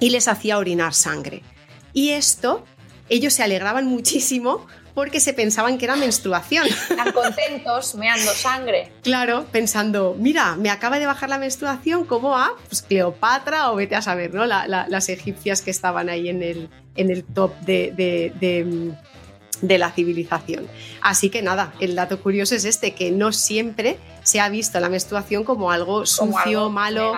y 0.00 0.10
les 0.10 0.26
hacía 0.26 0.58
orinar 0.58 0.94
sangre. 0.94 1.42
Y 1.92 2.10
esto, 2.10 2.64
ellos 3.08 3.34
se 3.34 3.44
alegraban 3.44 3.86
muchísimo 3.86 4.66
porque 4.94 5.20
se 5.20 5.32
pensaban 5.32 5.78
que 5.78 5.84
era 5.84 5.96
menstruación. 5.96 6.66
Están 6.90 7.12
contentos, 7.12 7.94
meando 7.94 8.32
sangre. 8.32 8.92
Claro, 9.02 9.46
pensando, 9.50 10.16
mira, 10.18 10.56
me 10.56 10.70
acaba 10.70 10.98
de 10.98 11.06
bajar 11.06 11.28
la 11.28 11.38
menstruación, 11.38 12.04
como 12.04 12.36
a 12.36 12.56
pues, 12.68 12.82
Cleopatra 12.82 13.70
o 13.70 13.76
vete 13.76 13.96
a 13.96 14.02
saber, 14.02 14.34
¿no? 14.34 14.46
las 14.46 15.08
egipcias 15.08 15.62
que 15.62 15.70
estaban 15.70 16.08
ahí 16.08 16.28
en 16.28 16.42
el, 16.42 16.68
en 16.96 17.10
el 17.10 17.24
top 17.24 17.58
de, 17.60 17.92
de, 17.96 18.32
de 18.40 18.94
la 19.78 19.90
civilización. 19.92 20.66
Así 21.00 21.30
que 21.30 21.42
nada, 21.42 21.72
el 21.80 21.94
dato 21.94 22.20
curioso 22.20 22.54
es 22.54 22.64
este, 22.64 22.94
que 22.94 23.10
no 23.10 23.32
siempre 23.32 23.98
se 24.22 24.40
ha 24.40 24.48
visto 24.48 24.78
la 24.80 24.88
menstruación 24.88 25.44
como 25.44 25.70
algo 25.70 26.06
sucio, 26.06 26.70
malo, 26.70 27.16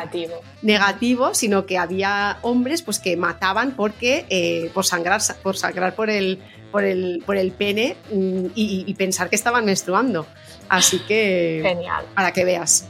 negativo. 0.63 1.35
sino 1.35 1.67
que 1.67 1.79
había 1.79 2.39
hombres 2.43 2.83
pues, 2.83 2.99
que 2.99 3.17
mataban 3.17 3.73
porque, 3.73 4.27
eh, 4.29 4.71
por, 4.75 4.85
sangrar, 4.85 5.21
por 5.43 5.57
sangrar 5.57 5.95
por 5.95 6.11
el, 6.11 6.43
por 6.71 6.85
el, 6.85 7.23
por 7.25 7.37
el 7.37 7.53
pene 7.53 7.97
mm, 8.11 8.47
y, 8.55 8.95
pensar 8.95 9.29
que 9.29 9.37
estaban 9.37 9.65
menstruando. 9.65 10.27
Así 10.69 11.01
que, 11.01 11.61
Genial. 11.63 12.07
para 12.15 12.33
que 12.33 12.45
veas. 12.45 12.89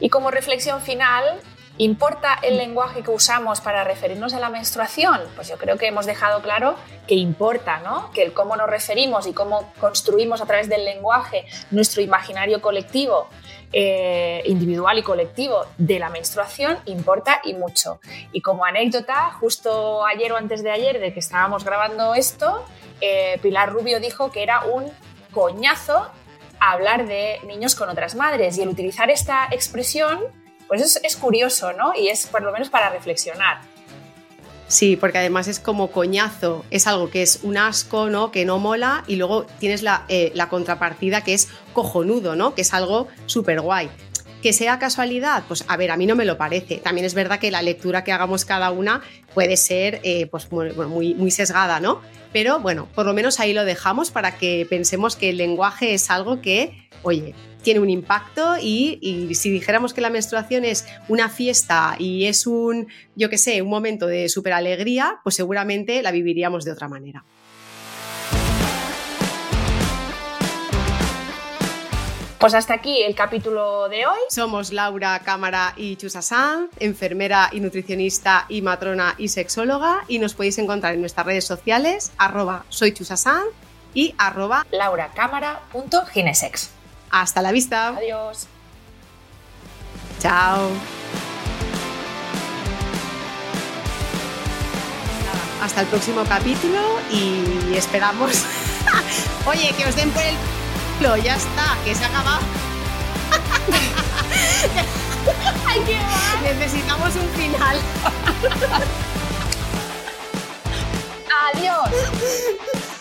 Y 0.00 0.10
como 0.10 0.30
reflexión 0.30 0.80
final, 0.82 1.24
¿Importa 1.78 2.38
el 2.42 2.56
lenguaje 2.56 3.02
que 3.02 3.10
usamos 3.10 3.60
para 3.60 3.84
referirnos 3.84 4.32
a 4.32 4.40
la 4.40 4.48
menstruación? 4.48 5.20
Pues 5.34 5.48
yo 5.48 5.58
creo 5.58 5.76
que 5.76 5.86
hemos 5.86 6.06
dejado 6.06 6.40
claro 6.40 6.76
que 7.06 7.14
importa, 7.14 7.80
¿no? 7.80 8.10
Que 8.12 8.22
el 8.22 8.32
cómo 8.32 8.56
nos 8.56 8.70
referimos 8.70 9.26
y 9.26 9.34
cómo 9.34 9.70
construimos 9.78 10.40
a 10.40 10.46
través 10.46 10.70
del 10.70 10.86
lenguaje 10.86 11.44
nuestro 11.70 12.00
imaginario 12.00 12.62
colectivo, 12.62 13.28
eh, 13.74 14.42
individual 14.46 14.98
y 14.98 15.02
colectivo 15.02 15.66
de 15.76 15.98
la 15.98 16.08
menstruación 16.08 16.78
importa 16.86 17.42
y 17.44 17.52
mucho. 17.52 18.00
Y 18.32 18.40
como 18.40 18.64
anécdota, 18.64 19.32
justo 19.38 20.06
ayer 20.06 20.32
o 20.32 20.38
antes 20.38 20.62
de 20.62 20.70
ayer 20.70 20.98
de 20.98 21.12
que 21.12 21.20
estábamos 21.20 21.62
grabando 21.62 22.14
esto, 22.14 22.64
eh, 23.02 23.38
Pilar 23.42 23.70
Rubio 23.70 24.00
dijo 24.00 24.30
que 24.30 24.42
era 24.42 24.64
un 24.64 24.90
coñazo 25.30 26.10
hablar 26.58 27.06
de 27.06 27.38
niños 27.46 27.74
con 27.74 27.90
otras 27.90 28.14
madres 28.14 28.56
y 28.56 28.62
el 28.62 28.68
utilizar 28.70 29.10
esta 29.10 29.46
expresión 29.50 30.20
pues 30.68 31.00
es, 31.02 31.16
curioso, 31.16 31.72
¿no? 31.72 31.92
Y 31.94 32.08
es 32.08 32.26
por 32.26 32.42
lo 32.42 32.52
menos 32.52 32.70
para 32.70 32.90
reflexionar. 32.90 33.60
Sí, 34.68 34.96
porque 34.96 35.18
además 35.18 35.46
es 35.46 35.60
como 35.60 35.92
coñazo, 35.92 36.64
es 36.70 36.88
algo 36.88 37.08
que 37.08 37.22
es 37.22 37.40
un 37.42 37.56
asco, 37.56 38.10
¿no? 38.10 38.32
Que 38.32 38.44
no 38.44 38.58
mola, 38.58 39.04
y 39.06 39.14
luego 39.16 39.46
tienes 39.60 39.82
la, 39.82 40.04
eh, 40.08 40.32
la 40.34 40.48
contrapartida 40.48 41.22
que 41.22 41.34
es 41.34 41.48
cojonudo, 41.72 42.34
¿no? 42.34 42.54
Que 42.54 42.62
es 42.62 42.74
algo 42.74 43.06
súper 43.26 43.60
guay. 43.60 43.88
Que 44.42 44.52
sea 44.52 44.78
casualidad, 44.78 45.44
pues 45.48 45.64
a 45.66 45.76
ver, 45.76 45.90
a 45.90 45.96
mí 45.96 46.06
no 46.06 46.14
me 46.14 46.24
lo 46.24 46.36
parece. 46.36 46.76
También 46.76 47.04
es 47.04 47.14
verdad 47.14 47.38
que 47.38 47.50
la 47.50 47.62
lectura 47.62 48.04
que 48.04 48.12
hagamos 48.12 48.44
cada 48.44 48.70
una 48.70 49.00
puede 49.34 49.56
ser 49.56 50.00
eh, 50.02 50.26
pues 50.26 50.50
muy, 50.52 51.30
sesgada, 51.30 51.80
¿no? 51.80 52.00
Pero 52.32 52.60
bueno, 52.60 52.88
por 52.94 53.06
lo 53.06 53.14
menos 53.14 53.40
ahí 53.40 53.52
lo 53.52 53.64
dejamos 53.64 54.10
para 54.10 54.36
que 54.36 54.66
pensemos 54.68 55.16
que 55.16 55.30
el 55.30 55.38
lenguaje 55.38 55.94
es 55.94 56.10
algo 56.10 56.40
que, 56.42 56.88
oye, 57.02 57.34
tiene 57.62 57.80
un 57.80 57.90
impacto 57.90 58.56
y, 58.62 59.34
si 59.34 59.50
dijéramos 59.50 59.92
que 59.92 60.00
la 60.00 60.10
menstruación 60.10 60.64
es 60.64 60.86
una 61.08 61.28
fiesta 61.28 61.96
y 61.98 62.26
es 62.26 62.46
un, 62.46 62.86
yo 63.16 63.28
qué 63.28 63.38
sé, 63.38 63.60
un 63.62 63.70
momento 63.70 64.06
de 64.06 64.28
súper 64.28 64.52
alegría, 64.52 65.18
pues 65.24 65.34
seguramente 65.34 66.00
la 66.02 66.12
viviríamos 66.12 66.64
de 66.64 66.72
otra 66.72 66.88
manera. 66.88 67.24
Pues 72.38 72.52
hasta 72.52 72.74
aquí 72.74 73.02
el 73.02 73.14
capítulo 73.14 73.88
de 73.88 74.06
hoy. 74.06 74.18
Somos 74.28 74.70
Laura 74.70 75.18
Cámara 75.20 75.72
y 75.74 75.96
Chusa 75.96 76.20
Sanz, 76.20 76.70
enfermera 76.78 77.48
y 77.50 77.60
nutricionista 77.60 78.44
y 78.50 78.60
matrona 78.60 79.14
y 79.16 79.28
sexóloga 79.28 80.04
y 80.06 80.18
nos 80.18 80.34
podéis 80.34 80.58
encontrar 80.58 80.94
en 80.94 81.00
nuestras 81.00 81.24
redes 81.24 81.46
sociales 81.46 82.12
arroba 82.18 82.66
soy 82.68 82.94
y 83.94 84.14
arroba 84.18 84.66
lauracámara.ginesex. 84.70 86.70
hasta 87.10 87.40
la 87.40 87.52
vista. 87.52 87.88
Adiós. 87.88 88.48
Chao. 90.18 90.68
Hasta 95.62 95.80
el 95.80 95.86
próximo 95.86 96.22
capítulo 96.28 96.82
y 97.10 97.74
esperamos. 97.74 98.44
Oye, 99.46 99.72
que 99.76 99.86
os 99.86 99.96
den 99.96 100.10
por 100.10 100.22
el 100.22 100.34
culo, 100.98 101.16
ya 101.16 101.36
está, 101.36 101.76
que 101.84 101.94
se 101.94 102.04
ha 102.04 102.08
acabado. 102.08 102.40
¡Ay, 105.66 105.80
qué 105.86 105.96
mal! 105.96 106.42
Necesitamos 106.42 107.14
un 107.16 107.28
final. 107.30 107.76
¡Adiós! 111.54 111.90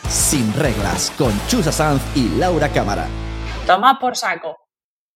Sin 0.09 0.53
reglas 0.53 1.11
con 1.17 1.33
Chusa 1.47 1.71
Sanz 1.71 2.01
y 2.15 2.29
Laura 2.37 2.69
Cámara. 2.69 3.07
Toma 3.65 3.99
por 3.99 4.15
saco. 4.15 4.64